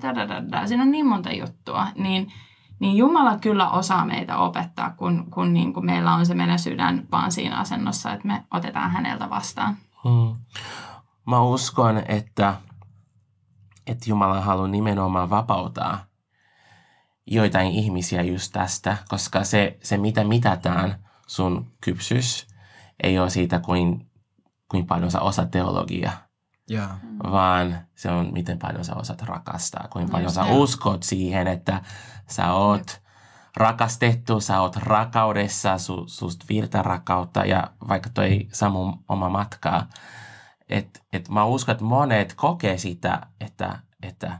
Siinä 0.66 0.84
on 0.84 0.92
niin 0.92 1.08
monta 1.08 1.32
juttua. 1.32 1.88
Niin, 1.96 2.32
niin 2.80 2.98
Jumala 2.98 3.38
kyllä 3.38 3.70
osaa 3.70 4.06
meitä 4.06 4.38
opettaa, 4.38 4.90
kun, 4.98 5.32
kun 5.32 5.54
niin 5.54 5.74
kuin 5.74 5.86
meillä 5.86 6.14
on 6.14 6.26
se 6.26 6.34
meidän 6.34 6.60
sydän 6.60 7.08
vaan 7.12 7.32
siinä 7.32 7.58
asennossa, 7.58 8.14
että 8.14 8.28
me 8.28 8.44
otetaan 8.52 8.92
häneltä 8.92 9.30
vastaan. 9.30 9.78
Hmm. 10.04 10.36
Mä 11.28 11.42
uskon, 11.42 11.98
että, 12.08 12.56
että 13.88 14.10
Jumala 14.10 14.42
haluaa 14.42 14.68
nimenomaan 14.68 15.30
vapauttaa 15.30 16.06
joitain 17.28 17.72
ihmisiä 17.72 18.22
just 18.22 18.54
tästä, 18.54 18.98
koska 19.08 19.44
se, 19.44 19.78
se 19.84 19.98
mitä 19.98 20.24
mitataan 20.24 20.96
sun 21.28 21.72
kypsys, 21.82 22.48
ei 23.04 23.20
ole 23.20 23.30
siitä, 23.30 23.60
kuin, 23.60 24.10
kuin 24.72 24.86
paljon 24.86 25.12
sä 25.12 25.20
osaat 25.20 25.52
teologiaa. 25.52 26.14
Yeah. 26.72 26.90
Vaan 27.32 27.78
se 27.96 28.12
on, 28.12 28.34
miten 28.34 28.60
paljon 28.60 28.86
sä 28.86 28.96
osaat 28.96 29.22
rakastaa, 29.22 29.88
kuinka 29.90 30.12
paljon 30.12 30.26
Just 30.26 30.36
sä 30.36 30.46
uskot 30.46 31.04
siihen, 31.04 31.48
että 31.48 31.82
sä 32.30 32.54
oot 32.54 33.02
rakastettu, 33.58 34.40
sä 34.40 34.62
oot 34.62 34.76
rakaudessa, 34.76 35.78
su, 35.78 36.04
susta 36.08 36.46
virta 36.50 36.82
rakkautta 36.82 37.46
ja 37.46 37.72
vaikka 37.88 38.10
toi 38.14 38.48
Samu 38.52 38.94
oma 39.10 39.30
matkaa. 39.30 39.88
Et, 40.70 41.04
et 41.14 41.30
mä 41.30 41.46
uskon, 41.46 41.72
että 41.72 41.84
monet 41.86 42.34
kokee 42.34 42.78
sitä, 42.78 43.22
että, 43.40 43.80
että 44.04 44.40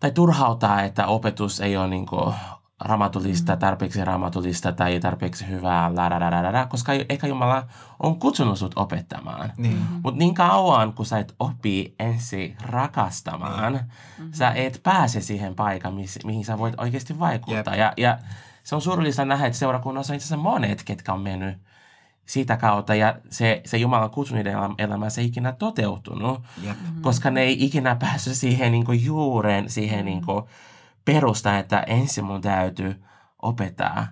tai 0.00 0.10
turhautaa, 0.10 0.82
että 0.82 1.06
opetus 1.06 1.60
ei 1.60 1.76
ole 1.76 1.88
niin 1.88 2.06
raamatullista, 2.80 3.52
mm. 3.52 3.58
tarpeeksi 3.58 4.04
raamatullista 4.04 4.72
tai 4.72 5.00
tarpeeksi 5.00 5.48
hyvää, 5.48 5.94
la, 5.94 6.66
koska 6.66 6.92
ehkä 7.08 7.26
Jumala 7.26 7.66
on 8.02 8.18
kutsunut 8.18 8.58
sut 8.58 8.72
opettamaan. 8.76 9.52
Niin. 9.56 9.76
Mm-hmm. 9.76 10.00
Mutta 10.02 10.18
niin 10.18 10.34
kauan, 10.34 10.92
kun 10.92 11.06
sä 11.06 11.18
et 11.18 11.34
opi 11.38 11.94
ensi 11.98 12.56
rakastamaan, 12.62 13.72
mm-hmm. 13.72 14.32
sä 14.32 14.50
et 14.50 14.80
pääse 14.82 15.20
siihen 15.20 15.54
paikkaan, 15.54 15.94
mihin 16.24 16.44
sä 16.44 16.58
voit 16.58 16.74
oikeasti 16.78 17.18
vaikuttaa. 17.18 17.76
Ja, 17.76 17.92
ja 17.96 18.18
se 18.62 18.74
on 18.74 18.80
surullista 18.82 19.24
nähdä, 19.24 19.46
että 19.46 19.58
seurakunnassa 19.58 20.12
on 20.12 20.16
itse 20.16 20.24
asiassa 20.24 20.42
monet, 20.42 20.82
ketkä 20.82 21.12
on 21.12 21.20
mennyt 21.20 21.58
sitä 22.26 22.56
kautta 22.56 22.94
ja 22.94 23.16
se, 23.30 23.60
se 23.64 23.76
Jumalan 23.76 24.10
kutsuneiden 24.10 24.54
elämä 24.78 25.10
se 25.10 25.20
ei 25.20 25.26
ikinä 25.26 25.52
toteutunut, 25.52 26.42
yep. 26.64 26.76
koska 27.00 27.30
ne 27.30 27.40
ei 27.40 27.64
ikinä 27.64 27.96
päässyt 27.96 28.36
siihen 28.36 28.72
niin 28.72 28.84
kuin, 28.84 29.04
juureen, 29.04 29.70
siihen 29.70 30.04
niin 30.04 30.24
kuin, 30.24 30.44
perusta, 31.12 31.58
että 31.58 31.80
ensin 31.80 32.24
mun 32.24 32.40
täytyy 32.40 33.02
opettaa 33.42 34.06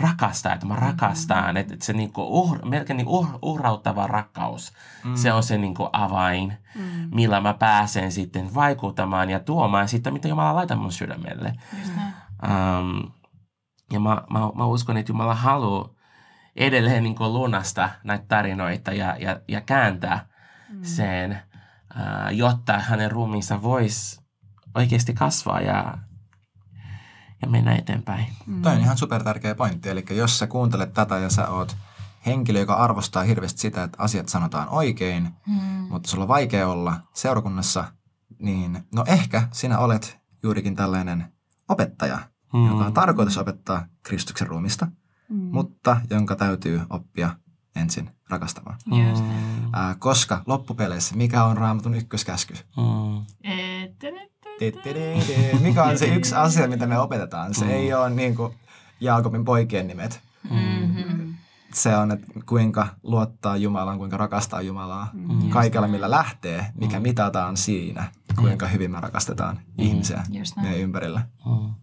rakastaa, 0.00 0.52
että 0.54 0.66
mä 0.66 0.74
mm-hmm. 0.74 0.86
rakastan, 0.86 1.56
että, 1.56 1.74
että 1.74 1.86
se 1.86 1.92
niinku 1.92 2.22
uh, 2.22 2.58
melkein 2.64 2.96
niinku 2.96 3.18
uh, 3.18 3.38
uhrauttava 3.42 4.06
rakkaus, 4.06 4.72
mm. 5.04 5.14
se 5.14 5.32
on 5.32 5.42
se 5.42 5.58
niinku 5.58 5.88
avain, 5.92 6.52
mm. 6.74 7.08
millä 7.14 7.40
mä 7.40 7.54
pääsen 7.54 8.12
sitten 8.12 8.54
vaikuttamaan 8.54 9.30
ja 9.30 9.40
tuomaan 9.40 9.88
sitä, 9.88 10.10
mitä 10.10 10.28
Jumala 10.28 10.54
laittaa 10.54 10.76
mun 10.76 10.92
sydämelle. 10.92 11.52
Um, 12.42 13.12
ja 13.92 14.00
mä, 14.00 14.22
mä, 14.30 14.40
mä 14.54 14.66
uskon, 14.66 14.96
että 14.96 15.12
Jumala 15.12 15.34
haluaa 15.34 15.88
edelleen 16.56 17.02
niinku 17.02 17.32
lunasta 17.32 17.90
näitä 18.04 18.24
tarinoita 18.28 18.92
ja, 18.92 19.16
ja, 19.18 19.40
ja 19.48 19.60
kääntää 19.60 20.26
mm. 20.68 20.78
sen, 20.82 21.42
uh, 21.94 22.36
jotta 22.36 22.78
hänen 22.78 23.10
ruumiinsa 23.10 23.62
voisi 23.62 24.20
oikeasti 24.74 25.14
kasvaa 25.14 25.60
ja 25.60 25.98
ja 27.42 27.48
mennä 27.48 27.74
eteenpäin. 27.74 28.26
Mm. 28.46 28.62
Tämä 28.62 28.76
on 28.76 28.82
ihan 28.82 28.98
super 28.98 29.24
tärkeä 29.24 29.54
pointti. 29.54 29.88
Eli 29.88 30.04
jos 30.10 30.38
sä 30.38 30.46
kuuntelet 30.46 30.94
tätä 30.94 31.18
ja 31.18 31.30
sä 31.30 31.48
oot 31.48 31.76
henkilö, 32.26 32.58
joka 32.58 32.74
arvostaa 32.74 33.22
hirveästi 33.22 33.60
sitä, 33.60 33.82
että 33.82 34.02
asiat 34.02 34.28
sanotaan 34.28 34.68
oikein, 34.68 35.28
mm. 35.46 35.54
mutta 35.90 36.10
sulla 36.10 36.24
on 36.24 36.28
vaikea 36.28 36.68
olla 36.68 36.96
seurakunnassa, 37.14 37.84
niin 38.38 38.84
no 38.94 39.04
ehkä 39.06 39.48
sinä 39.52 39.78
olet 39.78 40.18
juurikin 40.42 40.76
tällainen 40.76 41.32
opettaja, 41.68 42.18
mm. 42.52 42.68
joka 42.68 42.84
on 42.84 42.92
tarkoitus 42.92 43.38
opettaa 43.38 43.86
Kristuksen 44.02 44.46
ruumista, 44.46 44.86
mm. 45.28 45.36
mutta 45.36 46.00
jonka 46.10 46.36
täytyy 46.36 46.80
oppia 46.90 47.36
ensin 47.76 48.10
rakastamaan. 48.28 48.78
Mm. 48.86 48.94
Äh, 49.74 49.96
koska 49.98 50.42
loppupeleissä 50.46 51.16
mikä 51.16 51.44
on 51.44 51.56
raamatun 51.56 51.94
ykköskäsky? 51.94 52.54
Mm. 52.76 53.24
Mikä 55.60 55.84
on 55.84 55.98
se 55.98 56.06
yksi 56.06 56.34
asia, 56.34 56.68
mitä 56.68 56.86
me 56.86 56.98
opetetaan? 56.98 57.54
Se 57.54 57.64
ei 57.64 57.94
ole 57.94 58.10
niin 58.10 58.36
kuin 58.36 58.54
Jaakobin 59.00 59.44
poikien 59.44 59.86
nimet. 59.86 60.20
Mm-hmm. 60.50 61.34
Se 61.74 61.96
on, 61.96 62.12
että 62.12 62.26
kuinka 62.46 62.88
luottaa 63.02 63.56
Jumalaan, 63.56 63.98
kuinka 63.98 64.16
rakastaa 64.16 64.62
Jumalaa. 64.62 65.10
Mm. 65.12 65.48
Kaikella, 65.48 65.88
millä 65.88 66.10
lähtee, 66.10 66.66
mikä 66.74 66.96
mm. 66.96 67.02
mitataan 67.02 67.56
siinä, 67.56 68.12
kuinka 68.36 68.66
hyvin 68.66 68.90
me 68.90 69.00
rakastetaan 69.00 69.56
mm. 69.56 69.84
ihmisiä 69.84 70.24
meidän 70.62 70.78
ympärillä. 70.78 71.26
Mm. 71.46 71.74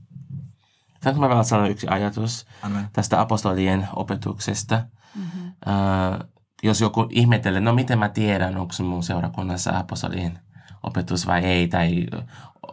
Saanko 1.03 1.21
mä 1.21 1.29
vielä 1.29 1.43
sanoa 1.43 1.67
yksi 1.67 1.87
ajatus 1.87 2.47
Amen. 2.61 2.87
tästä 2.93 3.21
apostolien 3.21 3.87
opetuksesta? 3.95 4.83
Mm-hmm. 5.15 5.47
Uh, 5.47 6.27
jos 6.63 6.81
joku 6.81 7.07
ihmettelee, 7.09 7.61
no 7.61 7.73
miten 7.73 7.99
mä 7.99 8.09
tiedän, 8.09 8.57
onko 8.57 8.73
mun 8.83 9.03
seurakunnassa 9.03 9.77
apostolien 9.77 10.39
opetus 10.83 11.27
vai 11.27 11.43
ei, 11.43 11.67
tai 11.67 12.05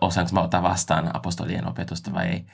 osaanko 0.00 0.32
mä 0.32 0.40
ottaa 0.40 0.62
vastaan 0.62 1.16
apostolien 1.16 1.68
opetusta 1.68 2.12
vai 2.12 2.26
ei. 2.26 2.46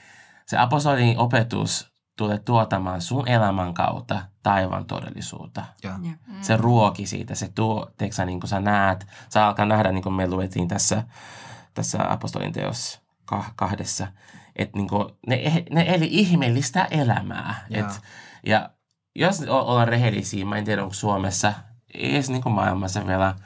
Se 0.45 0.57
apostolien 0.57 1.19
opetus 1.19 1.91
tulee 2.17 2.39
tuotamaan 2.39 3.01
sun 3.01 3.27
elämän 3.27 3.73
kautta 3.73 4.21
taivaan 4.43 4.85
todellisuutta. 4.85 5.63
Yeah. 5.85 6.01
Yeah. 6.03 6.15
Mm. 6.27 6.41
Se 6.41 6.57
ruoki 6.57 7.05
siitä, 7.05 7.35
se 7.35 7.51
tuo, 7.55 7.91
teeksä, 7.97 8.25
niin 8.25 8.39
kuin 8.39 8.49
sä 8.49 8.59
näet, 8.59 9.07
sä 9.29 9.47
alkaa 9.47 9.65
nähdä, 9.65 9.91
niin 9.91 10.03
kuin 10.03 10.13
me 10.13 10.27
luettiin 10.27 10.67
tässä, 10.67 11.03
tässä 11.73 12.11
apostolien 12.11 12.51
teos 12.51 13.01
kahdessa, 13.55 14.07
että 14.55 14.77
niin 14.77 14.87
kuin, 14.87 15.09
ne, 15.27 15.65
ne 15.71 15.85
eli 15.87 16.07
ihmeellistä 16.11 16.87
elämää. 16.91 17.65
Yeah. 17.75 17.95
Et, 17.95 18.01
ja 18.45 18.69
jos 19.15 19.41
ollaan 19.41 19.87
rehellisiä, 19.87 20.45
mä 20.45 20.57
en 20.57 20.65
tiedä, 20.65 20.83
onko 20.83 20.93
Suomessa, 20.93 21.53
ei 21.93 22.13
edes 22.13 22.29
niin 22.29 22.43
kuin 22.43 22.53
maailmassa 22.53 23.07
vielä– 23.07 23.35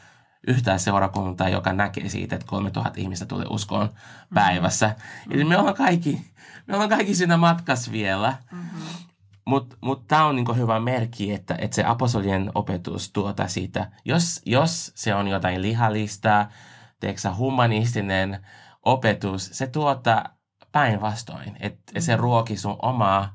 yhtään 0.48 0.80
seurakuntaa, 0.80 1.50
joka 1.50 1.74
näkee 1.74 2.10
siitä, 2.10 2.36
että 2.36 2.48
3000 2.48 3.00
ihmistä 3.00 3.26
tulee 3.26 3.46
uskoon 3.50 3.90
päivässä. 4.34 4.88
Mm-hmm. 4.88 5.32
Eli 5.32 5.44
me 5.44 5.58
ollaan 5.58 5.76
kaikki, 5.76 6.22
me 6.68 6.74
ollaan 6.74 6.90
kaikki 6.90 7.16
siinä 7.16 7.38
matkassa 7.38 7.92
vielä. 7.92 8.38
Mm-hmm. 8.52 8.82
Mutta 9.46 9.78
mut 9.82 10.08
tämä 10.08 10.26
on 10.26 10.36
niinku 10.36 10.54
hyvä 10.54 10.80
merkki, 10.80 11.34
että, 11.34 11.56
että 11.60 11.76
se 11.76 11.84
apostolien 11.86 12.52
opetus 12.56 13.12
tuota 13.12 13.48
siitä, 13.48 13.92
jos, 14.06 14.42
jos 14.46 14.92
se 14.96 15.16
on 15.16 15.28
jotain 15.28 15.62
lihallista, 15.62 16.48
teeksä 17.00 17.36
humanistinen 17.36 18.46
opetus, 18.84 19.50
se 19.54 19.68
tuottaa 19.68 20.26
päinvastoin. 20.72 21.58
Että 21.60 22.02
se 22.02 22.16
ruoki 22.16 22.58
sun 22.58 22.76
omaa 22.82 23.35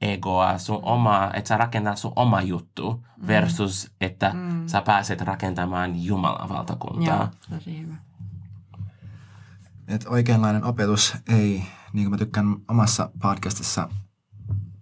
egoa, 0.00 0.58
sun 0.58 0.80
omaa, 0.82 1.34
että 1.34 1.48
sä 1.48 1.56
rakennat 1.56 1.98
sun 1.98 2.12
oma 2.16 2.42
juttu 2.42 2.92
mm. 2.92 3.26
versus, 3.26 3.90
että 4.00 4.32
mm. 4.34 4.66
sä 4.66 4.82
pääset 4.82 5.20
rakentamaan 5.20 6.04
Jumalan 6.04 6.48
valtakuntaa. 6.48 7.16
Joo, 7.16 7.58
tosi 7.58 7.80
hyvä. 7.80 7.94
Et 9.88 10.04
oikeanlainen 10.08 10.64
opetus 10.64 11.16
ei, 11.28 11.62
niin 11.92 12.04
kuin 12.04 12.10
mä 12.10 12.16
tykkään 12.16 12.56
omassa 12.68 13.10
podcastissa 13.22 13.88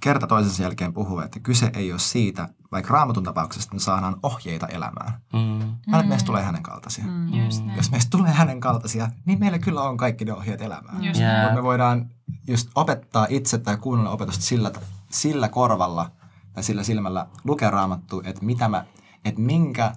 kerta 0.01 0.27
toisensa 0.27 0.63
jälkeen 0.63 0.93
puhua, 0.93 1.25
että 1.25 1.41
kyse 1.41 1.71
ei 1.75 1.93
ole 1.93 1.99
siitä, 1.99 2.49
vaikka 2.73 2.93
raamatun 2.93 3.25
tapauksesta 3.25 3.75
me 3.75 3.81
saadaan 3.81 4.17
ohjeita 4.23 4.67
elämään. 4.67 5.13
Mm. 5.33 5.41
Mm. 5.87 6.09
meistä 6.09 6.27
tulee 6.27 6.43
hänen 6.43 6.63
kaltaisia. 6.63 7.05
Mm. 7.05 7.29
Jos 7.77 7.91
meistä 7.91 8.11
tulee 8.11 8.33
hänen 8.33 8.61
kaltaisia, 8.61 9.11
niin 9.25 9.39
meillä 9.39 9.59
kyllä 9.59 9.83
on 9.83 9.97
kaikki 9.97 10.25
ne 10.25 10.33
ohjeet 10.33 10.61
elämään. 10.61 11.05
Yeah. 11.05 11.55
me 11.55 11.63
voidaan 11.63 12.11
just 12.49 12.71
opettaa 12.75 13.27
itse 13.31 13.59
tai 13.59 13.77
kuunnella 13.77 14.11
opetusta 14.11 14.45
sillä 14.45 14.71
sillä 15.09 15.49
korvalla 15.49 16.11
tai 16.53 16.63
sillä 16.63 16.83
silmällä 16.83 17.27
lukea 17.45 17.71
raamattu, 17.71 18.23
että 18.25 18.45
mitä 18.45 18.69
mä, 18.69 18.85
että 19.25 19.41
minkä 19.41 19.93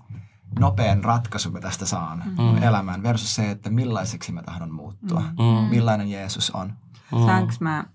nopean 0.59 1.03
ratkaisun 1.03 1.53
mä 1.53 1.59
tästä 1.59 1.85
saan 1.85 2.23
mm. 2.25 2.63
elämään 2.63 3.03
versus 3.03 3.35
se, 3.35 3.51
että 3.51 3.69
millaiseksi 3.69 4.31
mä 4.31 4.43
tahdon 4.43 4.71
muuttua. 4.71 5.19
Mm. 5.19 5.43
mm. 5.43 5.69
Millainen 5.69 6.11
Jeesus 6.11 6.51
on. 6.51 6.73
Mm. 7.11 7.25
Saanko 7.25 7.53
mä, 7.59 7.85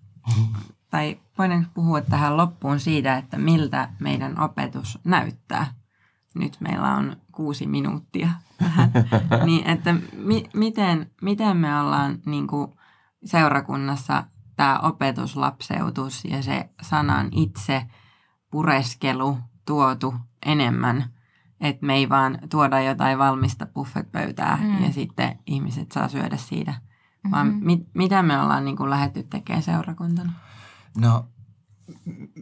tai 0.90 1.20
voin 1.38 1.66
puhua 1.74 2.00
tähän 2.00 2.36
loppuun 2.36 2.80
siitä, 2.80 3.16
että 3.16 3.38
miltä 3.38 3.88
meidän 4.00 4.40
opetus 4.40 4.98
näyttää? 5.04 5.66
Nyt 6.34 6.56
meillä 6.60 6.94
on 6.94 7.16
kuusi 7.32 7.66
minuuttia 7.66 8.28
tähän. 8.58 8.90
niin, 9.46 9.66
että 9.66 9.94
mi- 10.16 10.48
miten, 10.54 11.10
miten 11.22 11.56
me 11.56 11.80
ollaan 11.80 12.18
niin 12.26 12.46
kuin 12.46 12.72
seurakunnassa 13.24 14.24
tämä 14.56 14.78
opetuslapseutus 14.78 16.24
ja 16.24 16.42
se 16.42 16.70
sanan 16.82 17.28
itse 17.32 17.86
pureskelu 18.50 19.38
tuotu 19.66 20.14
enemmän, 20.46 21.04
että 21.60 21.86
me 21.86 21.94
ei 21.94 22.08
vaan 22.08 22.38
tuoda 22.50 22.80
jotain 22.80 23.18
valmista 23.18 23.66
buffetpöytää 23.66 24.56
mm. 24.56 24.84
ja 24.84 24.92
sitten 24.92 25.38
ihmiset 25.46 25.92
saa 25.92 26.08
syödä 26.08 26.36
siitä, 26.36 26.70
mm-hmm. 26.70 27.30
vaan 27.30 27.46
mit, 27.46 27.88
mitä 27.94 28.22
me 28.22 28.40
ollaan 28.40 28.64
niin 28.64 28.76
kuin 28.76 28.90
lähdetty 28.90 29.22
tekemään 29.22 29.62
seurakuntana? 29.62 30.32
No, 30.96 31.28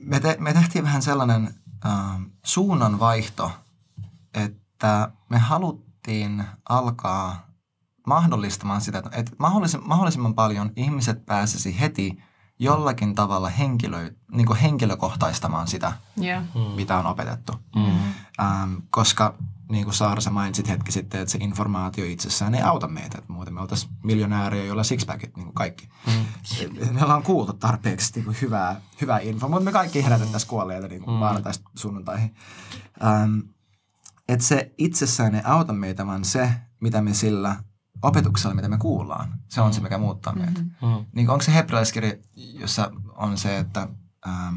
me, 0.04 0.20
te, 0.20 0.36
me 0.40 0.52
tehtiin 0.52 0.84
vähän 0.84 1.02
sellainen 1.02 1.54
äh, 1.86 2.20
suunnanvaihto, 2.42 3.52
että 4.34 5.12
me 5.28 5.38
haluttiin 5.38 6.44
alkaa 6.68 7.46
mahdollistamaan 8.06 8.80
sitä, 8.80 9.02
että 9.12 9.32
mahdollisimman, 9.38 9.88
mahdollisimman 9.88 10.34
paljon 10.34 10.72
ihmiset 10.76 11.26
pääsisi 11.26 11.80
heti 11.80 12.18
jollakin 12.58 13.14
tavalla 13.14 13.48
henkilö, 13.48 14.10
niin 14.32 14.46
kuin 14.46 14.58
henkilökohtaistamaan 14.58 15.68
sitä, 15.68 15.92
yeah. 16.22 16.44
mm. 16.54 16.60
mitä 16.60 16.98
on 16.98 17.06
opetettu. 17.06 17.52
Mm. 17.76 17.82
Ähm, 18.40 18.74
koska 18.90 19.34
niin 19.70 19.84
kuin 19.84 19.94
Saara, 19.94 20.20
sä 20.20 20.30
mainitsit 20.30 20.68
hetki 20.68 20.92
sitten, 20.92 21.20
että 21.20 21.32
se 21.32 21.38
informaatio 21.40 22.04
itsessään 22.04 22.54
ei 22.54 22.62
auta 22.62 22.88
meitä. 22.88 23.18
Että 23.18 23.32
muuten 23.32 23.54
me 23.54 23.60
oltaisiin 23.60 23.92
miljonääriä, 24.02 24.64
joilla 24.64 24.84
sixpackit, 24.84 25.36
niin 25.36 25.44
kuin 25.44 25.54
kaikki. 25.54 25.88
Mm. 26.06 26.94
Me 26.94 27.02
ollaan 27.02 27.22
kuultu 27.22 27.52
tarpeeksi 27.52 28.12
niin 28.14 28.24
kuin 28.24 28.36
hyvää, 28.42 28.80
hyvää 29.00 29.18
info, 29.18 29.48
mutta 29.48 29.64
me 29.64 29.72
kaikki 29.72 30.04
herätettäisiin 30.04 30.50
kuolleita 30.50 30.88
niin 30.88 31.02
kuin 31.02 31.14
mm. 31.14 31.18
maanantaista 31.18 31.70
sunnuntaihin. 31.76 32.34
Ähm, 33.04 33.38
että 34.28 34.44
se 34.46 34.72
itsessään 34.78 35.34
ei 35.34 35.42
auta 35.44 35.72
meitä, 35.72 36.06
vaan 36.06 36.24
se, 36.24 36.52
mitä 36.80 37.02
me 37.02 37.14
sillä 37.14 37.56
opetuksella, 38.04 38.54
mitä 38.54 38.68
me 38.68 38.78
kuullaan, 38.78 39.40
se 39.48 39.60
on 39.60 39.74
se, 39.74 39.80
mikä 39.80 39.98
muuttaa 39.98 40.34
meitä. 40.34 40.60
Mm-hmm. 40.60 41.06
Niin 41.12 41.30
onko 41.30 41.42
se 41.42 41.54
hebrealaiskirja, 41.54 42.12
jossa 42.36 42.90
on 43.16 43.38
se, 43.38 43.58
että 43.58 43.88
ähm, 44.28 44.54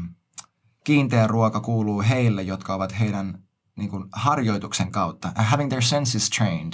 kiinteä 0.84 1.26
ruoka 1.26 1.60
kuuluu 1.60 2.02
heille, 2.02 2.42
jotka 2.42 2.74
ovat 2.74 2.98
heidän 3.00 3.38
niin 3.76 3.90
kuin, 3.90 4.04
harjoituksen 4.12 4.90
kautta, 4.90 5.28
uh, 5.28 5.44
having 5.44 5.68
their 5.68 5.82
senses 5.82 6.30
trained 6.30 6.72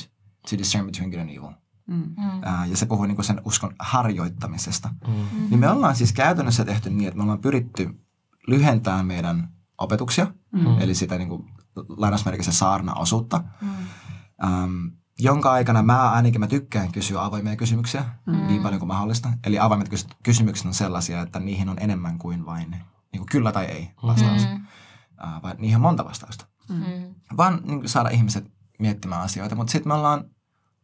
to 0.51 0.59
discern 0.59 0.87
between 0.87 1.11
good 1.11 1.21
and 1.21 1.31
evil. 1.31 1.53
Mm-hmm. 1.87 2.39
Uh, 2.39 2.71
ja 2.71 2.77
se 2.77 2.87
puhuu 2.87 3.07
niin 3.07 3.17
kuin 3.17 3.25
sen 3.25 3.41
uskon 3.45 3.75
harjoittamisesta. 3.79 4.89
Mm-hmm. 5.07 5.47
Niin 5.51 5.61
me 5.61 5.69
ollaan 5.69 5.97
siis 5.97 6.13
käytännössä 6.13 6.65
tehty 6.65 6.91
niin, 6.91 7.09
että 7.09 7.17
me 7.17 7.23
ollaan 7.23 7.41
pyritty 7.41 8.01
lyhentämään 8.47 9.07
meidän 9.07 9.49
opetuksia, 9.79 10.27
mm-hmm. 10.53 10.81
eli 10.81 10.95
sitä 10.95 11.19
niin 11.19 11.29
kuin, 11.29 11.45
lainausmerkissä 11.89 12.53
saarna-osuutta. 12.53 13.45
Mm-hmm. 13.61 14.65
Um, 14.65 14.93
jonka 15.19 15.53
aikana 15.53 15.83
mä 15.83 16.11
ainakin 16.11 16.41
mä 16.41 16.47
tykkään 16.47 16.93
kysyä 16.93 17.25
avoimia 17.25 17.57
kysymyksiä 17.57 18.05
mm. 18.27 18.47
niin 18.47 18.63
paljon 18.63 18.79
kuin 18.79 18.89
mahdollista. 18.89 19.31
Eli 19.45 19.59
avoimet 19.59 19.91
kysymykset 20.23 20.67
on 20.67 20.75
sellaisia, 20.75 21.23
että 21.23 21.41
niihin 21.41 21.69
on 21.69 21.77
enemmän 21.81 22.19
kuin 22.19 22.47
vain 22.47 22.71
niin 22.71 23.19
kuin 23.19 23.29
kyllä 23.31 23.53
tai 23.53 23.65
ei 23.65 23.91
vastaus. 24.07 24.49
Mm. 24.49 24.55
Uh, 24.57 25.43
vaan 25.43 25.57
niihin 25.59 25.77
on 25.77 25.83
monta 25.83 26.05
vastausta. 26.05 26.47
Mm. 26.69 27.15
Vaan 27.37 27.61
niin 27.65 27.81
kuin 27.81 27.89
saada 27.89 28.09
ihmiset 28.09 28.51
miettimään 28.79 29.23
asioita. 29.23 29.55
Mutta 29.55 29.71
sitten 29.71 29.91
me 29.91 29.95
ollaan 29.95 30.25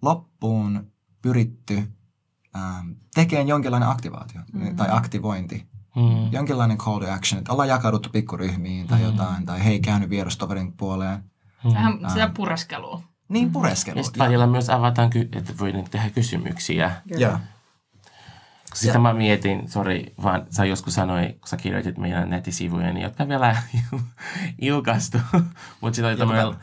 loppuun 0.03 0.93
pyritty 1.23 1.93
ähm, 2.57 2.91
tekemään 3.15 3.49
jonkinlainen 3.49 3.89
aktivaatio 3.89 4.41
mm. 4.53 4.77
tai 4.77 4.89
aktivointi. 4.91 5.71
Mm. 5.97 6.33
Jonkinlainen 6.33 6.79
call 6.79 6.99
to 6.99 7.13
action, 7.13 7.39
että 7.39 7.53
ollaan 7.53 7.69
jakauduttu 7.69 8.09
pikkuryhmiin 8.09 8.87
tai 8.87 8.99
mm. 8.99 9.05
jotain, 9.05 9.47
tai 9.47 9.65
hei, 9.65 9.81
käynyt 9.81 10.11
vierastoverin 10.11 10.73
puoleen. 10.77 11.25
Mm. 11.65 11.75
Vähän 11.75 11.99
sitä 12.09 12.31
pureskelua. 12.37 13.10
Niin, 13.31 13.45
mm-hmm. 13.45 13.53
pureskelu. 13.53 13.99
Ja 13.99 14.05
sitten 14.05 14.25
välillä 14.25 14.47
myös 14.47 14.71
avataan, 14.71 15.11
että 15.37 15.53
voidaan 15.61 15.85
tehdä 15.91 16.11
kysymyksiä. 16.11 16.93
Joo. 17.07 17.39
Sitä 18.75 18.99
mä 18.99 19.15
mietin, 19.15 19.69
sori, 19.69 20.15
vaan 20.23 20.47
sä 20.51 20.65
joskus 20.65 20.95
sanoi, 20.95 21.27
kun 21.27 21.49
sä 21.49 21.57
kirjoitit 21.57 21.99
meidän 21.99 22.31
nettisivujen, 22.31 22.95
niin 22.95 23.05
jotka 23.05 23.29
vielä 23.29 23.57
julkaistu. 24.63 25.19
Mutta 25.81 25.97
sitten 25.97 26.11
oli 26.11 26.17
tämmöinen, 26.17 26.55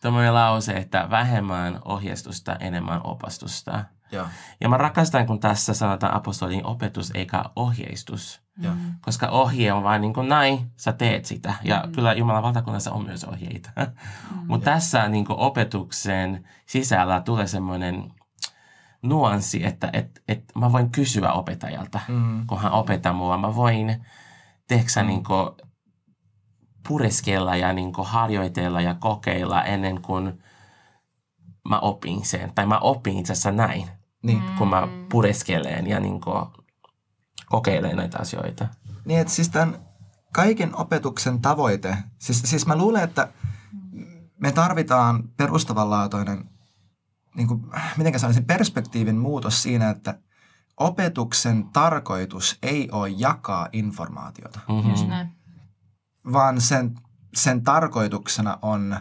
tämmöinen 0.00 0.34
lause, 0.34 0.72
että 0.72 1.10
vähemmän 1.10 1.80
ohjeistusta, 1.84 2.56
enemmän 2.56 3.00
opastusta. 3.04 3.84
Ja, 4.12 4.28
ja 4.60 4.68
mä 4.68 4.76
rakastan, 4.76 5.26
kun 5.26 5.40
tässä 5.40 5.74
sanotaan 5.74 6.14
apostolin 6.14 6.66
opetus 6.66 7.10
eikä 7.14 7.44
ohjeistus. 7.56 8.43
Ja. 8.58 8.72
Koska 9.00 9.28
ohje 9.28 9.72
on 9.72 9.82
vain 9.82 10.00
niin 10.00 10.14
kuin 10.14 10.28
näin, 10.28 10.70
sä 10.76 10.92
teet 10.92 11.24
sitä. 11.24 11.54
Ja 11.64 11.82
mm. 11.86 11.92
kyllä 11.92 12.12
Jumalan 12.12 12.42
valtakunnassa 12.42 12.92
on 12.92 13.04
myös 13.04 13.24
ohjeita. 13.24 13.70
Mm. 13.76 13.86
Mutta 14.48 14.64
tässä 14.64 15.08
niin 15.08 15.24
kuin 15.24 15.38
opetuksen 15.38 16.48
sisällä 16.66 17.20
tulee 17.20 17.46
semmoinen 17.46 18.12
nuanssi, 19.02 19.66
että 19.66 19.90
et, 19.92 20.22
et 20.28 20.44
mä 20.54 20.72
voin 20.72 20.90
kysyä 20.90 21.32
opettajalta, 21.32 22.00
mm. 22.08 22.46
kun 22.46 22.60
hän 22.60 22.72
opettaa 22.72 23.12
mua. 23.12 23.38
Mä 23.38 23.54
voin, 23.54 24.04
tehdä 24.68 25.02
mm. 25.02 25.06
niin 25.06 25.24
kuin, 25.24 25.50
pureskella 26.88 27.56
ja 27.56 27.72
niin 27.72 27.92
kuin, 27.92 28.08
harjoitella 28.08 28.80
ja 28.80 28.94
kokeilla 28.94 29.64
ennen 29.64 30.02
kuin 30.02 30.42
mä 31.68 31.78
opin 31.78 32.24
sen. 32.24 32.52
Tai 32.54 32.66
mä 32.66 32.78
opin 32.78 33.18
itse 33.18 33.32
asiassa 33.32 33.52
näin, 33.52 33.88
niin. 34.22 34.42
kun 34.58 34.68
mä 34.68 34.88
pureskelen 35.10 35.86
ja 35.86 36.00
niin 36.00 36.20
kuin, 36.20 36.46
kokeilee 37.46 37.94
näitä 37.94 38.18
asioita. 38.18 38.68
Niin, 39.04 39.20
että 39.20 39.32
siis 39.32 39.48
tämän 39.48 39.78
kaiken 40.32 40.76
opetuksen 40.76 41.40
tavoite, 41.40 41.96
siis, 42.18 42.42
siis 42.44 42.66
mä 42.66 42.76
luulen, 42.76 43.04
että 43.04 43.28
me 44.40 44.52
tarvitaan 44.52 45.28
perustavanlaatuinen, 45.36 46.50
niin 47.36 47.48
kuin, 47.48 47.64
miten 47.96 48.20
sanoisin, 48.20 48.44
perspektiivin 48.44 49.16
muutos 49.16 49.62
siinä, 49.62 49.90
että 49.90 50.18
opetuksen 50.76 51.64
tarkoitus 51.72 52.58
ei 52.62 52.88
ole 52.92 53.08
jakaa 53.08 53.68
informaatiota. 53.72 54.60
Mm-hmm. 54.68 54.90
Just 54.90 55.08
näin. 55.08 55.28
Vaan 56.32 56.60
sen, 56.60 56.94
sen 57.34 57.62
tarkoituksena 57.62 58.58
on 58.62 58.96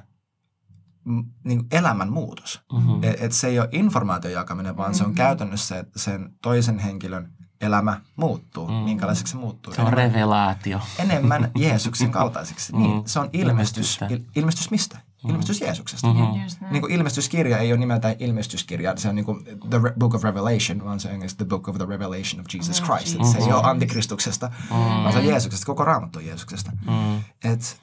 niin 1.44 1.66
elämän 1.72 2.12
muutos. 2.12 2.62
Mm-hmm. 2.74 3.04
Et, 3.04 3.22
et 3.22 3.32
se 3.32 3.48
ei 3.48 3.60
ole 3.60 3.70
informaation 3.72 4.34
jakaminen, 4.34 4.78
vaan 4.78 4.90
mm-hmm. 4.90 4.98
se 4.98 5.04
on 5.04 5.10
mm-hmm. 5.10 5.18
käytännössä 5.18 5.86
sen 5.96 6.36
toisen 6.42 6.80
henkilön 6.80 7.34
elämä 7.64 8.02
muuttuu, 8.16 8.68
mm. 8.68 8.74
minkälaiseksi 8.74 9.32
se 9.32 9.38
muuttuu. 9.38 9.74
Se 9.74 9.82
on 9.82 9.88
enemmän, 9.88 10.12
revelaatio. 10.12 10.80
Enemmän 11.00 11.52
Jeesuksen 11.58 12.12
kaltaiseksi. 12.20 12.74
Mm. 12.74 12.82
Niin, 12.82 13.04
se 13.06 13.20
on 13.20 13.30
ilmestys. 13.34 14.00
Il, 14.10 14.20
ilmestys 14.36 14.72
mistä? 14.72 14.98
Mm. 15.24 15.30
Ilmestys 15.30 15.62
Jeesuksesta. 15.62 16.08
Mm-hmm. 16.08 16.72
Niin 16.72 16.82
kuin 16.82 16.94
ilmestyskirja 16.94 17.58
ei 17.58 17.72
ole 17.72 17.80
nimeltään 17.80 18.16
ilmestyskirja, 18.20 18.94
se 18.98 19.10
on 19.10 19.16
niin 19.16 19.26
kuin 19.26 19.44
the 19.70 19.80
Book 20.00 20.14
of 20.16 20.24
Revelation, 20.24 20.86
vaan 20.86 21.00
se 21.00 21.10
on 21.10 21.20
the 21.38 21.46
Book 21.46 21.68
of 21.68 21.78
the 21.78 21.86
Revelation 21.86 22.42
of 22.42 22.46
Jesus 22.54 22.82
mm. 22.82 22.88
Christ. 22.88 23.18
Mm-hmm. 23.18 23.32
Se 23.32 23.38
ei 23.38 23.54
ole 23.54 23.64
antikristuksesta, 23.64 24.48
mm. 24.48 24.76
vaan 24.76 25.14
se 25.14 25.20
on 25.20 25.26
Jeesuksesta, 25.26 25.66
koko 25.66 25.86
raamattu 25.86 26.20
on 26.20 26.26
Jeesuksesta. 26.26 26.72
Mm. 26.72 27.18
Et, 27.52 27.82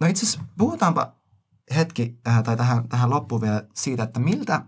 no 0.00 0.06
itse 0.06 0.26
asiassa 0.26 0.44
puhutaanpa 0.58 1.12
hetki 1.76 2.18
äh, 2.28 2.42
tai 2.42 2.56
tähän, 2.56 2.88
tähän 2.88 3.10
loppuun 3.10 3.40
vielä 3.40 3.62
siitä, 3.74 4.02
että 4.02 4.20
miltä, 4.20 4.62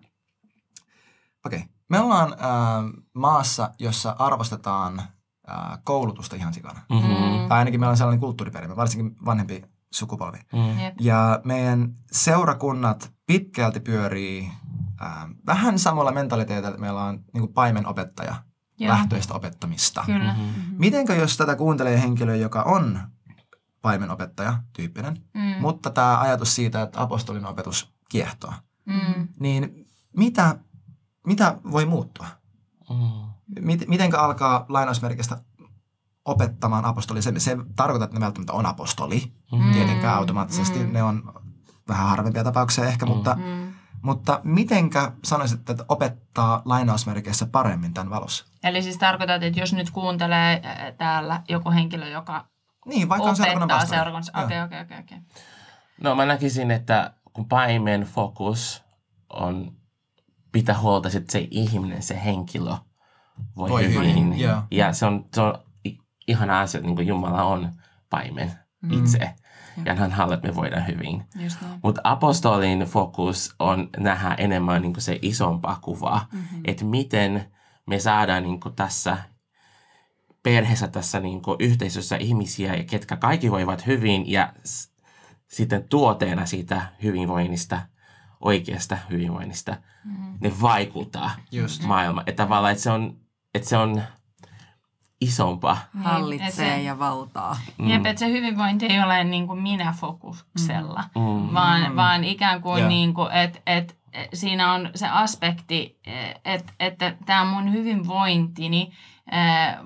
okei, 1.44 1.58
okay, 1.58 1.68
me 1.88 2.00
ollaan 2.00 2.32
äh, 2.32 3.02
maassa, 3.14 3.70
jossa 3.78 4.16
arvostetaan 4.18 5.00
äh, 5.00 5.78
koulutusta 5.84 6.36
ihan 6.36 6.54
sikana. 6.54 6.80
Mm-hmm. 6.90 7.48
Tai 7.48 7.58
ainakin 7.58 7.80
meillä 7.80 7.90
on 7.90 7.96
sellainen 7.96 8.20
kulttuuriperimä, 8.20 8.76
varsinkin 8.76 9.16
vanhempi 9.24 9.64
sukupolvi. 9.92 10.38
Mm. 10.52 10.76
Ja 11.00 11.40
meidän 11.44 11.94
seurakunnat 12.12 13.12
pitkälti 13.26 13.80
pyörii 13.80 14.52
äh, 15.02 15.28
vähän 15.46 15.78
samalla 15.78 16.12
mentaliteetillä, 16.12 16.68
että 16.68 16.80
meillä 16.80 17.04
on 17.04 17.24
niin 17.32 17.40
kuin 17.40 17.52
paimenopettaja, 17.52 18.34
Joo. 18.78 18.92
lähtöistä 18.92 19.34
opettamista. 19.34 20.02
Kyllä. 20.06 20.34
Mm-hmm. 20.34 20.74
Mitenkö 20.78 21.14
jos 21.14 21.36
tätä 21.36 21.56
kuuntelee 21.56 22.00
henkilö, 22.00 22.36
joka 22.36 22.62
on 22.62 23.00
paimenopettaja 23.82 24.58
tyyppinen, 24.72 25.16
mm. 25.34 25.54
mutta 25.60 25.90
tämä 25.90 26.20
ajatus 26.20 26.54
siitä, 26.54 26.82
että 26.82 27.02
apostolin 27.02 27.46
opetus 27.46 27.94
kiehtoo, 28.08 28.52
mm. 28.86 29.28
niin 29.40 29.86
mitä 30.16 30.56
mitä 31.26 31.56
voi 31.72 31.84
muuttua? 31.84 32.26
Mm. 32.90 33.26
Miten, 33.60 33.90
mitenkä 33.90 34.20
alkaa 34.20 34.66
lainausmerkistä 34.68 35.38
opettamaan 36.24 36.84
apostoli? 36.84 37.22
Se, 37.22 37.32
se 37.38 37.56
tarkoittaa, 37.76 38.04
että 38.04 38.16
ne 38.16 38.24
välttämättä 38.24 38.52
on 38.52 38.66
apostoli. 38.66 39.32
Mm. 39.52 39.72
Tietenkään 39.72 40.14
automaattisesti. 40.14 40.78
Mm. 40.78 40.92
Ne 40.92 41.02
on 41.02 41.34
vähän 41.88 42.08
harvempia 42.08 42.44
tapauksia 42.44 42.84
ehkä, 42.84 43.06
mm. 43.06 43.12
mutta, 43.12 43.34
mm. 43.34 43.72
mutta 44.02 44.40
mitenkä 44.44 45.12
sanoisit, 45.24 45.70
että 45.70 45.84
opettaa 45.88 46.62
lainausmerkeissä 46.64 47.46
paremmin 47.46 47.94
tämän 47.94 48.10
valossa? 48.10 48.46
Eli 48.64 48.82
siis 48.82 48.98
tarkoitat, 48.98 49.42
että 49.42 49.60
jos 49.60 49.72
nyt 49.72 49.90
kuuntelee 49.90 50.62
täällä 50.98 51.42
joku 51.48 51.70
henkilö, 51.70 52.08
joka 52.08 52.44
niin, 52.86 53.08
vaikka 53.08 53.28
on 53.28 53.36
seurakunnan 53.36 53.86
seurakunnassa. 53.86 54.32
Okei, 54.44 54.62
okei, 54.62 54.80
okei. 54.80 55.18
No 56.02 56.14
mä 56.14 56.26
näkisin, 56.26 56.70
että 56.70 57.12
kun 57.32 57.48
paimen 57.48 58.02
fokus 58.02 58.84
on 59.30 59.72
pitää 60.52 60.80
huolta, 60.80 61.08
että 61.14 61.32
se 61.32 61.48
ihminen, 61.50 62.02
se 62.02 62.24
henkilö 62.24 62.74
voi, 63.56 63.70
voi 63.70 63.94
hyvin. 63.94 64.10
hyvin. 64.10 64.40
Yeah. 64.40 64.64
Ja 64.70 64.92
se 64.92 65.06
on, 65.06 65.24
se 65.34 65.40
on 65.40 65.58
ihana 66.28 66.60
asia, 66.60 66.78
että 66.78 66.90
niin 66.90 67.06
Jumala 67.06 67.44
on 67.44 67.72
paimen 68.10 68.52
mm. 68.82 68.92
itse. 68.92 69.34
Ja 69.84 69.94
hän 69.94 70.12
haluaa, 70.12 70.34
että 70.34 70.48
me 70.48 70.54
voidaan 70.54 70.86
hyvin. 70.86 71.24
Mutta 71.82 72.00
apostolin 72.04 72.80
fokus 72.80 73.54
on 73.58 73.88
nähdä 73.98 74.34
enemmän 74.34 74.82
niin 74.82 75.00
se 75.00 75.18
isompaa 75.22 75.78
kuvaa, 75.82 76.28
mm-hmm. 76.32 76.60
että 76.64 76.84
miten 76.84 77.52
me 77.86 77.98
saadaan 77.98 78.42
niin 78.42 78.60
tässä 78.76 79.16
perheessä 80.42 80.88
tässä 80.88 81.20
niin 81.20 81.42
yhteisössä 81.58 82.16
ihmisiä, 82.16 82.84
ketkä 82.84 83.16
kaikki 83.16 83.50
voivat 83.50 83.86
hyvin 83.86 84.30
ja 84.30 84.52
s- 84.64 84.92
sitten 85.48 85.84
tuoteena 85.88 86.46
siitä 86.46 86.86
hyvinvoinnista, 87.02 87.80
oikeasta 88.40 88.98
hyvinvoinnista, 89.10 89.76
mm-hmm. 90.04 90.38
ne 90.40 90.52
vaikuttaa 90.62 91.30
Just. 91.52 91.82
maailmaan. 91.84 92.28
Että 92.28 92.42
tavallaan, 92.42 92.72
että 92.72 92.82
se 92.84 92.90
on, 92.90 93.16
että 93.54 93.68
se 93.68 93.76
on 93.76 94.02
isompaa. 95.20 95.78
Niin, 95.94 96.02
Hallitsee 96.04 96.48
et 96.48 96.54
se- 96.54 96.82
ja 96.82 96.98
valtaa. 96.98 97.56
Mm. 97.78 97.88
Jep, 97.90 98.06
että 98.06 98.20
se 98.20 98.30
hyvinvointi 98.30 98.86
ei 98.86 99.00
ole 99.00 99.24
niin 99.24 99.46
kuin 99.46 99.62
minä-fokuksella, 99.62 101.04
Mm. 101.14 101.54
vaan, 101.54 101.96
vaan 101.96 102.24
ikään 102.24 102.62
kuin, 102.62 102.80
Joo. 102.80 102.88
niin 102.88 103.14
kuin 103.14 103.32
että 103.32 103.58
et, 103.66 103.96
siinä 104.34 104.72
on 104.72 104.90
se 104.94 105.08
aspekti, 105.08 106.00
että 106.44 106.72
että 106.80 107.14
tämä 107.26 107.44
mun 107.44 107.72
hyvinvointini 107.72 108.92
ää, 109.30 109.84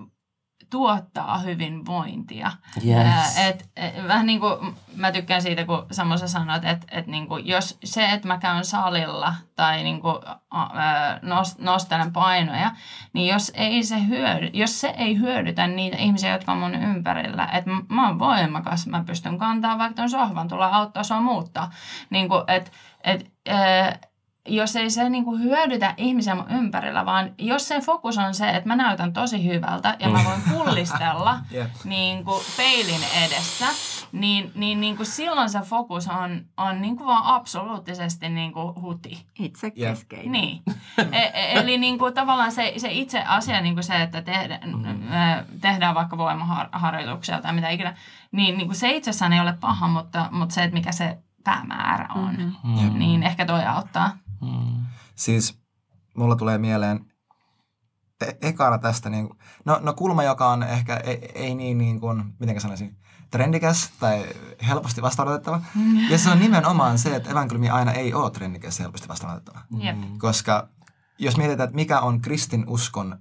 tuottaa 0.71 1.39
hyvinvointia. 1.39 2.53
Yes. 2.87 2.97
Ää, 2.97 3.49
et, 3.49 3.71
et, 3.77 4.09
vähän 4.09 4.27
niin 4.27 4.41
kuin 4.41 4.77
mä 4.97 5.12
tykkään 5.12 5.43
siitä, 5.43 5.64
kun 5.64 5.87
Samu 5.91 6.18
sä 6.18 6.29
sanoit, 6.29 6.64
että 6.64 6.87
et 6.91 7.07
niin 7.07 7.29
kuin 7.29 7.47
jos 7.47 7.79
se, 7.85 8.11
että 8.11 8.29
mä 8.29 8.39
käyn 8.39 8.64
salilla 8.64 9.35
tai 9.57 9.83
niin 9.83 10.01
kuin, 10.01 10.16
ää, 10.53 11.18
nost, 11.23 11.59
nostelen 11.59 12.12
painoja, 12.12 12.71
niin 13.12 13.33
jos, 13.33 13.53
ei 13.55 13.83
se 13.83 14.07
hyödy, 14.07 14.51
jos 14.53 14.81
se 14.81 14.89
ei 14.89 15.18
hyödytä 15.18 15.66
niitä 15.66 15.97
ihmisiä, 15.97 16.33
jotka 16.33 16.53
on 16.53 16.59
mun 16.59 16.75
ympärillä, 16.75 17.49
että 17.53 17.71
mä 17.89 18.07
oon 18.07 18.18
voimakas, 18.18 18.87
mä 18.87 19.05
pystyn 19.07 19.39
kantaa 19.39 19.79
vaikka 19.79 19.95
ton 19.95 20.11
sohvan, 20.11 20.49
tulla 20.49 20.66
auttaa 20.66 21.05
sua 21.05 21.21
muuttaa. 21.21 21.71
Niin 22.11 22.29
kuin, 22.29 22.43
et, 22.49 22.73
et, 23.05 23.33
ää, 23.49 23.99
jos 24.49 24.76
ei 24.76 24.91
se 24.91 25.09
niinku 25.11 25.36
hyödytä 25.36 25.95
ihmisiä 25.97 26.34
mun 26.34 26.51
ympärillä, 26.51 27.07
vaan 27.07 27.30
jos 27.38 27.68
se 27.68 27.80
fokus 27.80 28.18
on 28.18 28.34
se, 28.34 28.51
että 28.51 28.68
mä 28.68 28.76
näytän 28.76 29.12
tosi 29.12 29.45
hyvältä 29.45 29.97
ja 30.01 30.09
mä 30.09 30.20
voin 30.24 30.43
pullistella 30.59 31.38
Jep. 31.51 31.70
niin 31.84 32.24
kuin 32.24 32.43
peilin 32.57 33.01
edessä, 33.26 33.66
niin, 34.12 34.53
niin, 34.55 34.80
niin 34.80 34.97
kuin 34.97 35.07
silloin 35.07 35.51
se 35.51 35.61
fokus 35.61 36.09
on, 36.09 36.45
on 36.57 36.80
niin 36.82 36.97
kuin 36.97 37.07
vaan 37.07 37.24
absoluuttisesti 37.24 38.28
niin 38.28 38.53
kuin 38.53 38.74
huti. 38.82 39.26
Itse 39.38 39.70
keskeinen. 39.70 40.32
Niin. 40.32 40.62
E- 41.12 41.18
e- 41.34 41.59
eli 41.61 41.78
niin 41.78 41.99
kuin 41.99 42.14
tavallaan 42.14 42.53
se, 42.53 42.72
se 42.76 42.88
itse 42.93 43.22
asia, 43.22 43.61
niin 43.61 43.74
kuin 43.74 43.84
se, 43.84 44.03
että 44.03 44.22
tehdä, 44.22 44.59
ö, 44.64 45.45
tehdään 45.61 45.95
vaikka 45.95 46.16
voimaharjoituksia 46.18 47.41
tai 47.43 47.53
mitä 47.53 47.68
ikinä, 47.68 47.95
niin, 48.32 48.57
niin 48.59 48.66
kuin 48.68 48.76
se 48.76 48.91
itsessään 48.91 49.32
ei 49.32 49.41
ole 49.41 49.53
paha, 49.61 49.88
mutta, 49.88 50.28
mutta 50.30 50.55
se, 50.55 50.64
että 50.64 50.74
mikä 50.74 50.93
se 50.93 51.18
päämäärä 51.45 52.09
on, 52.14 52.34
Mhm. 52.64 52.84
Jep. 52.84 52.93
niin 52.93 53.22
ehkä 53.22 53.47
toi 53.47 53.64
auttaa. 53.64 54.11
Mm. 54.41 54.86
Siis 55.14 55.61
mulla 56.16 56.36
tulee 56.36 56.59
mieleen 56.59 57.05
e- 58.20 58.49
ekana 58.49 58.78
tästä, 58.78 59.11
niin, 59.11 59.28
no, 59.64 59.78
no 59.82 59.95
kulma, 59.95 60.22
joka 60.22 60.51
on 60.51 60.62
ehkä 60.62 60.97
ei, 60.97 61.32
ei 61.34 61.55
niin, 61.55 61.78
niin 61.78 62.01
kuin, 62.01 62.34
miten 62.38 62.61
sanoisin, 62.61 62.97
trendikäs 63.30 63.91
tai 64.01 64.26
helposti 64.68 65.03
vastaanotettava. 65.03 65.61
Ja 66.11 66.18
se 66.18 66.30
on 66.30 66.38
nimenomaan 66.38 66.99
se, 66.99 67.16
että 67.16 67.30
evankeliumi 67.30 67.70
aina 67.70 67.93
ei 67.93 68.14
ole 68.14 68.30
trendikäs 68.30 68.78
ja 68.78 68.82
helposti 68.82 69.09
vastaanotettava. 69.09 69.61
Jep. 69.78 69.97
Koska 70.18 70.68
jos 71.18 71.36
mietitään, 71.36 71.68
että 71.68 71.76
mikä 71.76 72.01
on 72.01 72.20
kristinuskon 72.20 73.18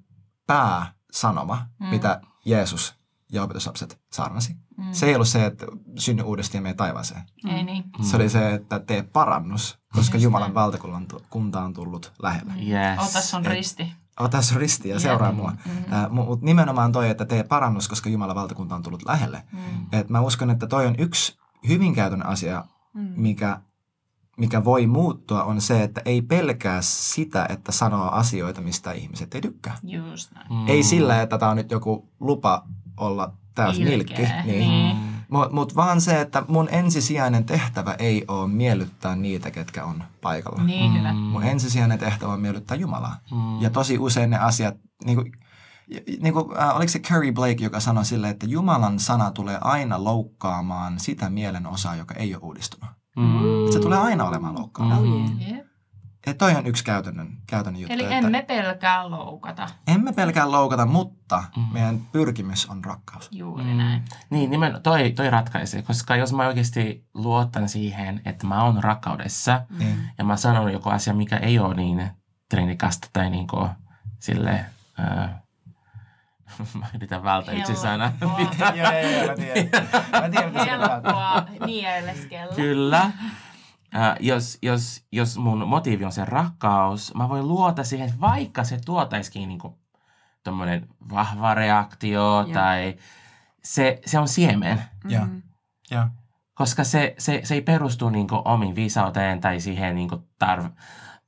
pääsanoma, 0.48 1.66
mm. 1.80 1.86
mitä 1.88 2.22
Jeesus 2.46 2.99
ja 3.32 3.44
opetuslapset 3.44 4.02
saarnasi, 4.12 4.56
mm. 4.78 4.84
se 4.92 5.06
ei 5.06 5.16
ollut 5.16 5.28
se, 5.28 5.46
että 5.46 5.66
synny 5.98 6.24
uudestaan 6.24 6.58
ja 6.58 6.62
mene 6.62 6.74
taivaaseen. 6.74 7.22
Ei 7.50 7.64
niin. 7.64 7.84
Se 8.02 8.16
oli 8.16 8.30
se, 8.30 8.54
että 8.54 8.80
tee 8.80 9.04
parannus, 9.04 9.80
koska 9.94 10.16
Just 10.18 10.24
Jumalan 10.24 10.54
valtakunta 10.54 11.62
on 11.62 11.74
tullut 11.74 12.14
lähelle. 12.22 12.54
Yes. 12.54 13.00
Ota 13.10 13.22
sun 13.22 13.46
Et- 13.46 13.52
risti. 13.52 13.94
Ota 14.20 14.42
sun 14.42 14.58
risti 14.58 14.90
ja 14.90 14.96
Jep. 14.96 15.02
seuraa 15.02 15.32
mua. 15.32 15.52
Mhm. 15.66 15.94
Äh, 15.94 16.10
Mutta 16.12 16.46
nimenomaan 16.46 16.92
toi, 16.92 17.10
että 17.10 17.26
tee 17.26 17.44
parannus, 17.44 17.88
koska 17.88 18.10
Jumalan 18.10 18.36
valtakunta 18.36 18.76
on 18.76 18.84
tullut 18.84 19.04
lähelle. 19.06 19.44
Mm. 19.52 19.60
Et 20.00 20.10
mä 20.10 20.22
uskon, 20.22 20.50
että 20.50 20.68
toi 20.68 20.88
on 20.88 20.96
yksi 20.98 21.38
hyvin 21.68 21.96
käytännön 21.96 22.28
asia, 22.28 22.66
Mm. 22.94 23.14
mikä, 23.16 23.62
mikä 24.38 24.64
voi 24.64 24.88
muuttua, 24.88 25.44
on 25.44 25.62
se, 25.62 25.84
että 25.84 26.02
ei 26.06 26.22
pelkää 26.22 26.82
sitä, 26.82 27.46
että 27.50 27.72
sanoo 27.72 28.10
asioita, 28.10 28.62
mistä 28.62 28.92
ihmiset 28.92 29.36
ei 29.36 29.42
tykkää. 29.42 29.78
Just 29.84 30.32
näin. 30.32 30.48
Mm. 30.54 30.68
Ei 30.68 30.84
sillä, 30.84 31.22
että 31.22 31.38
tämä 31.38 31.52
on 31.52 31.58
nyt 31.58 31.72
joku 31.72 32.10
lupa 32.20 32.64
olla 33.00 33.34
täysin 33.56 33.86
nilkki. 33.86 34.22
Niin. 34.22 34.46
niin. 34.46 34.98
Mutta 35.30 35.56
mut 35.56 35.76
vaan 35.76 36.02
se, 36.02 36.22
että 36.22 36.44
mun 36.48 36.68
ensisijainen 36.72 37.46
tehtävä 37.46 37.94
ei 38.00 38.26
ole 38.28 38.48
miellyttää 38.48 39.16
niitä, 39.16 39.52
ketkä 39.52 39.86
on 39.86 40.04
paikalla. 40.22 40.64
Niin 40.64 41.00
hyvä. 41.00 41.14
Mun 41.14 41.44
ensisijainen 41.44 42.00
tehtävä 42.00 42.34
on 42.34 42.40
miellyttää 42.40 42.78
Jumalaa. 42.78 43.18
Mm. 43.32 43.62
Ja 43.62 43.70
tosi 43.70 43.98
usein 43.98 44.30
ne 44.30 44.38
asiat, 44.38 44.76
niin 45.06 45.16
kuin, 45.16 45.32
niin 46.22 46.34
kuin, 46.34 46.58
äh, 46.58 46.76
oliko 46.76 46.90
se 46.90 47.00
Curry 47.00 47.32
Blake, 47.32 47.64
joka 47.64 47.80
sanoi 47.80 48.06
sille, 48.06 48.30
että 48.30 48.46
Jumalan 48.46 49.00
sana 49.00 49.32
tulee 49.32 49.58
aina 49.62 50.04
loukkaamaan 50.04 51.00
sitä 51.00 51.30
mielen 51.30 51.68
osaa, 51.68 51.96
joka 51.96 52.14
ei 52.14 52.36
ole 52.36 52.44
uudistunut. 52.44 52.90
Mm. 53.16 53.66
Et 53.66 53.74
se 53.74 53.80
tulee 53.80 54.00
aina 54.00 54.26
olemaan 54.26 54.56
loukkaava. 54.56 54.96
Mm. 54.96 55.40
Jep. 55.40 55.69
Ja 56.26 56.34
toi 56.34 56.56
on 56.56 56.68
yksi 56.68 56.84
käytännön, 56.84 57.38
käytännön 57.48 57.82
juttu. 57.82 57.94
Eli 57.94 58.04
että 58.04 58.16
emme 58.18 58.42
pelkää 58.42 59.10
loukata. 59.10 59.68
emme 59.88 60.14
pelkää 60.14 60.52
loukata, 60.52 60.86
mutta 60.86 61.44
Mm. 61.58 61.64
meidän 61.74 62.00
pyrkimys 62.12 62.66
on 62.66 62.84
rakkaus. 62.86 63.30
Juuri 63.32 63.64
Mm. 63.64 63.78
näin. 63.78 64.04
Niin, 64.30 64.50
nimen, 64.52 64.82
toi, 64.84 65.12
toi 65.12 65.30
ratkaisee, 65.30 65.82
koska 65.82 66.16
jos 66.16 66.34
mä 66.34 66.48
oikeasti 66.48 67.06
luotan 67.14 67.70
siihen, 67.70 68.22
että 68.26 68.48
mä 68.48 68.64
oon 68.64 68.84
rakkaudessa 68.84 69.62
Niin. 69.80 70.10
ja 70.18 70.24
mä 70.24 70.38
sanon 70.38 70.74
joku 70.74 70.90
asia, 70.90 71.14
mikä 71.14 71.38
ei 71.38 71.60
ole 71.60 71.76
niin 71.76 72.12
trendikasta 72.50 73.08
tai 73.14 73.30
niin 73.30 73.48
kuin 73.48 73.70
sille... 74.20 74.66
Ää, 74.98 75.42
mä 76.80 76.86
yritän 76.96 77.24
välttää 77.24 77.54
yksi 77.56 77.76
sana. 77.76 78.12
Joo, 78.22 78.38
joo, 78.40 78.92
joo, 78.92 79.28
mä 79.28 79.36
tiedän. 79.36 79.88
Mä 80.12 80.30
tiedän, 80.30 80.50
mitä 80.52 80.64
se 80.64 80.70
Helppoa 80.72 81.46
nieleskellä. 81.66 82.56
Kyllä. 82.56 83.12
Ää, 83.94 84.18
jos, 84.20 84.58
jos, 84.62 85.06
jos 85.12 85.38
mun 85.38 85.68
motiivi 85.68 86.06
on 86.06 86.12
se 86.12 86.26
rakkaus, 86.26 87.14
mä 87.16 87.30
voin 87.30 87.48
luota 87.48 87.84
siihen, 87.84 88.14
vaikka 88.22 88.64
se 88.64 88.80
tuotaisikin 88.86 89.48
niin 89.48 89.60
kuin 89.60 89.74
tommonen 90.44 90.88
vahva 91.10 91.54
reaktio 91.54 92.20
Joo. 92.22 92.46
tai 92.54 92.96
se, 93.64 94.00
se 94.06 94.20
on 94.20 94.28
siemen. 94.28 94.82
Joo. 95.10 95.26
Mm. 95.26 95.42
Joo. 95.92 96.06
Koska 96.54 96.84
se, 96.84 97.16
se, 97.18 97.42
se 97.44 97.54
ei 97.54 97.62
perustu 97.62 98.10
niin 98.10 98.28
omiin 98.46 98.76
viisauteen 98.76 99.42
tai 99.42 99.60
siihen 99.60 99.96
niin 99.96 100.10
tar, 100.40 100.64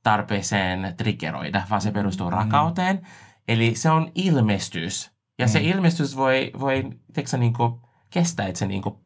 tarpeeseen 0.02 0.94
triggeroida, 0.96 1.62
vaan 1.70 1.80
se 1.80 1.90
perustuu 1.90 2.30
Mm. 2.30 2.36
rakkauteen. 2.36 3.06
Eli 3.48 3.74
se 3.74 3.90
on 3.90 4.12
ilmestys. 4.14 5.12
Ja 5.38 5.48
se 5.48 5.58
Mm. 5.58 5.64
ilmestys 5.64 6.16
voi, 6.16 6.50
voi 6.60 6.90
tiedätkö, 7.12 7.36
niin 7.36 7.52
kuin, 7.52 7.80
kestää, 8.10 8.46
että 8.46 8.58
se 8.58 8.66
niin 8.66 8.82
kuin, 8.82 8.94
Mm. 8.94 9.01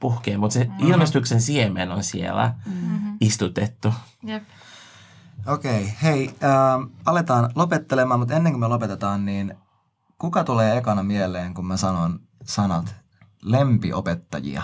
Puhkee, 0.00 0.36
mutta 0.36 0.54
se 0.54 0.64
Mm-hmm. 0.64 0.88
ilmestyksen 0.90 1.40
siemen 1.42 1.90
on 1.90 2.04
siellä 2.04 2.54
Mhm. 2.66 3.08
istutettu. 3.20 3.94
Jep. 4.26 4.42
Okei, 5.46 5.82
okay, 5.82 5.94
hei, 6.02 6.26
ähm, 6.44 6.82
aletaan 7.06 7.50
lopettelemaan, 7.54 8.20
mutta 8.20 8.34
ennen 8.34 8.52
kuin 8.52 8.60
me 8.60 8.66
lopetetaan, 8.68 9.24
niin 9.24 9.54
kuka 10.18 10.44
tulee 10.44 10.76
ekana 10.78 11.02
mieleen, 11.02 11.54
kun 11.54 11.66
mä 11.66 11.76
sanon 11.76 12.20
sanat 12.44 12.94
lempiopettajia? 13.42 14.62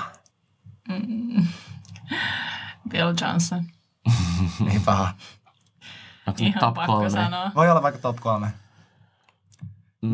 Mm. 0.89 1.47
Bill 2.89 3.15
Johnson. 3.21 3.65
Niin 4.65 4.81
paha. 4.83 5.15
Ihan 6.39 6.61
top 6.61 6.75
pakko 6.75 6.93
kolme? 6.93 7.11
sanoa. 7.11 7.53
Voi 7.55 7.71
olla 7.71 7.83
vaikka 7.83 8.01
top 8.01 8.17
kolme. 8.21 8.53
Mm, 10.03 10.09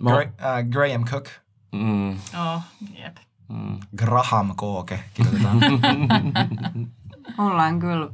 mä, 0.00 0.10
Gra- 0.10 0.44
äh, 0.44 0.64
Graham 0.70 1.04
Cook, 1.04 1.28
mm, 1.72 2.10
Oh, 2.40 2.62
jep. 2.98 3.16
Mm. 3.50 3.78
Graham 3.96 4.52
Kooke 4.56 5.04
kirjoitetaan. 5.14 5.58
Mulla 7.38 7.62
on 7.62 7.80
kyllä 7.80 8.10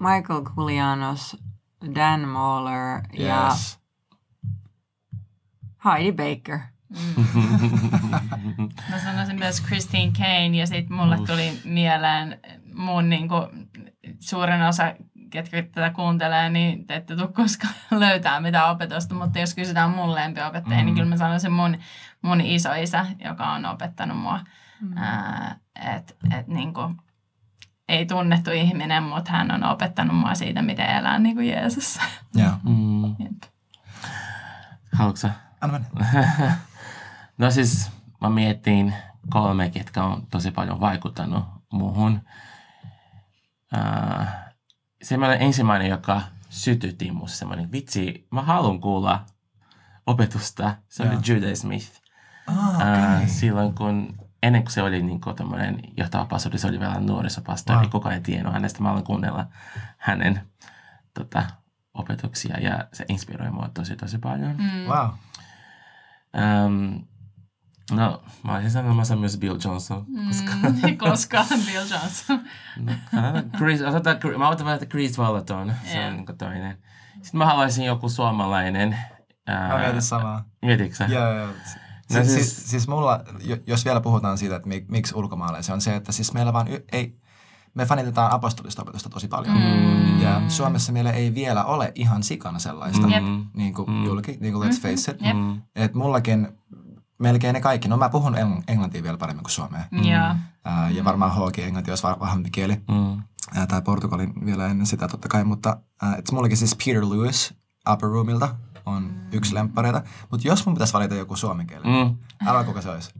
Michael 0.00 0.42
Koulianos, 0.54 1.36
Dan 1.94 2.28
Mahler 2.28 3.00
ja 3.18 3.48
yes. 3.48 3.78
Heidi 5.84 6.12
Baker. 6.12 6.58
Mä 8.90 8.98
sanoisin 8.98 9.38
myös 9.38 9.62
Christine 9.62 10.12
Kane 10.18 10.56
ja 10.56 10.66
sitten 10.66 10.96
mulle 10.96 11.16
tuli 11.16 11.60
mieleen 11.64 12.40
mun 12.74 13.08
niinku, 13.08 13.34
suurin 14.20 14.62
osa, 14.62 14.94
ketkä 15.30 15.62
tätä 15.62 15.90
kuuntelee, 15.90 16.50
niin 16.50 16.86
te 16.86 16.94
ette 16.94 17.16
tule 17.16 17.28
koskaan 17.28 17.74
löytää 18.00 18.40
mitään 18.40 18.70
opetusta, 18.70 19.14
mutta 19.14 19.38
jos 19.38 19.54
kysytään 19.54 19.90
mun 19.90 20.14
lempiopettaja, 20.14 20.78
mm. 20.78 20.84
niin 20.84 20.94
kyllä 20.94 21.08
mä 21.08 21.16
sanoisin 21.16 21.52
mun, 21.52 21.78
mun 22.22 22.40
isoisä, 22.40 23.06
joka 23.24 23.52
on 23.52 23.66
opettanut 23.66 24.18
mua. 24.18 24.40
Mm. 24.80 24.94
Että 25.96 26.14
et, 26.38 26.48
niinku, 26.48 26.80
ei 27.88 28.06
tunnettu 28.06 28.50
ihminen, 28.50 29.02
mutta 29.02 29.32
hän 29.32 29.50
on 29.50 29.64
opettanut 29.64 30.16
mua 30.16 30.34
siitä, 30.34 30.62
miten 30.62 30.86
elää 30.86 31.18
niin 31.18 31.36
kuin 31.36 31.48
Jeesus. 31.48 32.00
Joo. 32.34 32.52
Mm. 32.64 33.16
Haluatko 34.92 35.16
sä? 35.16 35.30
Anna 35.60 35.78
mennä. 35.78 36.56
No 37.38 37.50
siis 37.50 37.90
mä 38.20 38.30
miettiin 38.30 38.94
kolme, 39.30 39.70
ketkä 39.70 40.04
on 40.04 40.26
tosi 40.30 40.50
paljon 40.50 40.80
vaikuttanut 40.80 41.44
muuhun. 41.72 42.20
Uh, 43.76 44.26
semmoinen 45.02 45.42
ensimmäinen, 45.42 45.88
joka 45.90 46.22
sytytti 46.48 47.10
musta 47.10 47.38
semmoinen, 47.38 47.72
vitsi, 47.72 48.26
mä 48.30 48.42
haluan 48.42 48.80
kuulla 48.80 49.26
opetusta. 50.06 50.74
Se 50.88 51.02
oli. 51.02 51.10
Judah 51.10 51.54
Smith. 51.54 52.02
Ah, 52.46 52.74
okay. 52.74 52.86
Ää, 52.86 53.26
silloin 53.26 53.74
kun, 53.74 54.16
ennen 54.42 54.62
kuin 54.62 54.72
se 54.72 54.82
oli 54.82 55.02
niin 55.02 55.20
kuin 55.20 55.36
tämmöinen 55.36 55.80
johtava 55.96 56.24
pastori, 56.24 56.58
se 56.58 56.66
oli 56.66 56.80
vielä 56.80 57.00
nuorisopastori, 57.00 57.78
Wow. 57.80 57.90
kukaan 57.90 58.14
ei 58.14 58.20
tiennyt 58.20 58.52
hänestä. 58.52 58.82
Mä 58.82 58.90
aloin 58.90 59.04
kuunnella 59.04 59.46
hänen 59.98 60.40
tota, 61.14 61.44
opetuksia 61.94 62.60
ja 62.60 62.84
se 62.92 63.04
inspiroi 63.08 63.50
mua 63.50 63.70
tosi 63.74 63.96
tosi 63.96 64.18
paljon. 64.18 64.56
Mm. 64.56 64.84
Wow. 64.86 65.08
Ähm, 66.38 66.96
no, 67.90 68.22
mä 68.44 68.52
olisin 68.52 68.70
sanomassa 68.70 69.16
myös 69.16 69.38
Bill 69.38 69.58
Johnson, 69.64 70.06
koska 70.28 70.52
Mm, 70.54 70.98
koska 70.98 71.44
Bill 71.66 71.86
Johnson. 71.90 72.40
no, 72.86 72.92
sanotaan 73.10 73.50
Chris, 73.56 73.82
otetaan, 73.82 74.18
mä 74.38 74.48
otan 74.48 74.66
vielä 74.66 74.78
Chris 74.86 75.18
Vallaton, 75.18 75.72
se 75.84 75.98
Joo. 75.98 76.06
on 76.08 76.16
niin 76.16 76.38
toinen. 76.38 76.78
Sitten 77.22 77.38
mä 77.38 77.46
haluaisin 77.46 77.84
joku 77.84 78.08
suomalainen. 78.08 78.98
Ää, 79.46 79.68
Mä 79.68 79.78
mietin 79.78 80.02
samaa. 80.02 80.44
Mietitkö 80.62 80.96
sä? 80.96 81.04
Joo, 81.04 81.32
joo. 81.32 81.48
No 82.12 82.18
No, 82.18 82.24
siis, 82.24 82.34
siis- 82.34 82.70
siis, 82.70 82.88
mulla, 82.88 83.20
jo- 83.44 83.56
jos 83.66 83.84
vielä 83.84 84.00
puhutaan 84.00 84.38
siitä, 84.38 84.56
että 84.56 84.68
mik, 84.68 84.88
miksi 84.88 85.14
ulkomaalainen, 85.14 85.64
se 85.64 85.72
on 85.72 85.80
se, 85.80 85.96
että 85.96 86.12
siis 86.12 86.32
meillä 86.32 86.52
vaan 86.52 86.68
y- 86.68 86.84
ei, 86.92 87.16
me 87.74 87.86
fanitetaan 87.86 88.32
apostolista 88.32 88.82
opetusta 88.82 89.08
tosi 89.08 89.28
paljon. 89.28 89.56
Mm. 89.56 90.20
Ja 90.22 90.42
Suomessa 90.48 90.92
meillä 90.92 91.12
ei 91.12 91.34
vielä 91.34 91.64
ole 91.64 91.92
ihan 91.94 92.22
sikana 92.22 92.58
sellaista, 92.58 93.08
Jep. 93.08 93.22
niin 93.54 93.74
kuin 93.74 93.90
Mm. 93.90 94.04
julki, 94.04 94.36
niin 94.40 94.52
kuin 94.54 94.68
let's 94.70 94.80
face 94.80 95.10
it. 95.12 95.20
Mm, 95.34 95.62
Et 95.76 95.94
mullakin 95.94 96.48
melkein 97.18 97.54
ne 97.54 97.60
kaikki, 97.60 97.88
no 97.88 97.96
mä 97.96 98.08
puhun 98.08 98.34
eng- 98.34 98.62
englantia 98.68 99.02
vielä 99.02 99.18
paremmin 99.18 99.42
kuin 99.44 99.52
suomea. 99.52 99.84
Joo. 99.92 100.34
Ää, 100.64 100.90
ja 100.90 101.04
varmaan 101.04 101.32
HG 101.34 101.58
englanti 101.58 101.90
olisi 101.90 102.02
va- 102.02 102.16
vahvempi 102.20 102.50
kieli. 102.50 102.80
mm, 102.90 103.22
tai 103.68 103.82
Portugalin 103.82 104.32
vielä 104.44 104.66
ennen 104.66 104.86
sitä 104.86 105.08
totta 105.08 105.28
kai, 105.28 105.44
mutta 105.44 105.76
ää, 106.02 106.14
et 106.16 106.32
mullakin 106.32 106.56
siis 106.56 106.76
Peter 106.84 107.02
Lewis 107.02 107.54
Upper 107.92 108.08
Roomilta 108.08 108.56
on 108.88 109.20
yksi 109.32 109.54
lemppareita. 109.54 110.02
Mutta 110.30 110.48
jos 110.48 110.66
mun 110.66 110.74
pitäisi 110.74 110.92
valita 110.92 111.14
joku 111.14 111.36
suomenkielinen, 111.36 112.06
mm. 112.06 112.16
Arvaa 112.46 112.64
kuka 112.64 112.82
se 112.82 112.90
olisi. 112.90 113.10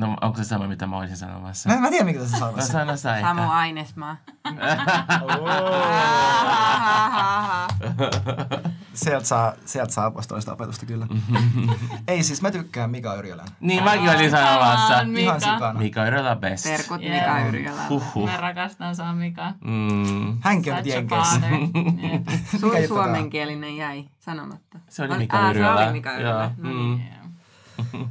No 0.00 0.16
onko 0.20 0.36
se 0.38 0.44
sama, 0.44 0.66
mitä 0.66 0.86
mä 0.86 0.98
olisin 0.98 1.16
sanomassa? 1.16 1.68
Mä, 1.68 1.76
mä 1.80 1.86
en 1.86 1.92
tiedä, 1.92 2.04
mikä 2.04 2.20
tässä 2.20 2.46
on 2.46 2.54
No 2.56 2.62
sano 2.62 2.96
sä 2.96 3.16
ehkä. 3.16 3.28
Samu 3.28 3.50
Ainesmaa. 3.50 4.16
Sieltä 8.94 9.26
saa, 9.26 9.52
sieltä 9.64 9.92
saa 9.92 10.06
apostolista 10.06 10.52
opetusta 10.52 10.86
kyllä. 10.86 11.06
Ei 12.08 12.22
siis, 12.22 12.42
mä 12.42 12.50
tykkään 12.50 12.90
Mika 12.90 13.14
Yrjölän. 13.14 13.46
Niin 13.60 13.84
mäkin 13.84 14.10
olin 14.10 14.30
sanomassa. 14.30 14.96
On, 14.96 15.16
Ihan 15.16 15.34
Mika. 15.34 15.40
sikana. 15.40 15.78
Mika 15.78 16.06
Yrjölä 16.06 16.36
best. 16.36 16.64
Terkut 16.64 17.02
Jep. 17.02 17.12
Mika 17.14 17.40
Yrjölä. 17.48 17.82
Huhhuh. 17.88 18.26
Me 18.30 18.36
rakastan 18.36 18.96
saa 18.96 19.12
Mika. 19.14 19.52
Mm. 19.64 20.38
Hänkin 20.40 20.72
on 20.74 20.86
Jenkeissä. 20.86 21.40
Sun 22.60 22.72
suomenkielinen 22.88 23.76
jäi 23.76 24.08
sanomatta. 24.18 24.78
Se 24.88 25.02
oli 25.02 25.12
On- 25.12 25.18
Mika 25.18 25.36
aa, 25.38 25.44
se 25.44 25.50
Yrjölä. 25.58 25.76
oli 25.84 25.92
Mika 25.92 26.12
Yrjölä. 26.12 26.50
Joo. 26.58 26.70
No 26.72 27.00
Mm. 27.92 28.08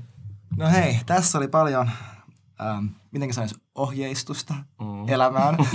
No 0.59 0.69
hei, 0.69 0.99
tässä 1.05 1.37
oli 1.37 1.47
paljon, 1.47 1.91
ähm, 2.61 2.85
miten 3.11 3.33
sanoisi, 3.33 3.55
ohjeistusta 3.75 4.53
Mm. 4.81 5.09
elämään. 5.09 5.57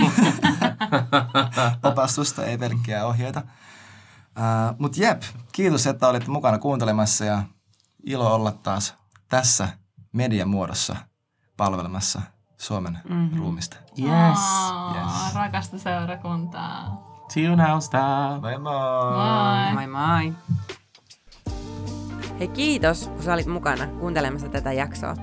Opastusta, 1.83 2.45
ei 2.45 2.57
pelkkiä 2.57 3.05
ohjeita. 3.05 3.39
Äh, 4.37 4.75
Mutta 4.79 5.01
jep, 5.01 5.21
kiitos, 5.51 5.87
että 5.87 6.07
olitte 6.07 6.31
mukana 6.31 6.57
kuuntelemassa 6.59 7.25
ja 7.25 7.43
ilo 8.03 8.35
olla 8.35 8.51
taas 8.51 8.95
tässä 9.29 9.67
median 10.13 10.49
muodossa 10.49 10.95
palvelemassa 11.57 12.21
Suomen 12.57 12.99
mm-hmm. 13.09 13.37
ruumista. 13.39 13.77
Yes. 13.99 14.09
Aa, 14.39 14.95
Yes. 14.95 15.35
Rakasta 15.35 15.79
seurakuntaa. 15.79 17.03
See 17.29 17.43
you 17.45 17.55
now, 17.55 17.79
star. 17.79 18.41
Moi 18.41 18.57
moi! 18.57 19.73
Moi. 19.73 19.73
Moi 19.73 19.87
moi! 19.87 20.33
Hei 22.39 22.47
kiitos, 22.47 23.07
kun 23.07 23.23
sä 23.23 23.33
olit 23.33 23.45
mukana 23.45 23.87
kuuntelemassa 23.87 24.49
tätä 24.49 24.73
jaksoa. 24.73 25.15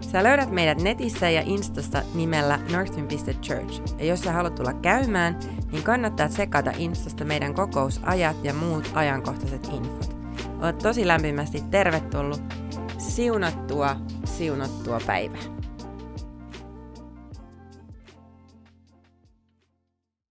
Sä 0.00 0.22
löydät 0.22 0.50
meidät 0.50 0.82
netissä 0.82 1.30
ja 1.30 1.42
Instasta 1.46 2.02
nimellä 2.14 2.58
northwind.church. 2.72 3.98
Ja 3.98 4.04
jos 4.04 4.20
sä 4.20 4.32
haluat 4.32 4.54
tulla 4.54 4.72
käymään, 4.72 5.38
niin 5.72 5.82
kannattaa 5.82 6.28
tsekata 6.28 6.72
Instasta 6.78 7.24
meidän 7.24 7.54
kokousajat 7.54 8.44
ja 8.44 8.54
muut 8.54 8.90
ajankohtaiset 8.94 9.68
infot. 9.72 10.16
Oot 10.62 10.78
tosi 10.78 11.06
lämpimästi 11.06 11.62
tervetullut. 11.70 12.42
Siunattua, 12.98 13.96
siunattua 14.24 15.00
päivää. 15.06 15.55